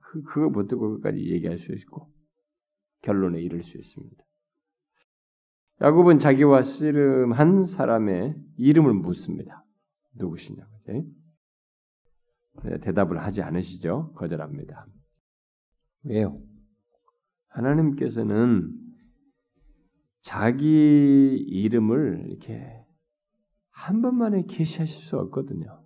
그, 0.00 0.22
그걸 0.22 0.52
붙들고 0.52 0.96
끝까지 0.96 1.18
얘기할 1.30 1.58
수 1.58 1.72
있고 1.72 2.12
결론에 3.02 3.40
이를 3.40 3.62
수 3.62 3.78
있습니다. 3.78 4.24
야곱은 5.80 6.18
자기와 6.18 6.62
씨름한 6.62 7.64
사람의 7.64 8.34
이름을 8.56 8.94
묻습니다. 8.94 9.64
누구시냐고. 10.14 10.78
네, 12.64 12.78
대답을 12.80 13.18
하지 13.18 13.42
않으시죠? 13.42 14.12
거절합니다. 14.14 14.86
왜요? 16.04 16.40
하나님께서는 17.48 18.72
자기 20.20 21.36
이름을 21.36 22.26
이렇게 22.28 22.84
한 23.70 24.02
번만에 24.02 24.44
계시하실 24.48 25.04
수 25.04 25.18
없거든요. 25.18 25.84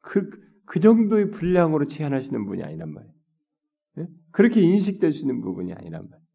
그, 0.00 0.30
그 0.68 0.80
정도의 0.80 1.30
분량으로 1.30 1.86
제한하시는 1.86 2.44
분이 2.44 2.62
아니란 2.62 2.92
말이에요. 2.92 3.12
그렇게 4.30 4.60
인식될 4.60 5.12
수 5.12 5.24
있는 5.24 5.40
부분이 5.40 5.72
아니란 5.72 6.02
말이에요. 6.02 6.28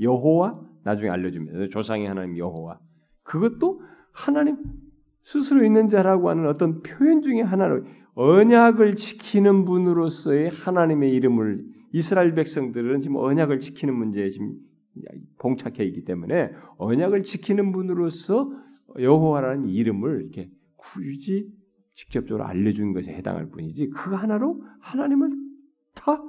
여호와 0.00 0.60
나중에 0.84 1.10
알려줍니다. 1.10 1.66
조상의 1.66 2.06
하나님 2.06 2.38
여호와 2.38 2.78
그것도 3.24 3.82
하나님 4.12 4.56
스스로 5.22 5.64
있는 5.64 5.88
자라고 5.88 6.30
하는 6.30 6.46
어떤 6.46 6.82
표현 6.82 7.20
중의 7.20 7.44
하나로 7.44 7.84
언약을 8.14 8.94
지키는 8.94 9.64
분으로서의 9.64 10.50
하나님의 10.50 11.12
이름을 11.12 11.64
이스라엘 11.92 12.34
백성들은 12.34 13.00
지금 13.00 13.16
언약을 13.16 13.58
지키는 13.58 13.94
문제에 13.94 14.30
지금 14.30 14.54
봉착해 15.38 15.84
있기 15.84 16.04
때문에 16.04 16.52
언약을 16.78 17.24
지키는 17.24 17.72
분으로서 17.72 18.52
여호와라는 18.98 19.68
이름을 19.68 20.22
이렇게 20.22 20.48
굳이 20.76 21.52
직접적으로 21.94 22.44
알려준 22.44 22.92
것에 22.92 23.12
해당할 23.12 23.48
뿐이지 23.50 23.90
그 23.90 24.14
하나로 24.14 24.62
하나님을 24.80 25.30
다 25.94 26.22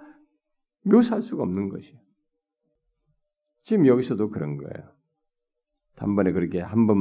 묘사할 0.83 1.21
수가 1.21 1.43
없는 1.43 1.69
것이에요. 1.69 1.99
지금 3.61 3.85
여기서도 3.85 4.29
그런 4.29 4.57
거예요. 4.57 4.91
단번에 5.95 6.31
그렇게 6.31 6.59
한 6.59 6.87
번, 6.87 6.97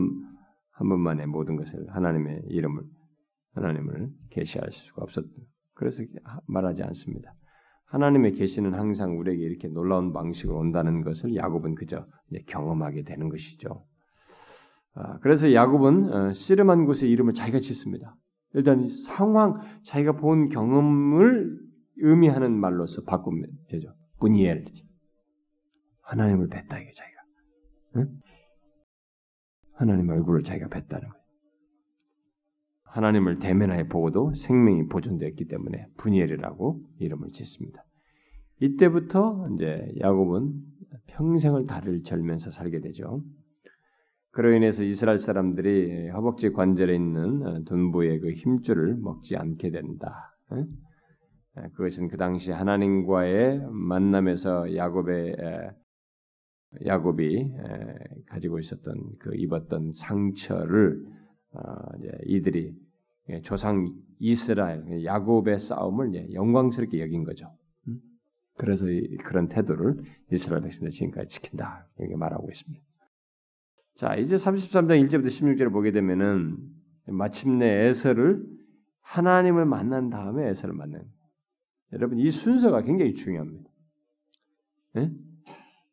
한 0.70 0.88
번만에 0.88 1.26
모든 1.26 1.56
것을 1.56 1.88
하나님의 1.88 2.42
이름을, 2.48 2.84
하나님을 3.54 4.10
계시할 4.30 4.70
수가 4.70 5.02
없었. 5.02 5.24
그래서 5.74 6.04
말하지 6.46 6.82
않습니다. 6.82 7.34
하나님의 7.86 8.32
계시는 8.32 8.74
항상 8.74 9.18
우리에게 9.18 9.42
이렇게 9.42 9.68
놀라운 9.68 10.12
방식으로 10.12 10.58
온다는 10.58 11.02
것을 11.02 11.34
야곱은 11.34 11.74
그저 11.74 12.06
경험하게 12.46 13.02
되는 13.02 13.28
것이죠. 13.28 13.84
아, 14.94 15.18
그래서 15.20 15.52
야곱은 15.52 16.12
어, 16.12 16.32
씨름한 16.32 16.84
곳의 16.84 17.10
이름을 17.10 17.34
자기가 17.34 17.58
짓습니다. 17.58 18.16
일단 18.54 18.88
상황, 18.88 19.60
자기가 19.84 20.12
본 20.12 20.48
경험을 20.48 21.58
의미하는 21.96 22.58
말로서 22.58 23.04
바꾸면 23.04 23.46
되죠. 23.68 23.94
분이엘 24.18 24.64
하나님을 26.02 26.48
뵀다 26.48 26.80
이게 26.80 26.90
자기가. 26.90 27.22
응? 27.96 28.20
하나님 29.74 30.08
얼굴을 30.08 30.42
자기가 30.42 30.68
뵀다는 30.68 31.00
거예요. 31.02 31.20
하나님을 32.84 33.38
대면하여 33.38 33.86
보고도 33.86 34.34
생명이 34.34 34.88
보존되었기 34.88 35.46
때문에 35.46 35.86
분이엘이라고 35.96 36.82
이름을 36.98 37.28
짓습니다. 37.28 37.84
이때부터 38.60 39.48
이제 39.54 39.92
야곱은 40.00 40.52
평생을 41.06 41.66
다리를 41.66 42.02
절면서 42.02 42.50
살게 42.50 42.80
되죠. 42.80 43.22
그로 44.32 44.52
인해서 44.52 44.84
이스라엘 44.84 45.18
사람들이 45.18 46.08
허벅지 46.10 46.50
관절에 46.50 46.94
있는 46.94 47.64
둔부의 47.64 48.20
그 48.20 48.32
힘줄을 48.32 48.96
먹지 48.96 49.36
않게 49.36 49.70
된다. 49.70 50.36
그것은 51.72 52.08
그 52.08 52.16
당시 52.16 52.52
하나님과의 52.52 53.66
만남에서 53.70 54.76
야곱의 54.76 55.36
야곱이 56.86 57.52
가지고 58.26 58.60
있었던 58.60 58.94
그 59.18 59.34
입었던 59.34 59.92
상처를 59.92 61.04
어, 61.52 61.62
이들이 62.26 62.72
조상 63.42 63.92
이스라엘 64.20 65.04
야곱의 65.04 65.58
싸움을 65.58 66.32
영광스럽게 66.32 67.00
여긴 67.00 67.24
거죠. 67.24 67.52
음? 67.88 68.00
그래서 68.56 68.86
그런 69.24 69.48
태도를 69.48 69.96
이스라엘 70.30 70.62
백성들 70.62 70.90
지금까지 70.90 71.28
지킨다 71.28 71.88
이렇게 71.98 72.14
말하고 72.14 72.48
있습니다. 72.48 72.89
자 74.00 74.14
이제 74.14 74.34
33장 74.36 75.06
1절부터 75.10 75.26
16절을 75.26 75.70
보게 75.70 75.92
되면은 75.92 76.56
마침내 77.08 77.66
에서를 77.84 78.42
하나님을 79.02 79.66
만난 79.66 80.08
다음에 80.08 80.48
에서를 80.48 80.74
만난 80.74 81.04
여러분 81.92 82.18
이 82.18 82.30
순서가 82.30 82.80
굉장히 82.80 83.12
중요합니다. 83.12 83.68
네? 84.94 85.12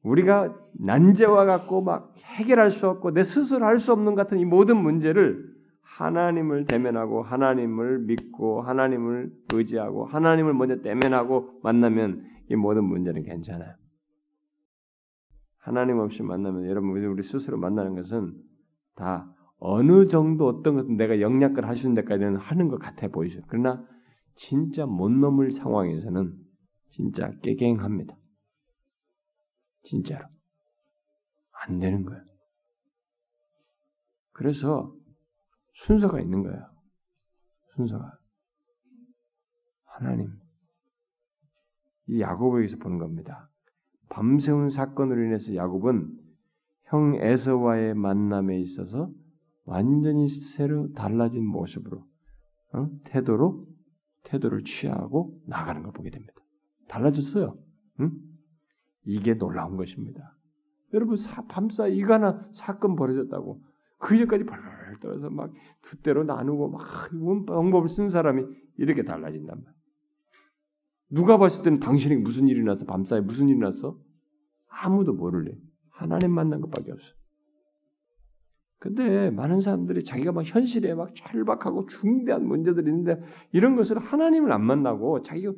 우리가 0.04 0.56
난제와 0.80 1.44
같고 1.44 1.82
막 1.82 2.16
해결할 2.24 2.72
수 2.72 2.88
없고 2.88 3.12
내 3.12 3.24
스스로 3.24 3.66
할 3.66 3.78
수 3.78 3.92
없는 3.92 4.16
같은 4.16 4.40
이 4.40 4.46
모든 4.46 4.78
문제를 4.78 5.44
하나님을 5.82 6.64
대면하고 6.64 7.24
하나님을 7.24 8.00
믿고 8.06 8.62
하나님을 8.62 9.34
의지하고 9.54 10.06
하나님을 10.06 10.54
먼저 10.54 10.82
대면하고 10.82 11.60
만나면 11.62 12.24
이 12.50 12.56
모든 12.56 12.86
문제는 12.86 13.24
괜찮아요. 13.24 13.76
하나님 15.68 16.00
없이 16.00 16.24
만나면 16.24 16.66
여러분 16.68 16.92
우리 16.92 17.22
스스로 17.22 17.58
만나는 17.58 17.94
것은 17.94 18.42
다 18.96 19.30
어느 19.60 20.08
정도 20.08 20.48
어떤 20.48 20.76
것은 20.76 20.96
내가 20.96 21.20
영약을 21.20 21.68
하시는 21.68 21.94
데까지는 21.94 22.38
하는 22.38 22.70
것 22.70 22.80
같아 22.80 23.10
보이죠. 23.10 23.42
그러나 23.50 23.86
진짜 24.36 24.86
못 24.86 25.10
넘을 25.10 25.52
상황에서는 25.52 26.34
진짜 26.88 27.30
깨갱합니다. 27.44 28.16
진짜로. 29.84 30.26
안 31.66 31.80
되는 31.80 32.06
거예요. 32.06 32.24
그래서 34.32 34.96
순서가 35.74 36.22
있는 36.22 36.44
거예요. 36.44 36.66
순서가. 37.76 38.18
하나님. 39.84 40.32
이 42.06 42.22
야곱에게서 42.22 42.78
보는 42.78 43.00
겁니다. 43.00 43.50
밤새운 44.10 44.70
사건으로 44.70 45.24
인해서 45.24 45.56
야곱은 45.56 46.18
형 46.86 47.16
에서와의 47.16 47.94
만남에 47.96 48.60
있어서 48.60 49.12
완전히 49.66 50.28
새로 50.30 50.92
달라진 50.94 51.46
모습으로 51.46 52.06
어? 52.74 52.90
태도로 53.04 53.68
태도를 54.24 54.64
취하고 54.64 55.42
나가는 55.46 55.84
걸 55.84 55.92
보게 55.92 56.10
됩니다. 56.10 56.34
달라졌어요. 56.88 57.58
응? 58.00 58.12
이게 59.06 59.34
놀라운 59.34 59.76
것입니다. 59.76 60.36
여러분 60.94 61.18
사, 61.18 61.46
밤사 61.48 61.88
이거 61.88 62.14
하나 62.14 62.48
사건 62.54 62.96
벌어졌다고 62.96 63.62
그 64.00 64.18
전까지 64.18 64.46
벌벌 64.46 65.00
떨어서 65.02 65.30
막 65.30 65.52
두 65.88 66.02
대로 66.02 66.24
나누고 66.24 66.70
막 66.70 66.82
방법을 67.46 67.88
쓴 67.88 68.10
사람이 68.10 68.44
이렇게 68.78 69.04
달라진단 69.04 69.58
말이야. 69.58 69.77
누가 71.10 71.38
봤을 71.38 71.64
때는 71.64 71.80
당신에게 71.80 72.22
무슨 72.22 72.48
일이 72.48 72.64
나서 72.64 72.86
밤사이 72.86 73.22
무슨 73.22 73.48
일이 73.48 73.58
났어? 73.60 73.98
아무도 74.68 75.14
모를래. 75.14 75.52
하나님 75.90 76.32
만난 76.32 76.62
것밖에 76.62 76.92
없어. 76.92 77.14
근데 78.80 79.32
많은 79.32 79.60
사람들이 79.60 80.04
자기가 80.04 80.32
막 80.32 80.44
현실에 80.46 80.94
막 80.94 81.16
절박하고 81.16 81.88
중대한 81.88 82.46
문제들이 82.46 82.90
있는데 82.90 83.20
이런 83.52 83.76
것을 83.76 83.98
하나님을 83.98 84.52
안 84.52 84.64
만나고 84.64 85.24
자기가 85.24 85.54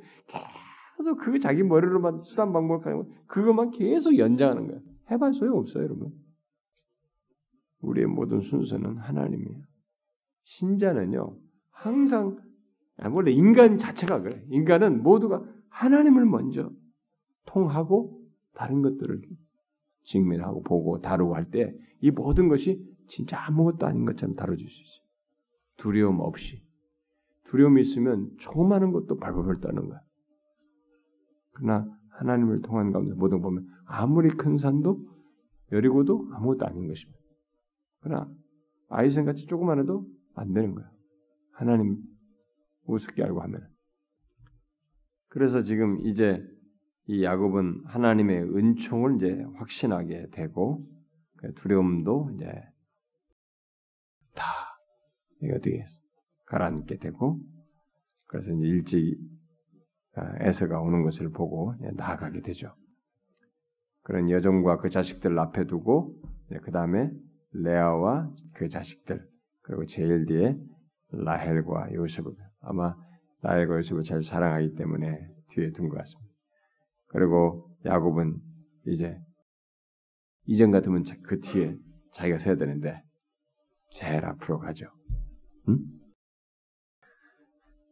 계속 0.97 1.17
그 1.17 1.39
자기 1.39 1.63
머리로만 1.63 2.21
수단 2.21 2.53
방법을 2.53 2.81
가지고 2.81 3.13
그것만 3.27 3.71
계속 3.71 4.17
연장하는 4.17 4.67
거야. 4.67 4.79
해봐 5.11 5.33
소용 5.33 5.57
없어요, 5.57 5.83
여러분. 5.83 6.13
우리의 7.81 8.07
모든 8.07 8.41
순서는 8.41 8.97
하나님이에요. 8.97 9.61
신자는요, 10.43 11.37
항상, 11.71 12.37
아, 12.37 12.48
원래 13.07 13.31
인간 13.31 13.77
자체가 13.77 14.21
그래. 14.21 14.43
인간은 14.49 15.03
모두가 15.03 15.43
하나님을 15.69 16.25
먼저 16.25 16.69
통하고 17.45 18.21
다른 18.53 18.81
것들을 18.81 19.21
직면하고 20.03 20.63
보고 20.63 20.99
다루고 20.99 21.35
할 21.35 21.49
때 21.51 21.73
이 22.01 22.11
모든 22.11 22.47
것이 22.47 22.81
진짜 23.07 23.37
아무것도 23.45 23.85
아닌 23.85 24.05
것처럼 24.05 24.35
다뤄질 24.35 24.67
수 24.69 24.81
있어요. 24.81 25.05
두려움 25.77 26.19
없이. 26.21 26.63
두려움이 27.45 27.81
있으면 27.81 28.31
조그마한 28.37 28.91
것도 28.91 29.17
발버벌 29.17 29.59
떠는 29.59 29.89
거야. 29.89 29.99
그러나 31.53 31.87
하나님을 32.11 32.61
통한 32.61 32.91
가운데 32.91 33.13
모든 33.15 33.41
보면 33.41 33.67
아무리 33.85 34.29
큰 34.29 34.55
산도 34.57 34.99
여리고도 35.71 36.29
아무것도 36.33 36.65
아닌 36.65 36.87
것입니다. 36.87 37.19
그러나 38.01 38.31
아이생 38.89 39.25
같이 39.25 39.45
조그만 39.47 39.79
해도 39.79 40.05
안 40.35 40.53
되는 40.53 40.73
거예요. 40.75 40.89
하나님 41.51 41.97
우습게 42.89 43.23
알고 43.23 43.41
하면. 43.41 43.67
그래서 45.29 45.63
지금 45.63 45.99
이제 46.05 46.43
이 47.05 47.23
야곱은 47.23 47.83
하나님의 47.85 48.55
은총을 48.55 49.15
이제 49.15 49.43
확신하게 49.55 50.29
되고 50.31 50.85
그 51.37 51.53
두려움도 51.53 52.31
이제 52.35 52.51
다 54.35 54.43
어디 55.55 55.83
가라앉게 56.45 56.97
되고 56.97 57.39
그래서 58.25 58.51
이제 58.51 58.65
일찍 58.65 59.17
아, 60.15 60.35
에서가 60.39 60.81
오는 60.81 61.03
것을 61.03 61.31
보고 61.31 61.73
나아가게 61.95 62.41
되죠. 62.41 62.75
그런 64.01 64.29
여종과 64.29 64.77
그 64.77 64.89
자식들 64.89 65.37
앞에 65.37 65.65
두고 65.65 66.15
그 66.63 66.71
다음에 66.71 67.11
레아와 67.51 68.31
그 68.53 68.67
자식들 68.67 69.27
그리고 69.61 69.85
제일 69.85 70.25
뒤에 70.25 70.57
라헬과 71.11 71.93
요셉을 71.93 72.33
아마 72.61 72.95
라헬과 73.41 73.77
요셉을 73.77 74.03
잘 74.03 74.21
사랑하기 74.21 74.75
때문에 74.75 75.29
뒤에 75.49 75.71
둔 75.71 75.89
것 75.89 75.97
같습니다. 75.97 76.33
그리고 77.07 77.69
야곱은 77.85 78.39
이제 78.87 79.17
이전 80.45 80.71
같으면 80.71 81.03
그 81.23 81.39
뒤에 81.39 81.77
자기가 82.13 82.37
서야 82.37 82.55
되는데 82.55 83.01
제일 83.91 84.25
앞으로 84.25 84.59
가죠. 84.59 84.87
응? 85.67 85.77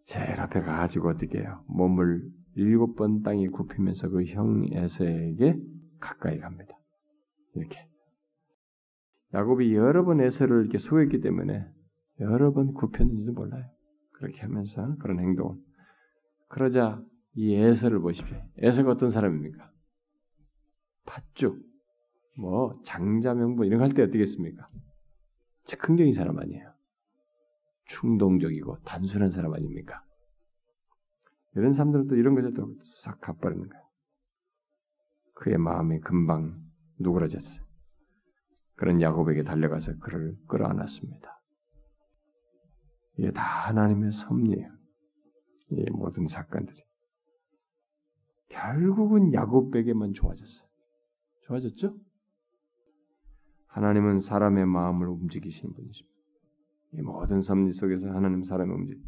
제일 0.06 0.40
앞에 0.40 0.62
가가지고 0.62 1.10
어떻게 1.10 1.40
해요? 1.40 1.64
몸을 1.68 2.22
일곱 2.56 2.96
번 2.96 3.22
땅에 3.22 3.48
굽히면서 3.48 4.10
그 4.10 4.24
형 4.26 4.64
에서에게 4.72 5.56
가까이 6.00 6.40
갑니다. 6.40 6.74
이렇게. 7.56 7.88
야곱이 9.34 9.76
여러 9.76 10.06
번 10.06 10.22
에서를 10.22 10.62
이렇게 10.62 10.78
소했기 10.78 11.20
때문에 11.20 11.66
여러 12.22 12.52
번 12.54 12.74
굽혔는지도 12.74 13.34
몰라요. 13.34 13.66
그렇게 14.18 14.42
하면서 14.42 14.96
그런 14.98 15.20
행동. 15.20 15.64
그러자 16.48 17.02
이 17.36 17.54
에서를 17.54 18.00
보십시오. 18.00 18.38
에서가 18.58 18.92
어떤 18.92 19.10
사람입니까? 19.12 19.72
팥죽, 21.06 21.62
뭐 22.38 22.80
장자명부 22.84 23.66
이런 23.66 23.80
거 23.80 23.84
할 23.86 23.92
때 23.94 24.02
어떻겠습니까? 24.04 24.68
긍정인 25.80 26.14
사람 26.14 26.40
아니에요. 26.40 26.74
충동적이고 27.86 28.80
단순한 28.84 29.30
사람 29.30 29.54
아닙니까? 29.54 30.04
이런 31.56 31.74
사람들은 31.74 32.08
또 32.08 32.16
이런 32.16 32.36
것을 32.36 32.54
또싹 32.54 33.22
갚아버리는 33.22 33.68
거예요. 33.70 33.84
그의 35.36 35.58
마음이 35.58 36.00
금방 36.00 36.60
누그러졌어요. 37.00 37.66
그런 38.76 39.02
야곱에게 39.02 39.44
달려가서 39.44 40.00
그를 40.00 40.38
끌어안았습니다. 40.48 41.37
이게 43.18 43.32
다 43.32 43.42
하나님의 43.42 44.12
섭리예요. 44.12 44.72
이 45.72 45.90
모든 45.92 46.28
사건들이. 46.28 46.82
결국은 48.50 49.34
야곱에게만 49.34 50.14
좋아졌어요. 50.14 50.68
좋아졌죠? 51.44 51.98
하나님은 53.68 54.20
사람의 54.20 54.66
마음을 54.66 55.08
움직이시는 55.08 55.74
분이십니다. 55.74 56.18
이 56.94 57.02
모든 57.02 57.42
섭리 57.42 57.72
속에서 57.74 58.10
하나님 58.10 58.44
사람의 58.44 58.76
움직. 58.76 59.02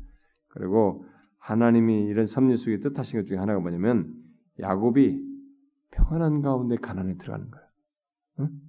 그리고 0.48 1.06
하나님이 1.38 2.06
이런 2.06 2.26
섭리 2.26 2.58
속에 2.58 2.80
뜻하신 2.80 3.20
것 3.20 3.26
중에 3.26 3.38
하나가 3.38 3.60
뭐냐면 3.60 4.14
야곱이 4.60 5.28
평안한 5.92 6.42
가운데 6.42 6.76
가난에 6.76 7.16
들어가는 7.18 7.50
거예요. 7.50 7.68
응? 8.40 8.69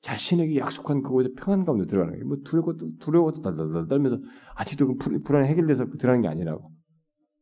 자신에게 0.00 0.58
약속한 0.58 1.02
그곳에 1.02 1.30
평안 1.36 1.64
가운데 1.64 1.86
들어가는 1.86 2.14
거예요. 2.14 2.26
뭐 2.26 2.36
두려워도 2.44 2.98
두려워도 2.98 3.42
달달달 3.42 3.88
떨면서 3.88 4.18
아직도 4.54 4.96
그 4.96 5.18
불안이 5.20 5.48
해결돼서 5.48 5.86
들어가는 5.86 6.22
게 6.22 6.28
아니라고. 6.28 6.70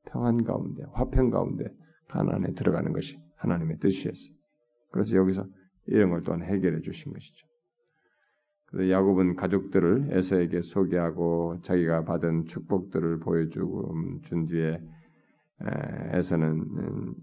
평안 0.07 0.45
가운데, 0.45 0.85
화평 0.93 1.31
가운데 1.31 1.65
가난에 2.09 2.55
들어가는 2.55 2.93
것이 2.93 3.19
하나님의 3.37 3.79
뜻이었어요. 3.79 4.35
그래서 4.91 5.17
여기서 5.17 5.47
이런 5.87 6.11
걸 6.11 6.23
또한 6.23 6.43
해결해 6.43 6.81
주신 6.81 7.13
것이죠. 7.13 7.47
그래서 8.67 8.91
야곱은 8.91 9.37
가족들을 9.37 10.09
에서에게 10.11 10.63
소개하고 10.63 11.61
자기가 11.63 12.05
받은 12.05 12.47
축복들을 12.47 13.21
보여주고 13.21 13.95
음, 13.95 14.21
준 14.23 14.47
뒤에 14.47 14.81
에서는 16.13 16.49
음, 16.49 17.15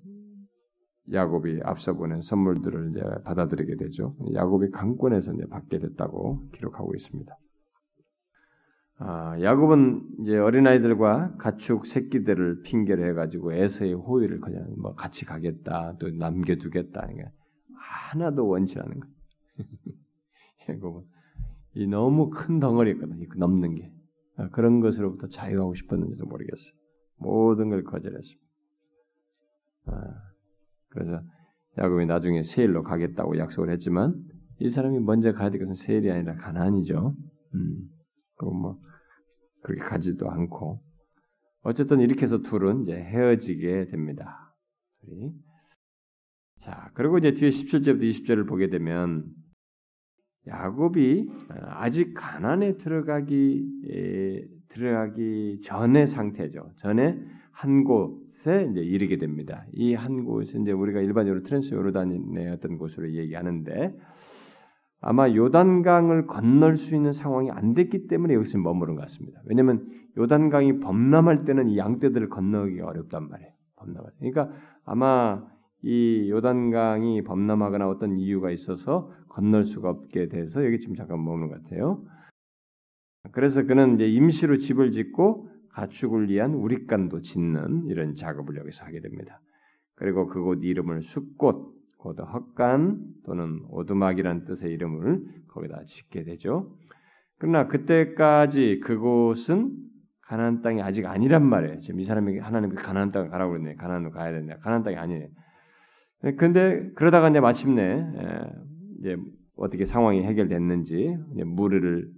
야곱이 1.11 1.61
앞서 1.63 1.93
보낸 1.93 2.21
선물들을 2.21 2.91
이제 2.91 3.01
받아들이게 3.25 3.75
되죠. 3.75 4.15
야곱이 4.33 4.71
강권에서 4.71 5.33
이제 5.33 5.45
받게 5.47 5.79
됐다고 5.79 6.49
기록하고 6.51 6.93
있습니다. 6.95 7.37
아, 8.99 9.37
야곱은 9.41 10.21
이제 10.21 10.37
어린아이들과 10.37 11.35
가축 11.37 11.85
새끼들을 11.85 12.61
핑계로 12.61 13.03
해가지고 13.05 13.53
에서의 13.53 13.95
호의를 13.95 14.39
그냥 14.39 14.65
뭐 14.77 14.95
같이 14.95 15.25
가겠다, 15.25 15.97
또 15.99 16.09
남겨두겠다, 16.09 17.01
그러니까 17.01 17.31
하나도 17.75 18.47
원치 18.47 18.79
않은 18.79 18.99
거예요. 18.99 19.13
야곱은 20.69 21.03
이 21.75 21.87
너무 21.87 22.29
큰 22.29 22.59
덩어리였거든요. 22.59 23.27
넘는 23.35 23.75
게 23.75 23.91
아, 24.37 24.47
그런 24.49 24.79
것으로부터 24.79 25.27
자유하고 25.27 25.73
싶었는지도 25.73 26.25
모르겠어요. 26.25 26.73
모든 27.17 27.69
걸 27.69 27.83
거절했습니다. 27.83 28.47
아, 29.87 30.32
그래서 30.93 31.21
야곱이 31.77 32.05
나중에 32.05 32.43
세일로 32.43 32.83
가겠다고 32.83 33.37
약속을 33.37 33.69
했지만 33.71 34.15
이 34.59 34.69
사람이 34.69 34.99
먼저 34.99 35.33
가야 35.33 35.49
될 35.49 35.59
것은 35.59 35.73
세일이 35.73 36.11
아니라 36.11 36.35
가난이죠. 36.35 37.15
음, 37.55 37.89
그뭐 38.37 38.79
그렇게 39.63 39.81
가지도 39.81 40.29
않고 40.29 40.81
어쨌든 41.63 41.99
이렇게 41.99 42.23
해서 42.23 42.41
둘은 42.41 42.83
이제 42.83 42.93
헤어지게 42.95 43.87
됩니다. 43.87 44.53
자, 46.59 46.91
그리고 46.93 47.17
이제 47.17 47.33
뒤에 47.33 47.49
17절부터 47.49 48.01
20절을 48.01 48.47
보게 48.47 48.69
되면 48.69 49.25
야곱이 50.47 51.29
아직 51.49 52.13
가나안에 52.13 52.77
들어가기 52.77 54.63
들어가기 54.69 55.59
전의 55.63 56.07
상태죠. 56.07 56.71
전에 56.77 57.19
한 57.53 57.83
곳에 57.83 58.67
이제 58.71 58.81
이르게 58.81 59.17
됩니다. 59.17 59.65
이 59.73 59.93
한 59.93 60.25
곳은 60.25 60.63
이제 60.63 60.71
우리가 60.71 60.99
일반적으로 61.01 61.43
트랜스 61.43 61.73
요르단의 61.75 62.49
어떤 62.51 62.77
곳으로 62.77 63.11
얘기하는데 63.13 63.95
아마 65.01 65.29
요단강을 65.29 66.27
건널 66.27 66.75
수 66.77 66.95
있는 66.95 67.11
상황이 67.11 67.51
안 67.51 67.73
됐기 67.73 68.07
때문에 68.07 68.33
여기서 68.33 68.57
머무른 68.57 68.95
것 68.95 69.01
같습니다. 69.01 69.41
왜냐하면 69.45 69.85
요단강이 70.17 70.79
범람할 70.79 71.45
때는 71.45 71.69
이 71.69 71.77
양떼들을 71.77 72.29
건너기 72.29 72.79
어렵단 72.81 73.29
말이에요. 73.29 73.51
범람할. 73.75 74.11
그러니까 74.19 74.49
아마 74.85 75.43
이 75.81 76.29
요단강이 76.31 77.23
범람하거나 77.23 77.89
어떤 77.89 78.17
이유가 78.17 78.49
있어서 78.51 79.11
건널 79.27 79.65
수가 79.65 79.89
없게 79.89 80.29
돼서 80.29 80.65
여기 80.65 80.79
지금 80.79 80.95
잠깐 80.95 81.23
머무는 81.23 81.49
것 81.49 81.61
같아요. 81.63 82.03
그래서 83.31 83.63
그는 83.63 83.95
이제 83.95 84.07
임시로 84.07 84.55
집을 84.57 84.91
짓고 84.91 85.49
가축을 85.73 86.29
위한 86.29 86.53
우릿간도 86.53 87.21
짓는 87.21 87.87
이런 87.87 88.15
작업을 88.15 88.57
여기서 88.57 88.85
하게 88.85 89.01
됩니다. 89.01 89.41
그리고 89.95 90.27
그곳 90.27 90.63
이름을 90.63 91.01
숲꽃, 91.01 91.73
곧 91.97 92.19
헛간 92.19 92.99
또는 93.25 93.61
오두막이란 93.69 94.45
뜻의 94.45 94.71
이름을 94.73 95.23
거기다 95.47 95.83
짓게 95.85 96.23
되죠. 96.23 96.75
그러나 97.37 97.67
그때까지 97.67 98.79
그곳은 98.81 99.71
가나안 100.21 100.61
땅이 100.61 100.81
아직 100.81 101.05
아니란 101.05 101.45
말이에요. 101.45 101.77
지금 101.79 101.99
이 101.99 102.03
사람에게 102.03 102.39
하나님께 102.39 102.77
가나안 102.77 103.11
땅을 103.11 103.29
가라고 103.29 103.51
그랬네. 103.53 103.75
가나안으로 103.75 104.11
가야 104.11 104.31
된다. 104.31 104.57
가나안 104.61 104.83
땅이 104.83 104.95
아니에요. 104.95 105.27
근데 106.37 106.89
그러다가 106.95 107.29
이제 107.29 107.39
마침내 107.39 108.05
이제 108.99 109.17
어떻게 109.55 109.85
상황이 109.85 110.23
해결됐는지 110.23 111.17
무리를 111.45 112.09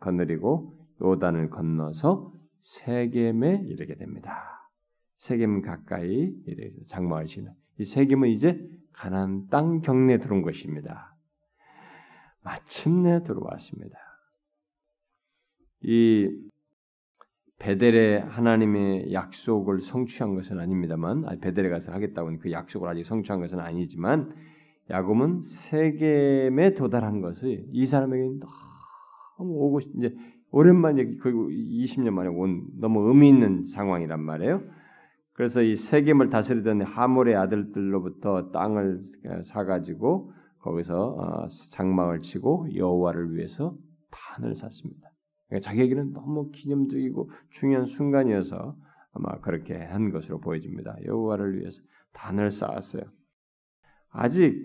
건너리고 0.00 0.76
요단을 1.02 1.50
건너서 1.50 2.32
세겜에 2.66 3.62
이르게 3.64 3.94
됩니다. 3.94 4.68
세겜 5.18 5.62
가까이 5.62 6.34
장마을 6.88 7.28
시는 7.28 7.52
이 7.78 7.84
세겜은 7.84 8.28
이제 8.30 8.60
가난 8.92 9.46
땅 9.48 9.80
경내 9.80 10.18
들어온 10.18 10.42
것입니다. 10.42 11.16
마침내 12.42 13.22
들어왔습니다. 13.22 13.96
이 15.82 16.28
베델의 17.58 18.22
하나님의 18.22 19.12
약속을 19.12 19.80
성취한 19.80 20.34
것은 20.34 20.58
아닙니다만 20.58 21.38
베델에 21.40 21.68
가서 21.68 21.92
하겠다고 21.92 22.36
그 22.38 22.50
약속을 22.50 22.88
아직 22.88 23.04
성취한 23.04 23.40
것은 23.40 23.60
아니지만 23.60 24.34
야곱은 24.90 25.42
세겜에 25.42 26.74
도달한 26.74 27.20
것이 27.20 27.64
이 27.70 27.86
사람에게 27.86 28.24
너무 29.38 29.52
오고 29.52 29.80
이제 29.96 30.16
오랜만에 30.56 31.16
그 31.16 31.30
20년 31.30 32.12
만에 32.12 32.30
온 32.30 32.66
너무 32.80 33.08
의미 33.08 33.28
있는 33.28 33.66
상황이란 33.66 34.22
말이에요. 34.22 34.62
그래서 35.34 35.60
이 35.60 35.76
세겜을 35.76 36.30
다스리던 36.30 36.80
하몰의 36.80 37.36
아들들로부터 37.36 38.52
땅을 38.52 39.00
사가지고 39.44 40.32
거기서 40.60 41.08
어, 41.08 41.46
장막을 41.72 42.22
치고 42.22 42.74
여호와를 42.74 43.34
위해서 43.34 43.76
단을 44.10 44.54
샀습니다. 44.54 45.10
그러니까 45.46 45.68
자기에게는 45.68 46.14
너무 46.14 46.50
기념적이고 46.52 47.28
중요한 47.50 47.84
순간이어서 47.84 48.78
아마 49.12 49.38
그렇게 49.42 49.76
한 49.76 50.10
것으로 50.10 50.40
보여집니다. 50.40 50.96
여호와를 51.04 51.60
위해서 51.60 51.82
단을 52.14 52.50
쌓았어요. 52.50 53.02
아직 54.08 54.56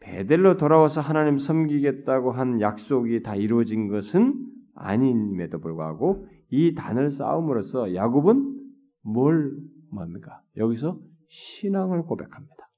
베델로 0.00 0.58
돌아와서 0.58 1.00
하나님 1.00 1.38
섬기겠다고 1.38 2.32
한 2.32 2.60
약속이 2.60 3.22
다 3.22 3.34
이루어진 3.36 3.88
것은 3.88 4.49
아님에도 4.80 5.60
불구하고 5.60 6.26
이 6.50 6.74
단을 6.74 7.10
쌓음으로써 7.10 7.94
야곱은 7.94 8.58
뭘 9.02 9.56
뭡니까? 9.90 10.42
여기서 10.56 11.00
신앙을 11.28 12.02
고백합니다. 12.02 12.70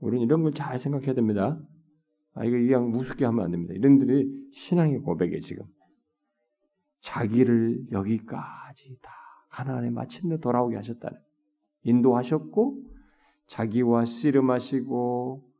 우리는 0.00 0.24
이런 0.24 0.42
걸 0.42 0.52
잘 0.52 0.78
생각해야 0.78 1.14
됩니다. 1.14 1.58
아 2.34 2.44
이거 2.44 2.56
그냥 2.56 2.90
무섭게 2.90 3.24
하면 3.24 3.44
안 3.44 3.50
됩니다. 3.50 3.74
이런들이 3.74 4.50
신앙의 4.52 4.98
고백에 4.98 5.38
지금 5.40 5.64
자기를 7.00 7.86
여기까지 7.92 8.98
다 9.02 9.12
가나안에 9.50 9.90
마침내 9.90 10.38
돌아오게 10.38 10.76
하셨다는 10.76 11.18
인도하셨고 11.84 12.82
자기와 13.46 14.04
씨름하시고 14.04 15.50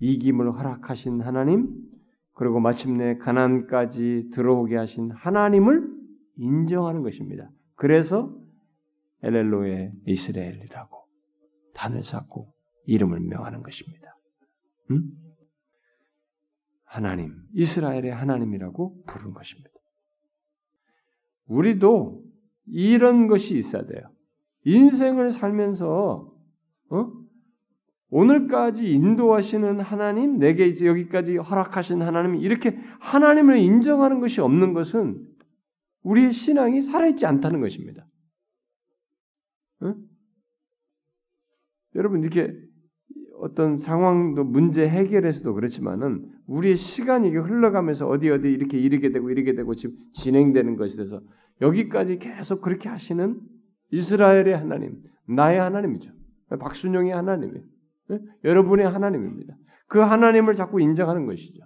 이김을 0.00 0.52
허락하신 0.52 1.20
하나님 1.20 1.91
그리고 2.34 2.60
마침내 2.60 3.16
가나안까지 3.18 4.30
들어오게 4.32 4.76
하신 4.76 5.10
하나님을 5.10 5.88
인정하는 6.36 7.02
것입니다. 7.02 7.50
그래서 7.74 8.34
엘렐로의 9.22 9.92
이스라엘이라고 10.06 10.96
단을 11.74 12.02
쌓고 12.02 12.52
이름을 12.86 13.20
명하는 13.20 13.62
것입니다. 13.62 14.16
음? 14.90 15.10
하나님, 16.84 17.34
이스라엘의 17.54 18.10
하나님이라고 18.12 19.04
부른 19.06 19.32
것입니다. 19.32 19.70
우리도 21.46 22.22
이런 22.66 23.28
것이 23.28 23.56
있어야 23.56 23.84
돼요. 23.86 24.02
인생을 24.64 25.30
살면서 25.30 25.88
어? 25.88 26.31
오늘까지 28.14 28.92
인도하시는 28.92 29.80
하나님, 29.80 30.38
내게 30.38 30.66
이제 30.66 30.86
여기까지 30.86 31.38
허락하신 31.38 32.02
하나님, 32.02 32.36
이렇게 32.36 32.78
하나님을 33.00 33.56
인정하는 33.56 34.20
것이 34.20 34.42
없는 34.42 34.74
것은 34.74 35.26
우리의 36.02 36.30
신앙이 36.30 36.82
살아있지 36.82 37.24
않다는 37.24 37.62
것입니다. 37.62 38.06
어? 39.80 39.94
여러분 41.94 42.20
이렇게 42.20 42.54
어떤 43.38 43.78
상황도 43.78 44.44
문제 44.44 44.86
해결에서도 44.86 45.54
그렇지만은 45.54 46.30
우리의 46.46 46.76
시간이 46.76 47.30
흘러가면서 47.30 48.06
어디 48.08 48.28
어디 48.28 48.52
이렇게 48.52 48.78
이르게 48.78 49.10
되고 49.10 49.30
이르게 49.30 49.54
되고 49.54 49.74
지금 49.74 49.96
진행되는 50.12 50.76
것에 50.76 50.96
대해서 50.96 51.22
여기까지 51.62 52.18
계속 52.18 52.60
그렇게 52.60 52.90
하시는 52.90 53.40
이스라엘의 53.90 54.54
하나님, 54.54 55.02
나의 55.26 55.58
하나님이죠. 55.60 56.12
박순영의 56.60 57.12
하나님이에요. 57.14 57.71
여러분의 58.44 58.88
하나님입니다. 58.88 59.54
그 59.86 59.98
하나님을 59.98 60.54
자꾸 60.54 60.80
인정하는 60.80 61.26
것이죠. 61.26 61.62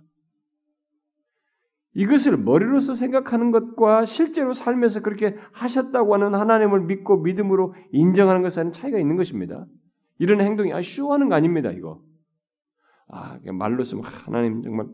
이것을 1.94 2.36
머리로서 2.36 2.92
생각하는 2.92 3.52
것과 3.52 4.04
실제로 4.04 4.52
삶에서 4.52 5.00
그렇게 5.00 5.34
하셨다고 5.52 6.12
하는 6.12 6.34
하나님을 6.34 6.82
믿고 6.82 7.22
믿음으로 7.22 7.74
인정하는 7.92 8.42
것과는 8.42 8.72
차이가 8.72 8.98
있는 8.98 9.16
것입니다. 9.16 9.66
이런 10.18 10.42
행동이 10.42 10.72
아 10.74 10.82
쇼하는 10.82 11.30
거 11.30 11.34
아닙니다. 11.34 11.70
이거 11.70 12.02
아 13.08 13.38
말로서 13.50 13.98
하나님 14.00 14.62
정말 14.62 14.88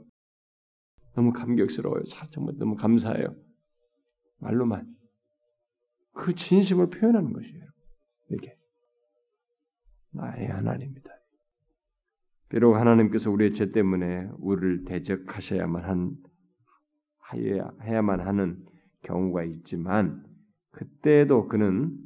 너무 1.16 1.32
감격스러워요. 1.32 2.04
정말 2.30 2.54
너무 2.58 2.76
감사해요. 2.76 3.34
말로만 4.38 4.86
그 6.12 6.34
진심을 6.34 6.88
표현하는 6.90 7.32
것이에요. 7.32 7.64
이렇게 8.30 8.56
나의 10.12 10.46
하나님입니다. 10.46 11.10
비록 12.52 12.74
하나님께서 12.74 13.30
우리의 13.30 13.54
죄 13.54 13.70
때문에 13.70 14.28
우리를 14.36 14.84
대적하셔야만 14.84 15.84
한 15.84 16.16
해야만 17.82 18.20
하는 18.20 18.62
경우가 19.00 19.44
있지만 19.44 20.22
그때도 20.70 21.48
그는 21.48 21.96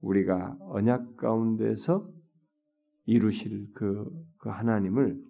우리가 0.00 0.56
언약 0.58 1.16
가운데서 1.16 2.10
이루실 3.06 3.68
그, 3.74 4.10
그 4.38 4.48
하나님을 4.48 5.22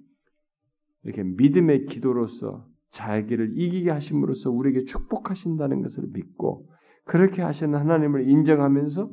이렇게 1.02 1.22
믿음의 1.22 1.84
기도로서 1.84 2.66
자기를 2.92 3.52
이기게 3.54 3.90
하심으로써 3.90 4.50
우리에게 4.50 4.84
축복하신다는 4.84 5.82
것을 5.82 6.04
믿고 6.14 6.66
그렇게 7.04 7.42
하시는 7.42 7.78
하나님을 7.78 8.26
인정하면서 8.26 9.10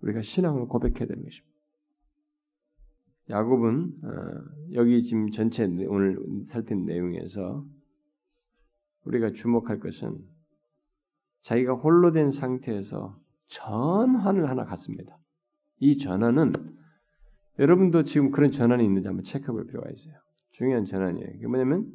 우리가 0.00 0.22
신앙을 0.22 0.64
고백해야 0.68 1.06
되는 1.06 1.22
것입니다. 1.24 1.51
야곱은 3.30 3.92
어, 4.02 4.72
여기 4.74 5.02
지금 5.02 5.30
전체 5.30 5.64
오늘 5.64 6.18
살핀 6.46 6.84
내용에서 6.84 7.64
우리가 9.04 9.30
주목할 9.32 9.78
것은 9.78 10.18
자기가 11.42 11.74
홀로 11.74 12.12
된 12.12 12.30
상태에서 12.30 13.18
전환을 13.48 14.48
하나 14.48 14.64
갖습니다. 14.64 15.18
이 15.78 15.98
전환은 15.98 16.52
여러분도 17.58 18.04
지금 18.04 18.30
그런 18.30 18.50
전환이 18.50 18.84
있는지 18.84 19.08
한번 19.08 19.24
체크해볼 19.24 19.66
필요가 19.66 19.90
있어요. 19.90 20.14
중요한 20.50 20.84
전환이에요. 20.84 21.32
그게 21.32 21.46
뭐냐면 21.46 21.90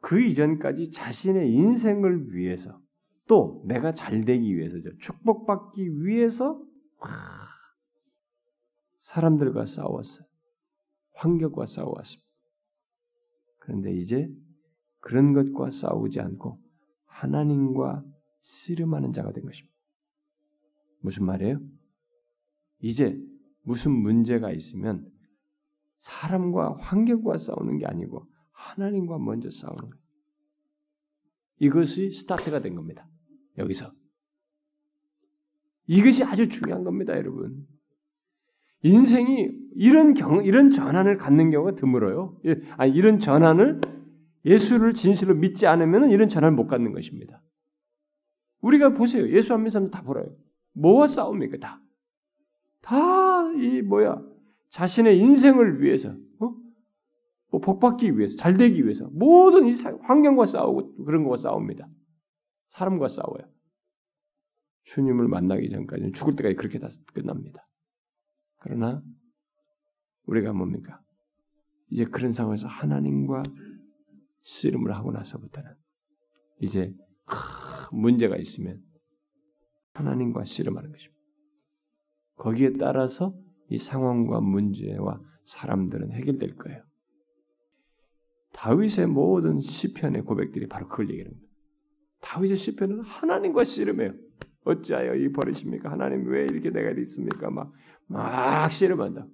그 0.00 0.20
이전까지 0.20 0.90
자신의 0.90 1.52
인생을 1.52 2.34
위해서 2.34 2.80
또 3.28 3.62
내가 3.66 3.94
잘 3.94 4.22
되기 4.22 4.56
위해서죠. 4.56 4.96
축복받기 4.98 6.04
위해서 6.04 6.60
사람들과 8.98 9.66
싸웠어요. 9.66 10.31
환경과 11.14 11.66
싸워왔습니다. 11.66 12.30
그런데 13.58 13.94
이제 13.94 14.28
그런 15.00 15.32
것과 15.32 15.70
싸우지 15.70 16.20
않고 16.20 16.60
하나님과 17.06 18.04
씨름하는 18.40 19.12
자가 19.12 19.32
된 19.32 19.44
것입니다. 19.44 19.72
무슨 21.00 21.26
말이에요? 21.26 21.60
이제 22.80 23.20
무슨 23.62 23.92
문제가 23.92 24.50
있으면 24.50 25.10
사람과 25.98 26.76
환경과 26.78 27.36
싸우는 27.36 27.78
게 27.78 27.86
아니고 27.86 28.26
하나님과 28.50 29.18
먼저 29.18 29.50
싸우는 29.50 29.90
거예요. 29.90 30.02
이것이 31.60 32.10
스타트가 32.12 32.60
된 32.60 32.74
겁니다. 32.74 33.08
여기서. 33.58 33.92
이것이 35.86 36.24
아주 36.24 36.48
중요한 36.48 36.82
겁니다, 36.84 37.16
여러분. 37.16 37.66
인생이 38.82 39.50
이런 39.74 40.14
경, 40.14 40.44
이런 40.44 40.70
전환을 40.70 41.16
갖는 41.16 41.50
경우가 41.50 41.74
드물어요. 41.76 42.36
아니, 42.76 42.92
이런 42.92 43.18
전환을 43.18 43.80
예수를 44.44 44.92
진실로 44.92 45.34
믿지 45.34 45.66
않으면 45.66 46.10
이런 46.10 46.28
전환을 46.28 46.56
못 46.56 46.66
갖는 46.66 46.92
것입니다. 46.92 47.42
우리가 48.60 48.90
보세요. 48.90 49.28
예수 49.30 49.54
안 49.54 49.60
믿는 49.60 49.70
사람 49.70 49.90
다 49.90 50.02
보라요. 50.02 50.26
뭐와 50.74 51.06
싸웁니까? 51.06 51.58
다. 51.58 51.80
다 52.80 53.32
이 53.56 53.82
뭐야? 53.82 54.22
자신의 54.70 55.18
인생을 55.18 55.82
위해서, 55.82 56.10
어? 56.40 56.54
뭐 57.50 57.60
복받기 57.60 58.16
위해서, 58.16 58.36
잘 58.36 58.56
되기 58.56 58.82
위해서 58.82 59.08
모든 59.12 59.66
이 59.66 59.72
환경과 60.00 60.46
싸우고 60.46 61.04
그런 61.04 61.24
거와 61.24 61.36
싸웁니다. 61.36 61.86
사람과 62.70 63.08
싸워요. 63.08 63.46
주님을 64.84 65.28
만나기 65.28 65.68
전까지는 65.68 66.12
죽을 66.14 66.34
때까지 66.36 66.56
그렇게 66.56 66.78
다 66.78 66.88
끝납니다. 67.12 67.68
그러나 68.62 69.02
우리가 70.26 70.52
뭡니까? 70.52 71.00
이제 71.90 72.04
그런 72.04 72.32
상황에서 72.32 72.68
하나님과 72.68 73.42
씨름을 74.42 74.94
하고 74.94 75.10
나서부터는 75.10 75.70
이제 76.60 76.94
문제가 77.90 78.36
있으면 78.36 78.80
하나님과 79.94 80.44
씨름하는 80.44 80.92
것입니다. 80.92 81.20
거기에 82.36 82.74
따라서 82.78 83.34
이 83.68 83.78
상황과 83.78 84.40
문제와 84.40 85.20
사람들은 85.44 86.12
해결될 86.12 86.56
거예요. 86.56 86.82
다윗의 88.52 89.08
모든 89.08 89.60
시편의 89.60 90.22
고백들이 90.22 90.68
바로 90.68 90.88
그걸 90.88 91.10
얘기합니다. 91.10 91.46
다윗의 92.20 92.56
시편은 92.56 93.00
하나님과 93.00 93.64
씨름해요. 93.64 94.14
어찌하여 94.64 95.14
이 95.16 95.32
버리십니까? 95.32 95.90
하나님 95.90 96.26
왜 96.28 96.44
이렇게 96.44 96.70
내가 96.70 96.90
있습니까? 97.00 97.50
막, 97.50 97.72
막 98.06 98.70
씨름한다. 98.70 99.26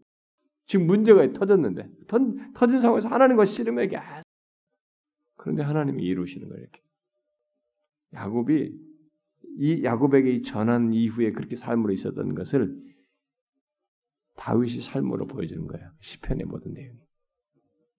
지금 0.66 0.87
문제가 0.87 1.31
터졌는데, 1.33 1.89
터, 2.07 2.18
터진 2.55 2.81
상황에서 2.81 3.09
하나님과 3.09 3.45
씨름하게 3.45 3.99
그런데 5.37 5.62
하나님이 5.62 6.03
이루시는 6.03 6.49
거예요, 6.49 6.62
이렇게. 6.62 6.83
야곱이, 8.14 8.72
이 9.59 9.85
야곱에게 9.85 10.31
이 10.33 10.43
전한 10.43 10.93
이후에 10.93 11.33
그렇게 11.33 11.57
삶으로 11.57 11.93
있었던 11.93 12.35
것을 12.35 12.76
다윗이 14.37 14.81
삶으로 14.81 15.26
보여주는 15.26 15.66
거예요. 15.66 15.91
시편의 16.01 16.47
모든 16.47 16.72
내용이. 16.72 16.99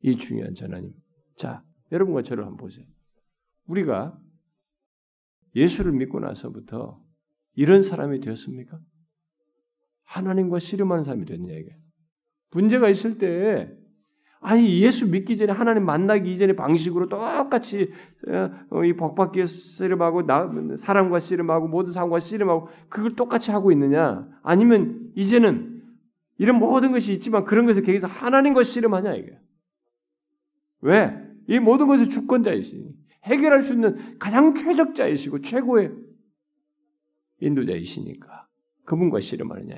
이 0.01 0.15
중요한 0.15 0.53
전환입 0.53 0.93
자, 1.35 1.63
여러분과 1.91 2.23
저를 2.23 2.45
한번 2.45 2.57
보세요. 2.57 2.85
우리가 3.65 4.17
예수를 5.55 5.91
믿고 5.91 6.19
나서부터 6.19 7.03
이런 7.59 7.81
사람이 7.81 8.21
되었습니까? 8.21 8.79
하나님과 10.05 10.59
씨름하는 10.59 11.03
사람이 11.03 11.25
됐냐 11.25 11.53
이게. 11.53 11.75
문제가 12.51 12.87
있을 12.87 13.17
때 13.17 13.69
아니 14.39 14.81
예수 14.81 15.11
믿기 15.11 15.35
전에 15.35 15.51
하나님 15.51 15.83
만나기 15.83 16.31
이전의 16.31 16.55
방식으로 16.55 17.09
똑같이 17.09 17.91
어, 18.71 18.85
이 18.85 18.93
복받기에 18.93 19.43
씨름하고 19.43 20.23
사람과 20.77 21.19
씨름하고 21.19 21.67
모든 21.67 21.91
사람과 21.91 22.19
씨름하고 22.19 22.69
그걸 22.87 23.17
똑같이 23.17 23.51
하고 23.51 23.73
있느냐? 23.73 24.25
아니면 24.41 25.11
이제는 25.15 25.83
이런 26.37 26.59
모든 26.59 26.93
것이 26.93 27.11
있지만 27.11 27.43
그런 27.43 27.65
것을 27.65 27.81
계기해서 27.81 28.07
하나님과 28.07 28.63
씨름하냐 28.63 29.15
이게. 29.15 29.37
왜? 30.79 31.13
이 31.49 31.59
모든 31.59 31.87
것의 31.87 32.07
주권자이시니 32.07 32.89
해결할 33.25 33.63
수 33.63 33.73
있는 33.73 34.17
가장 34.17 34.55
최적자이시고 34.55 35.41
최고의 35.41 35.91
인도자이시니까 37.41 38.47
그분과 38.85 39.19
씨름하느냐. 39.19 39.75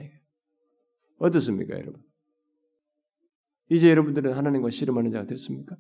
어떻습니까, 1.17 1.75
여러분? 1.75 2.01
이제 3.69 3.89
여러분들은 3.89 4.33
하나님과 4.33 4.69
씨름하는 4.69 5.11
자가 5.11 5.25
됐습니까? 5.27 5.77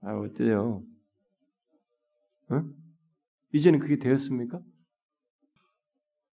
아, 0.00 0.16
어때요? 0.18 0.84
어? 2.48 2.64
이제는 3.52 3.78
그게 3.78 3.98
되었습니까? 3.98 4.60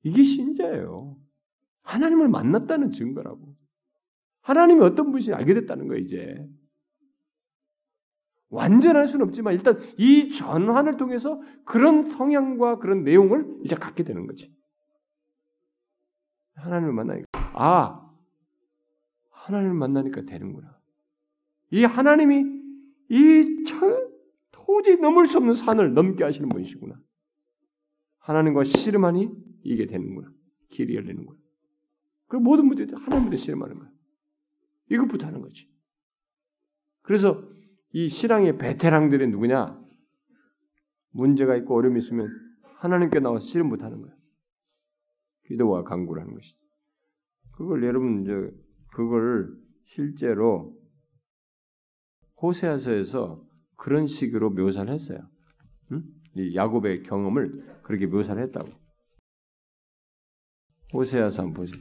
이게 0.04 0.24
신자예요. 0.24 1.18
하나님을 1.84 2.28
만났다는 2.30 2.92
증거라고. 2.92 3.56
하나님이 4.42 4.82
어떤 4.82 5.12
분인지 5.12 5.34
알게 5.34 5.54
됐다는 5.54 5.88
거예요, 5.88 6.04
이제. 6.04 6.48
완전할 8.54 9.08
수는 9.08 9.26
없지만 9.26 9.56
일단 9.56 9.80
이 9.98 10.32
전환을 10.32 10.98
통해서 10.98 11.42
그런 11.66 12.10
성향과 12.10 12.78
그런 12.78 13.04
내용을 13.04 13.62
이제 13.64 13.76
갖게 13.76 14.04
되는 14.04 14.28
거지. 14.28 14.54
하나님을 16.56 16.94
만나니까 16.94 17.28
아 17.34 18.14
하나님을 19.32 19.74
만나니까 19.74 20.22
되는구나. 20.22 20.80
이 21.72 21.84
하나님이 21.84 22.46
이 23.10 23.64
처, 23.66 24.10
도저히 24.52 24.98
넘을 24.98 25.26
수 25.26 25.40
없는 25.40 25.56
산을 25.56 25.96
넘게 25.96 26.24
하시는 26.24 26.48
분이시구나. 26.48 26.96
하나님과 28.20 28.66
씨름하니 28.66 29.32
이게 29.64 29.88
되는구나. 29.88 30.32
길이 30.70 30.96
열리는구나. 30.96 31.40
그 32.28 32.38
모든 32.38 32.68
문제들 32.68 32.96
하나님부터 32.98 33.36
씨름하는 33.36 33.80
거야. 33.80 33.90
이것부터 34.92 35.26
하는 35.26 35.42
거지. 35.42 35.68
그래서 37.02 37.44
이 37.94 38.10
신앙의 38.10 38.58
베테랑들이 38.58 39.28
누구냐? 39.28 39.80
문제가 41.12 41.56
있고 41.58 41.76
어려움이 41.76 42.00
있으면 42.00 42.28
하나님께 42.80 43.20
나와서 43.20 43.46
씨름 43.46 43.70
못하는 43.70 44.02
거야. 44.02 44.12
기도와 45.46 45.84
강구를 45.84 46.24
하는 46.24 46.34
것이지. 46.34 46.58
그걸 47.52 47.84
여러분 47.84 48.24
이제 48.24 48.34
그걸 48.96 49.56
실제로 49.86 50.76
호세아서에서 52.42 53.46
그런 53.76 54.08
식으로 54.08 54.50
묘사를 54.50 54.92
했어요. 54.92 55.20
응? 55.92 56.04
이 56.36 56.56
야곱의 56.56 57.04
경험을 57.04 57.82
그렇게 57.84 58.08
묘사를 58.08 58.42
했다고. 58.42 58.72
호세아서 60.94 61.44
한번 61.44 61.66
보세요. 61.66 61.80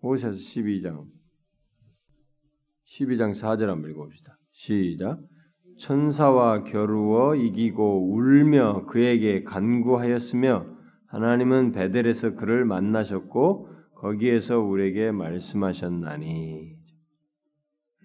호세아서 0.00 0.36
12장 0.36 1.10
12장 2.92 3.32
4절 3.32 3.66
한번 3.66 3.90
읽어봅시다. 3.90 4.38
시작. 4.50 5.18
천사와 5.78 6.64
겨루어 6.64 7.34
이기고 7.34 8.12
울며 8.12 8.84
그에게 8.86 9.42
간구하였으며 9.44 10.66
하나님은 11.06 11.72
베델에서 11.72 12.34
그를 12.34 12.64
만나셨고 12.64 13.68
거기에서 13.94 14.60
우리에게 14.60 15.10
말씀하셨나니. 15.12 16.76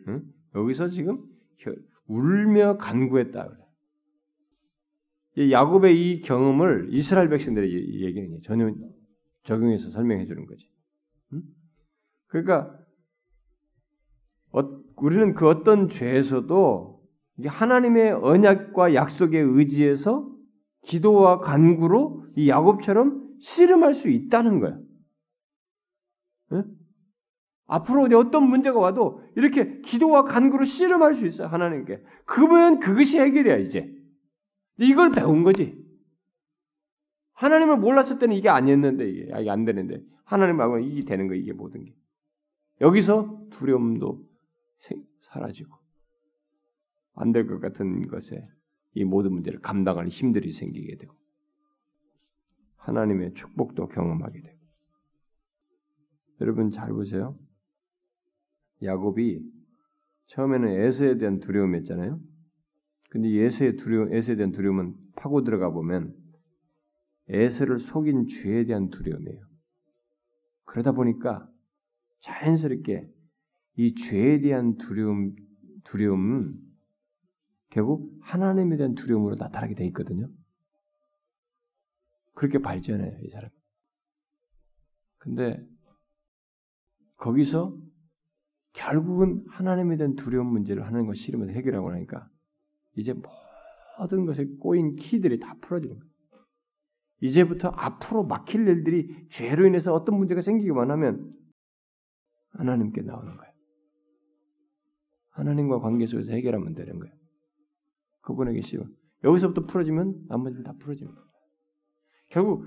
응? 0.07 0.23
여기서 0.55 0.87
지금 0.89 1.21
울며 2.07 2.77
간구했다. 2.77 3.57
야곱의 5.51 6.01
이 6.01 6.21
경험을 6.21 6.87
이스라엘 6.91 7.29
백성들이 7.29 8.05
얘기는 8.05 8.39
전혀 8.43 8.73
적용해서 9.43 9.89
설명해 9.89 10.25
주는 10.25 10.45
거지. 10.45 10.69
응? 11.33 11.43
그러니까 12.27 12.69
어, 12.69 12.86
우리는 14.97 15.33
그 15.33 15.47
어떤 15.47 15.87
죄에서도 15.87 17.01
하나님의 17.45 18.13
언약과 18.13 18.95
약속에 18.95 19.39
의지해서 19.39 20.29
기도와 20.83 21.39
간구로 21.39 22.25
이 22.35 22.49
야곱처럼 22.49 23.37
씨름할 23.39 23.93
수 23.93 24.09
있다는 24.09 24.59
거야. 24.59 24.79
네? 26.51 26.63
앞으로 27.67 28.07
어떤 28.17 28.49
문제가 28.49 28.79
와도 28.79 29.21
이렇게 29.35 29.81
기도와 29.81 30.23
간구로 30.23 30.65
씨름할 30.65 31.13
수 31.13 31.27
있어요 31.27 31.47
하나님께. 31.47 32.01
그러면 32.25 32.79
그것이 32.79 33.19
해결이야 33.19 33.57
이제. 33.57 33.93
이걸 34.79 35.11
배운 35.11 35.43
거지. 35.43 35.77
하나님을 37.33 37.77
몰랐을 37.77 38.19
때는 38.19 38.35
이게 38.35 38.49
아니었는데 38.49 39.09
이게, 39.09 39.49
안 39.49 39.65
되는데 39.65 40.01
하나님 40.23 40.59
알고 40.59 40.79
이게 40.79 41.05
되는 41.05 41.27
거 41.27 41.35
이게 41.35 41.53
모든 41.53 41.85
게. 41.85 41.93
여기서 42.81 43.47
두려움도 43.51 44.26
사라지고 45.21 45.75
안 47.15 47.31
될 47.31 47.47
것 47.47 47.59
같은 47.59 48.07
것에 48.07 48.47
이 48.93 49.03
모든 49.03 49.33
문제를 49.33 49.59
감당할 49.59 50.07
힘들이 50.07 50.51
생기게 50.51 50.97
되고 50.97 51.15
하나님의 52.77 53.33
축복도 53.33 53.87
경험하게 53.87 54.41
되고 54.41 54.57
여러분 56.41 56.69
잘 56.69 56.89
보세요. 56.89 57.37
야곱이 58.83 59.41
처음에는 60.27 60.69
에서에 60.81 61.17
대한 61.17 61.39
두려움이었잖아요. 61.39 62.19
근데 63.09 63.29
에서의 63.29 63.77
두려움, 63.77 64.13
에서에 64.13 64.35
대한 64.35 64.51
두려움은 64.51 64.95
파고 65.15 65.43
들어가 65.43 65.71
보면 65.71 66.15
에서를 67.29 67.79
속인 67.79 68.27
죄에 68.27 68.65
대한 68.65 68.89
두려움이에요. 68.89 69.45
그러다 70.65 70.91
보니까 70.91 71.49
자연스럽게 72.19 73.09
이 73.77 73.93
죄에 73.93 74.41
대한 74.41 74.77
두려움, 74.77 75.35
두려움은 75.83 76.59
결국 77.69 78.11
하나님에 78.21 78.75
대한 78.75 78.95
두려움으로 78.95 79.35
나타나게 79.35 79.75
돼 79.75 79.85
있거든요. 79.87 80.29
그렇게 82.33 82.59
발전해요, 82.59 83.19
이 83.23 83.29
사람. 83.29 83.49
근데 85.19 85.63
거기서 87.17 87.77
결국은 88.73 89.43
하나님에 89.49 89.97
대한 89.97 90.15
두려움 90.15 90.47
문제를 90.47 90.85
하는 90.85 91.05
것 91.05 91.15
싫으면서 91.15 91.53
해결하고 91.53 91.91
나니까 91.91 92.25
이제 92.95 93.13
모든 93.99 94.25
것에 94.25 94.45
꼬인 94.59 94.95
키들이 94.95 95.39
다 95.39 95.55
풀어지는 95.61 95.99
거예요. 95.99 96.11
이제부터 97.21 97.69
앞으로 97.69 98.23
막힐 98.25 98.67
일들이 98.67 99.27
죄로 99.29 99.67
인해서 99.67 99.93
어떤 99.93 100.17
문제가 100.17 100.41
생기기만 100.41 100.89
하면 100.91 101.33
하나님께 102.51 103.01
나오는 103.01 103.35
거예요. 103.35 103.46
하나님과 105.37 105.79
관계 105.79 106.07
속에서 106.07 106.31
해결하면 106.31 106.73
되는 106.73 106.99
거예요. 106.99 107.13
그분에게 108.21 108.61
씌워. 108.61 108.85
여기서부터 109.23 109.65
풀어지면 109.65 110.25
나머지를 110.27 110.63
다 110.63 110.73
풀어지는 110.79 111.13
거예요. 111.13 111.27
결국 112.29 112.65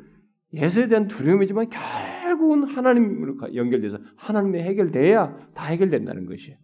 예수에 0.52 0.88
대한 0.88 1.06
두려움이지만 1.06 1.68
결국은 1.68 2.64
하나님으로 2.64 3.54
연결돼서 3.54 3.98
하나님에 4.16 4.62
해결돼야 4.62 5.50
다 5.54 5.66
해결된다는 5.66 6.26
것이에요. 6.26 6.56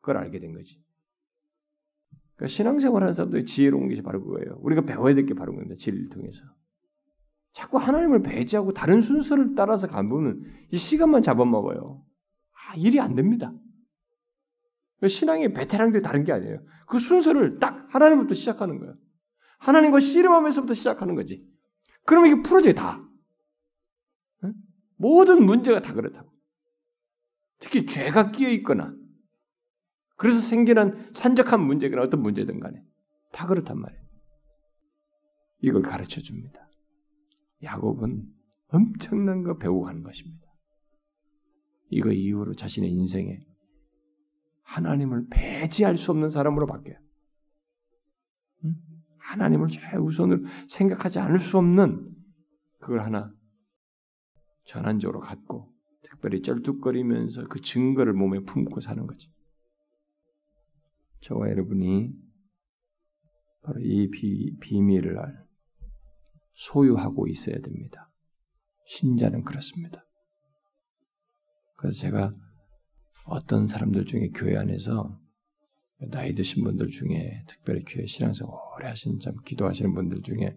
그걸 0.00 0.18
알게 0.18 0.38
된 0.38 0.52
거지. 0.54 0.80
그러니까 2.36 2.48
신앙생활하는 2.48 3.12
사람들의 3.12 3.44
지혜로운 3.46 3.88
것이 3.88 4.02
바로 4.02 4.22
그거예요. 4.22 4.58
우리가 4.60 4.82
배워야 4.82 5.14
될 5.14 5.26
게 5.26 5.34
바로 5.34 5.52
그겁니다. 5.52 5.76
진리를 5.76 6.08
통해서. 6.10 6.42
자꾸 7.52 7.76
하나님을 7.78 8.22
배제하고 8.22 8.72
다른 8.72 9.00
순서를 9.00 9.54
따라서 9.54 9.86
가보면 9.86 10.42
이 10.70 10.76
시간만 10.78 11.22
잡아먹어요. 11.22 12.02
아, 12.52 12.74
일이 12.76 12.98
안 12.98 13.14
됩니다. 13.14 13.52
신앙의 15.08 15.52
베테랑들이 15.52 16.02
다른 16.02 16.24
게 16.24 16.32
아니에요. 16.32 16.64
그 16.86 16.98
순서를 16.98 17.58
딱 17.58 17.86
하나님부터 17.92 18.34
시작하는 18.34 18.78
거예요. 18.78 18.94
하나님과 19.58 20.00
씨름하면서부터 20.00 20.74
시작하는 20.74 21.14
거지. 21.14 21.46
그러면 22.04 22.32
이게 22.32 22.42
풀어져요, 22.42 22.74
다. 22.74 23.02
응? 24.44 24.54
모든 24.96 25.44
문제가 25.44 25.80
다 25.80 25.94
그렇다고. 25.94 26.32
특히 27.60 27.86
죄가 27.86 28.32
끼어 28.32 28.48
있거나, 28.50 28.94
그래서 30.16 30.40
생기는 30.40 31.12
산적한 31.14 31.60
문제거나 31.60 32.02
어떤 32.02 32.22
문제든 32.22 32.60
간에 32.60 32.82
다 33.32 33.46
그렇단 33.46 33.78
말이에요. 33.78 34.02
이걸 35.60 35.82
가르쳐 35.82 36.20
줍니다. 36.20 36.68
야곱은 37.62 38.24
엄청난 38.68 39.42
거 39.44 39.56
배우고 39.58 39.82
가는 39.82 40.02
것입니다. 40.02 40.46
이거 41.90 42.10
이후로 42.10 42.54
자신의 42.54 42.90
인생에 42.90 43.38
하나님을 44.72 45.26
배제할 45.30 45.96
수 45.96 46.10
없는 46.12 46.30
사람으로 46.30 46.66
바뀌어요. 46.66 46.96
하나님을 49.18 49.68
최우선으로 49.68 50.44
생각하지 50.68 51.18
않을 51.18 51.38
수 51.38 51.58
없는 51.58 52.10
그걸 52.80 53.02
하나 53.02 53.32
전환적으로 54.64 55.20
갖고 55.20 55.72
특별히 56.02 56.42
쩔뚝거리면서 56.42 57.44
그 57.48 57.60
증거를 57.60 58.14
몸에 58.14 58.40
품고 58.40 58.80
사는 58.80 59.06
거지. 59.06 59.30
저와 61.20 61.50
여러분이 61.50 62.10
바로 63.62 63.78
이 63.80 64.10
비, 64.10 64.56
비밀을 64.58 65.18
소유하고 66.54 67.28
있어야 67.28 67.58
됩니다. 67.60 68.08
신자는 68.86 69.44
그렇습니다. 69.44 70.04
그래서 71.76 72.00
제가 72.00 72.32
어떤 73.24 73.66
사람들 73.66 74.04
중에 74.06 74.28
교회 74.34 74.56
안에서 74.56 75.18
나이 76.10 76.34
드신 76.34 76.64
분들 76.64 76.88
중에 76.88 77.44
특별히 77.46 77.84
교회 77.84 78.06
신앙생활 78.06 78.52
오래 78.76 78.88
하신 78.88 79.20
참 79.20 79.34
기도하시는 79.44 79.94
분들 79.94 80.22
중에 80.22 80.56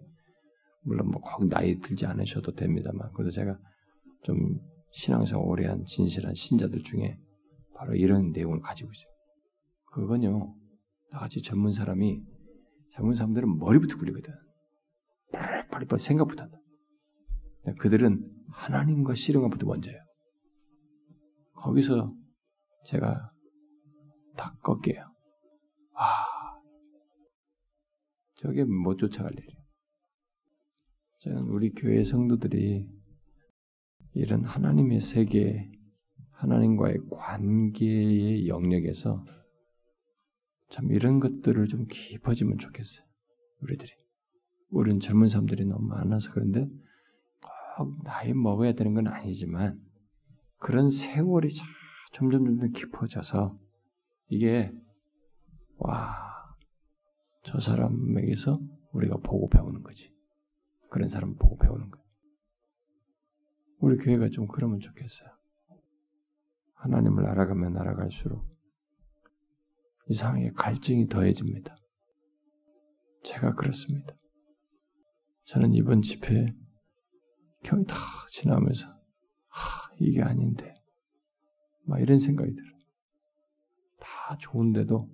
물론 0.82 1.10
뭐 1.10 1.20
꼭 1.20 1.48
나이 1.48 1.78
들지 1.80 2.06
않으셔도 2.06 2.52
됩니다만 2.52 3.12
그래도 3.12 3.30
제가 3.30 3.58
좀 4.24 4.36
신앙생활 4.92 5.44
오래 5.46 5.66
한 5.66 5.84
진실한 5.84 6.34
신자들 6.34 6.82
중에 6.82 7.18
바로 7.74 7.94
이런 7.94 8.30
내용을 8.32 8.60
가지고 8.60 8.90
있어요. 8.90 9.06
그건요 9.92 10.54
나같이 11.12 11.42
전문 11.42 11.72
사람이 11.72 12.20
전문 12.94 13.14
사람들은 13.14 13.58
머리부터 13.58 13.96
굴리거든. 13.98 14.32
빨리빨리 15.70 16.00
생각부터 16.00 16.44
한다. 16.44 16.58
그들은 17.78 18.24
하나님과 18.48 19.14
씨름과부터 19.14 19.66
먼저예요. 19.66 19.98
거기서 21.54 22.14
제가 22.86 23.32
다 24.36 24.56
꺾게요. 24.62 25.02
아, 25.94 26.60
저게 28.36 28.64
못 28.64 28.96
쫓아갈 28.96 29.32
일이에요. 29.32 29.60
저는 31.18 31.42
우리 31.48 31.70
교회 31.70 32.04
성도들이 32.04 32.86
이런 34.14 34.44
하나님의 34.44 35.00
세계, 35.00 35.70
하나님과의 36.30 36.98
관계의 37.10 38.46
영역에서 38.46 39.24
참 40.68 40.92
이런 40.92 41.18
것들을 41.18 41.66
좀 41.66 41.86
깊어지면 41.88 42.58
좋겠어요. 42.58 43.04
우리들이. 43.62 43.90
우리는 44.70 45.00
젊은 45.00 45.28
사람들이 45.28 45.64
너무 45.64 45.88
많아서 45.88 46.30
그런데 46.32 46.68
꼭 47.76 48.02
나이 48.04 48.32
먹어야 48.32 48.74
되는 48.74 48.94
건 48.94 49.08
아니지만 49.08 49.80
그런 50.58 50.90
세월이 50.90 51.50
점점 52.16 52.46
점점 52.46 52.72
깊어져서 52.72 53.58
이게 54.28 54.72
와, 55.76 56.56
저 57.42 57.60
사람에게서 57.60 58.58
우리가 58.92 59.18
보고 59.18 59.50
배우는 59.50 59.82
거지. 59.82 60.10
그런 60.88 61.10
사람 61.10 61.36
보고 61.36 61.58
배우는 61.58 61.90
거야. 61.90 62.02
우리 63.80 63.98
교회가 63.98 64.30
좀 64.30 64.46
그러면 64.46 64.80
좋겠어요. 64.80 65.28
하나님을 66.76 67.26
알아가면 67.26 67.76
알아갈수록 67.76 68.46
이상하게 70.08 70.52
갈증이 70.52 71.08
더해집니다. 71.08 71.76
제가 73.24 73.56
그렇습니다. 73.56 74.16
저는 75.44 75.74
이번 75.74 76.00
집회 76.00 76.54
경이 77.62 77.84
다 77.84 77.94
지나면서 78.30 78.86
하, 79.48 79.90
이게 80.00 80.22
아닌데 80.22 80.75
막 81.86 82.00
이런 82.00 82.18
생각이 82.18 82.54
들어요. 82.54 82.76
다 83.98 84.36
좋은데도 84.38 85.08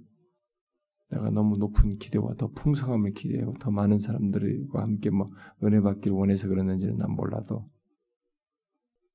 내가 1.10 1.30
너무 1.30 1.58
높은 1.58 1.98
기대와 1.98 2.34
더 2.34 2.48
풍성함을 2.48 3.12
기대하고 3.12 3.54
더 3.58 3.70
많은 3.70 3.98
사람들과 3.98 4.80
함께 4.80 5.10
뭐 5.10 5.30
은혜 5.62 5.80
받기를 5.80 6.12
원해서 6.12 6.48
그러는지는 6.48 6.96
난 6.96 7.10
몰라도 7.12 7.70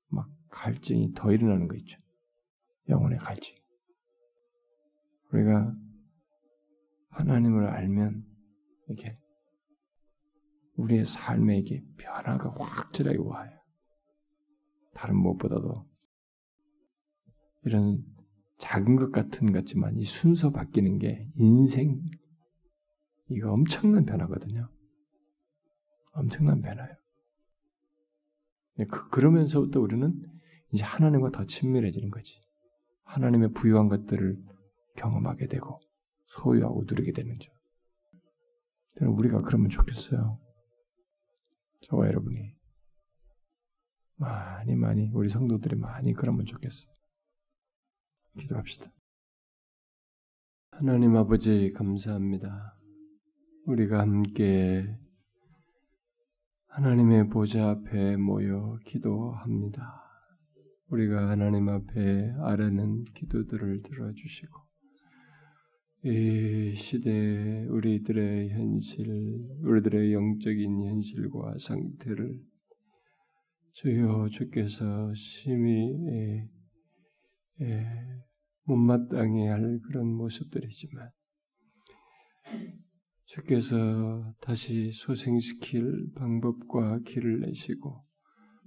막 0.10 0.30
갈증이 0.50 1.14
더 1.16 1.32
일어나는 1.32 1.68
거 1.68 1.76
있죠. 1.78 1.98
영혼의 2.88 3.18
갈증. 3.18 3.56
우리가 5.34 5.76
하나님을 7.10 7.66
알면 7.66 8.24
이게 8.90 9.18
우리의 10.76 11.06
삶에 11.06 11.58
이게 11.58 11.84
변화가 11.98 12.64
확실하게 12.64 13.18
와요. 13.18 13.52
다른 14.94 15.18
무엇보다도 15.18 15.86
이런 17.68 18.04
작은 18.58 18.96
것 18.96 19.12
같은 19.12 19.52
같지만 19.52 19.98
이 19.98 20.04
순서 20.04 20.52
바뀌는 20.52 20.98
게 20.98 21.28
인생 21.36 22.02
이거 23.30 23.52
엄청난 23.52 24.06
변화거든요. 24.06 24.70
엄청난 26.14 26.62
변화예요. 26.62 26.96
네, 28.78 28.86
그, 28.86 29.10
그러면서부터 29.10 29.80
우리는 29.80 30.14
이제 30.72 30.84
하나님과 30.84 31.32
더 31.32 31.46
친밀해지는 31.46 32.10
거지. 32.10 32.40
하나님의 33.04 33.52
부유한 33.52 33.88
것들을 33.90 34.38
경험하게 34.96 35.48
되고 35.48 35.80
소유하고 36.26 36.86
누리게 36.88 37.12
되는 37.12 37.38
죠. 37.40 37.52
우리가 39.02 39.42
그러면 39.42 39.70
좋겠어요. 39.70 40.40
저와 41.82 42.08
여러분이 42.08 42.56
많이 44.16 44.76
많이 44.76 45.10
우리 45.14 45.30
성도들이 45.30 45.76
많이 45.76 46.14
그러면 46.14 46.46
좋겠어요. 46.46 46.97
기도합시다. 48.38 48.92
하나님 50.72 51.16
아버지 51.16 51.74
감사합니다. 51.74 52.78
우리가 53.66 54.00
함께 54.00 54.86
하나님의 56.68 57.30
보좌 57.30 57.70
앞에 57.70 58.16
모여 58.18 58.78
기도합니다. 58.86 60.04
우리가 60.90 61.30
하나님 61.30 61.68
앞에 61.68 62.34
아뢰는 62.40 63.06
기도들을 63.16 63.82
들어주시고 63.82 64.68
이 66.06 66.76
시대에 66.76 67.66
우리들의 67.66 68.52
현실, 68.52 69.08
우리들의 69.64 70.14
영적인 70.14 70.86
현실과 70.86 71.56
상태를 71.58 72.40
주여 73.74 74.30
주께서 74.30 75.14
심히 75.16 75.96
예, 76.08 76.50
예, 77.62 77.86
못마땅해 78.68 79.48
할 79.48 79.80
그런 79.88 80.08
모습들이지만 80.08 81.10
주께서 83.26 84.34
다시 84.42 84.92
소생시킬 84.92 86.12
방법과 86.16 87.00
길을 87.06 87.42
내시고 87.42 88.04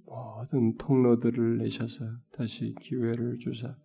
모든 0.07 0.77
통로들을 0.77 1.59
내셔서 1.59 2.05
다시 2.33 2.75
기회를 2.81 3.39
주사 3.39 3.77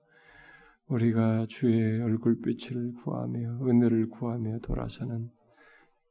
우리가 0.87 1.45
주의 1.47 2.01
얼굴빛을 2.01 2.93
구하며 3.03 3.65
은혜를 3.65 4.09
구하며 4.09 4.59
돌아서는 4.59 5.29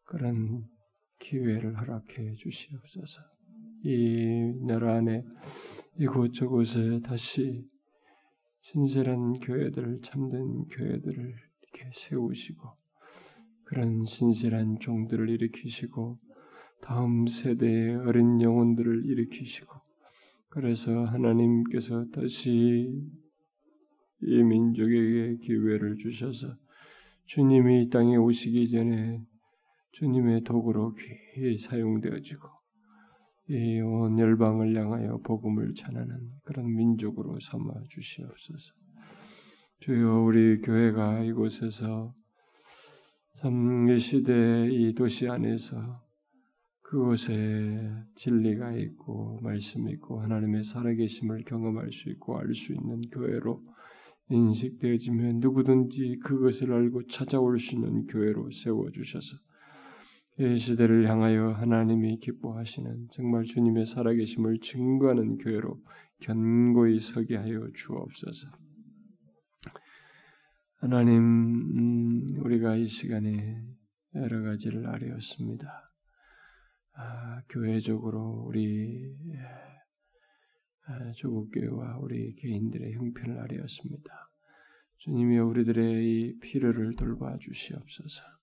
그런 0.04 0.64
기회를 1.20 1.78
허락해 1.78 2.34
주시옵소서. 2.34 3.22
이 3.84 4.52
나라 4.66 4.96
안에 4.96 5.24
이곳저곳에 5.98 7.00
다시 7.00 7.64
신실한 8.64 9.40
교회들, 9.40 10.00
참된 10.00 10.64
교회들을 10.64 11.34
이렇게 11.62 11.90
세우시고 11.92 12.66
그런 13.64 14.06
신실한 14.06 14.78
종들을 14.80 15.28
일으키시고 15.28 16.18
다음 16.80 17.26
세대의 17.26 17.96
어린 17.96 18.40
영혼들을 18.40 19.04
일으키시고 19.04 19.70
그래서 20.48 21.04
하나님께서 21.04 22.06
다시 22.10 22.90
이 24.22 24.42
민족에게 24.42 25.36
기회를 25.42 25.96
주셔서 25.96 26.56
주님이 27.26 27.82
이 27.82 27.90
땅에 27.90 28.16
오시기 28.16 28.70
전에 28.70 29.20
주님의 29.92 30.44
도구로 30.44 30.94
귀히 30.94 31.58
사용되어지고 31.58 32.53
이온 33.48 34.18
열방을 34.18 34.74
향하여 34.74 35.18
복음을 35.18 35.74
전하는 35.74 36.30
그런 36.44 36.74
민족으로 36.74 37.38
삼아 37.40 37.74
주시옵소서. 37.90 38.74
주여 39.80 40.20
우리 40.22 40.60
교회가 40.62 41.24
이곳에서 41.24 42.14
참이 43.36 43.98
시대 43.98 44.68
이 44.70 44.94
도시 44.94 45.28
안에서 45.28 46.00
그곳에 46.80 47.92
진리가 48.14 48.76
있고 48.76 49.40
말씀이 49.42 49.92
있고 49.92 50.20
하나님의 50.22 50.64
살아계심을 50.64 51.42
경험할 51.44 51.92
수 51.92 52.08
있고 52.10 52.38
알 52.38 52.54
수 52.54 52.72
있는 52.72 53.02
교회로 53.10 53.60
인식되어지면 54.30 55.40
누구든지 55.40 56.20
그것을 56.24 56.72
알고 56.72 57.08
찾아올 57.08 57.58
수 57.58 57.74
있는 57.74 58.06
교회로 58.06 58.50
세워 58.52 58.90
주셔서 58.90 59.36
이 60.36 60.58
시대를 60.58 61.08
향하여 61.08 61.52
하나님이 61.52 62.18
기뻐하시는 62.18 63.08
정말 63.12 63.44
주님의 63.44 63.86
살아계심을 63.86 64.58
증거하는 64.58 65.38
교회로 65.38 65.80
견고히 66.20 66.98
서게 66.98 67.36
하여 67.36 67.68
주옵소서. 67.72 68.48
하나님, 70.78 71.22
음, 71.22 72.26
우리가 72.44 72.74
이 72.74 72.88
시간에 72.88 73.62
여러 74.16 74.42
가지를 74.42 74.88
아뢰었습니다. 74.88 75.92
아, 76.96 77.42
교회적으로 77.48 78.44
우리 78.48 79.14
아, 80.86 81.12
조국 81.12 81.52
교회와 81.52 81.98
우리 81.98 82.34
개인들의 82.34 82.92
형편을 82.94 83.38
아뢰었습니다. 83.38 84.30
주님이 84.98 85.38
우리들의 85.38 86.04
이 86.04 86.38
필요를 86.40 86.96
돌봐 86.96 87.38
주시옵소서. 87.38 88.33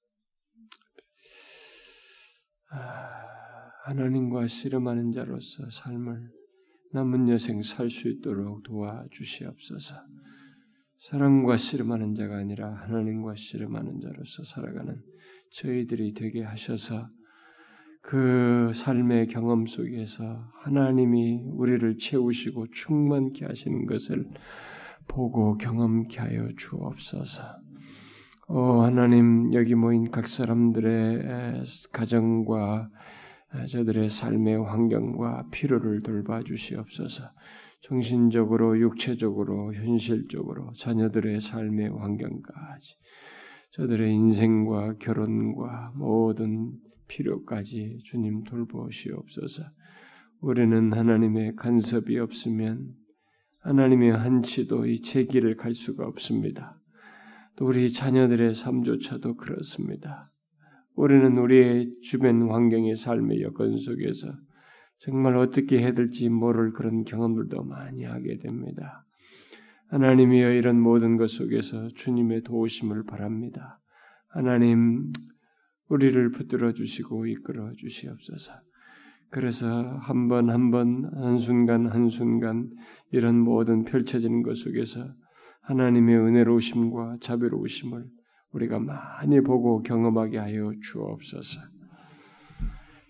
아, 2.72 3.12
하나님과 3.84 4.48
씨름하는 4.48 5.12
자로서 5.12 5.70
삶을 5.70 6.30
남은 6.94 7.30
여생 7.30 7.62
살 7.62 7.90
수 7.90 8.10
있도록 8.10 8.64
도와 8.64 9.06
주시옵소서. 9.12 9.96
사랑과 11.00 11.58
씨름하는 11.58 12.14
자가 12.16 12.38
아니라 12.38 12.74
하나님과 12.74 13.36
씨름하는 13.36 14.00
자로서 14.02 14.44
살아가는 14.44 15.02
저희들이 15.52 16.14
되게 16.14 16.44
하셔서 16.44 17.10
그 18.02 18.72
삶의 18.74 19.28
경험 19.28 19.66
속에서 19.66 20.50
하나님이 20.62 21.44
우리를 21.54 21.98
채우시고 21.98 22.68
충만케 22.72 23.46
하시는 23.46 23.86
것을 23.86 24.30
보고 25.08 25.58
경험케 25.58 26.20
하여 26.20 26.48
주옵소서. 26.58 27.44
오 28.54 28.82
하나님 28.82 29.54
여기 29.54 29.76
모인 29.76 30.12
각 30.12 30.28
사람들의 30.28 31.64
가정과 31.94 32.90
저들의 33.70 34.10
삶의 34.10 34.66
환경과 34.66 35.48
필요를 35.52 36.02
돌봐 36.02 36.44
주시옵소서. 36.44 37.24
정신적으로, 37.80 38.78
육체적으로, 38.78 39.74
현실적으로 39.74 40.74
자녀들의 40.74 41.40
삶의 41.40 41.92
환경까지 41.98 42.96
저들의 43.72 44.14
인생과 44.16 44.96
결혼과 44.98 45.94
모든 45.96 46.74
필요까지 47.08 48.00
주님 48.04 48.44
돌보시옵소서. 48.44 49.64
우리는 50.42 50.92
하나님의 50.92 51.56
간섭이 51.56 52.20
없으면 52.20 52.96
하나님의 53.62 54.12
한치도 54.12 54.88
이 54.88 55.00
제기를 55.00 55.56
갈 55.56 55.74
수가 55.74 56.06
없습니다. 56.06 56.81
또 57.56 57.68
우리 57.68 57.92
자녀들의 57.92 58.54
삶조차도 58.54 59.36
그렇습니다. 59.36 60.32
우리는 60.96 61.38
우리의 61.38 61.92
주변 62.02 62.50
환경의 62.50 62.96
삶의 62.96 63.42
여건 63.42 63.78
속에서 63.78 64.34
정말 65.00 65.36
어떻게 65.36 65.80
해야 65.80 65.94
될지 65.94 66.30
모를 66.30 66.74
그런 66.74 67.04
경험들도 67.04 67.64
많이 67.64 68.04
하게 68.04 68.38
됩니다. 68.38 69.06
하나님이여 69.90 70.54
이런 70.54 70.80
모든 70.80 71.18
것 71.18 71.30
속에서 71.30 71.90
주님의 71.96 72.44
도우심을 72.44 73.06
바랍니다. 73.06 73.80
하나님 74.30 75.12
우리를 75.90 76.32
붙들어 76.32 76.72
주시고 76.72 77.26
이끌어 77.26 77.74
주시옵소서. 77.74 78.54
그래서 79.30 79.98
한 80.02 80.28
번 80.28 80.50
한번 80.50 81.10
한순간 81.14 81.88
한순간 81.88 82.70
이런 83.12 83.40
모든 83.40 83.84
펼쳐지는 83.84 84.44
것 84.44 84.56
속에서 84.56 85.14
하나님의 85.62 86.18
은혜로우심과 86.18 87.18
자비로우심을 87.22 88.06
우리가 88.52 88.80
많이 88.80 89.42
보고 89.42 89.82
경험하게 89.82 90.38
하여 90.38 90.74
주옵소서. 90.82 91.62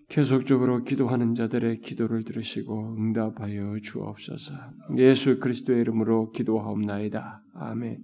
계속적으로 0.10 0.84
기도하는 0.84 1.36
자들의 1.36 1.80
기도를 1.80 2.26
들으시고 2.26 2.98
응답하여 2.98 3.78
주옵소서. 3.82 4.53
예수 4.98 5.40
그리스도의 5.40 5.80
이름으로 5.82 6.32
기도하옵나이다. 6.32 7.41
아멘. 7.53 8.03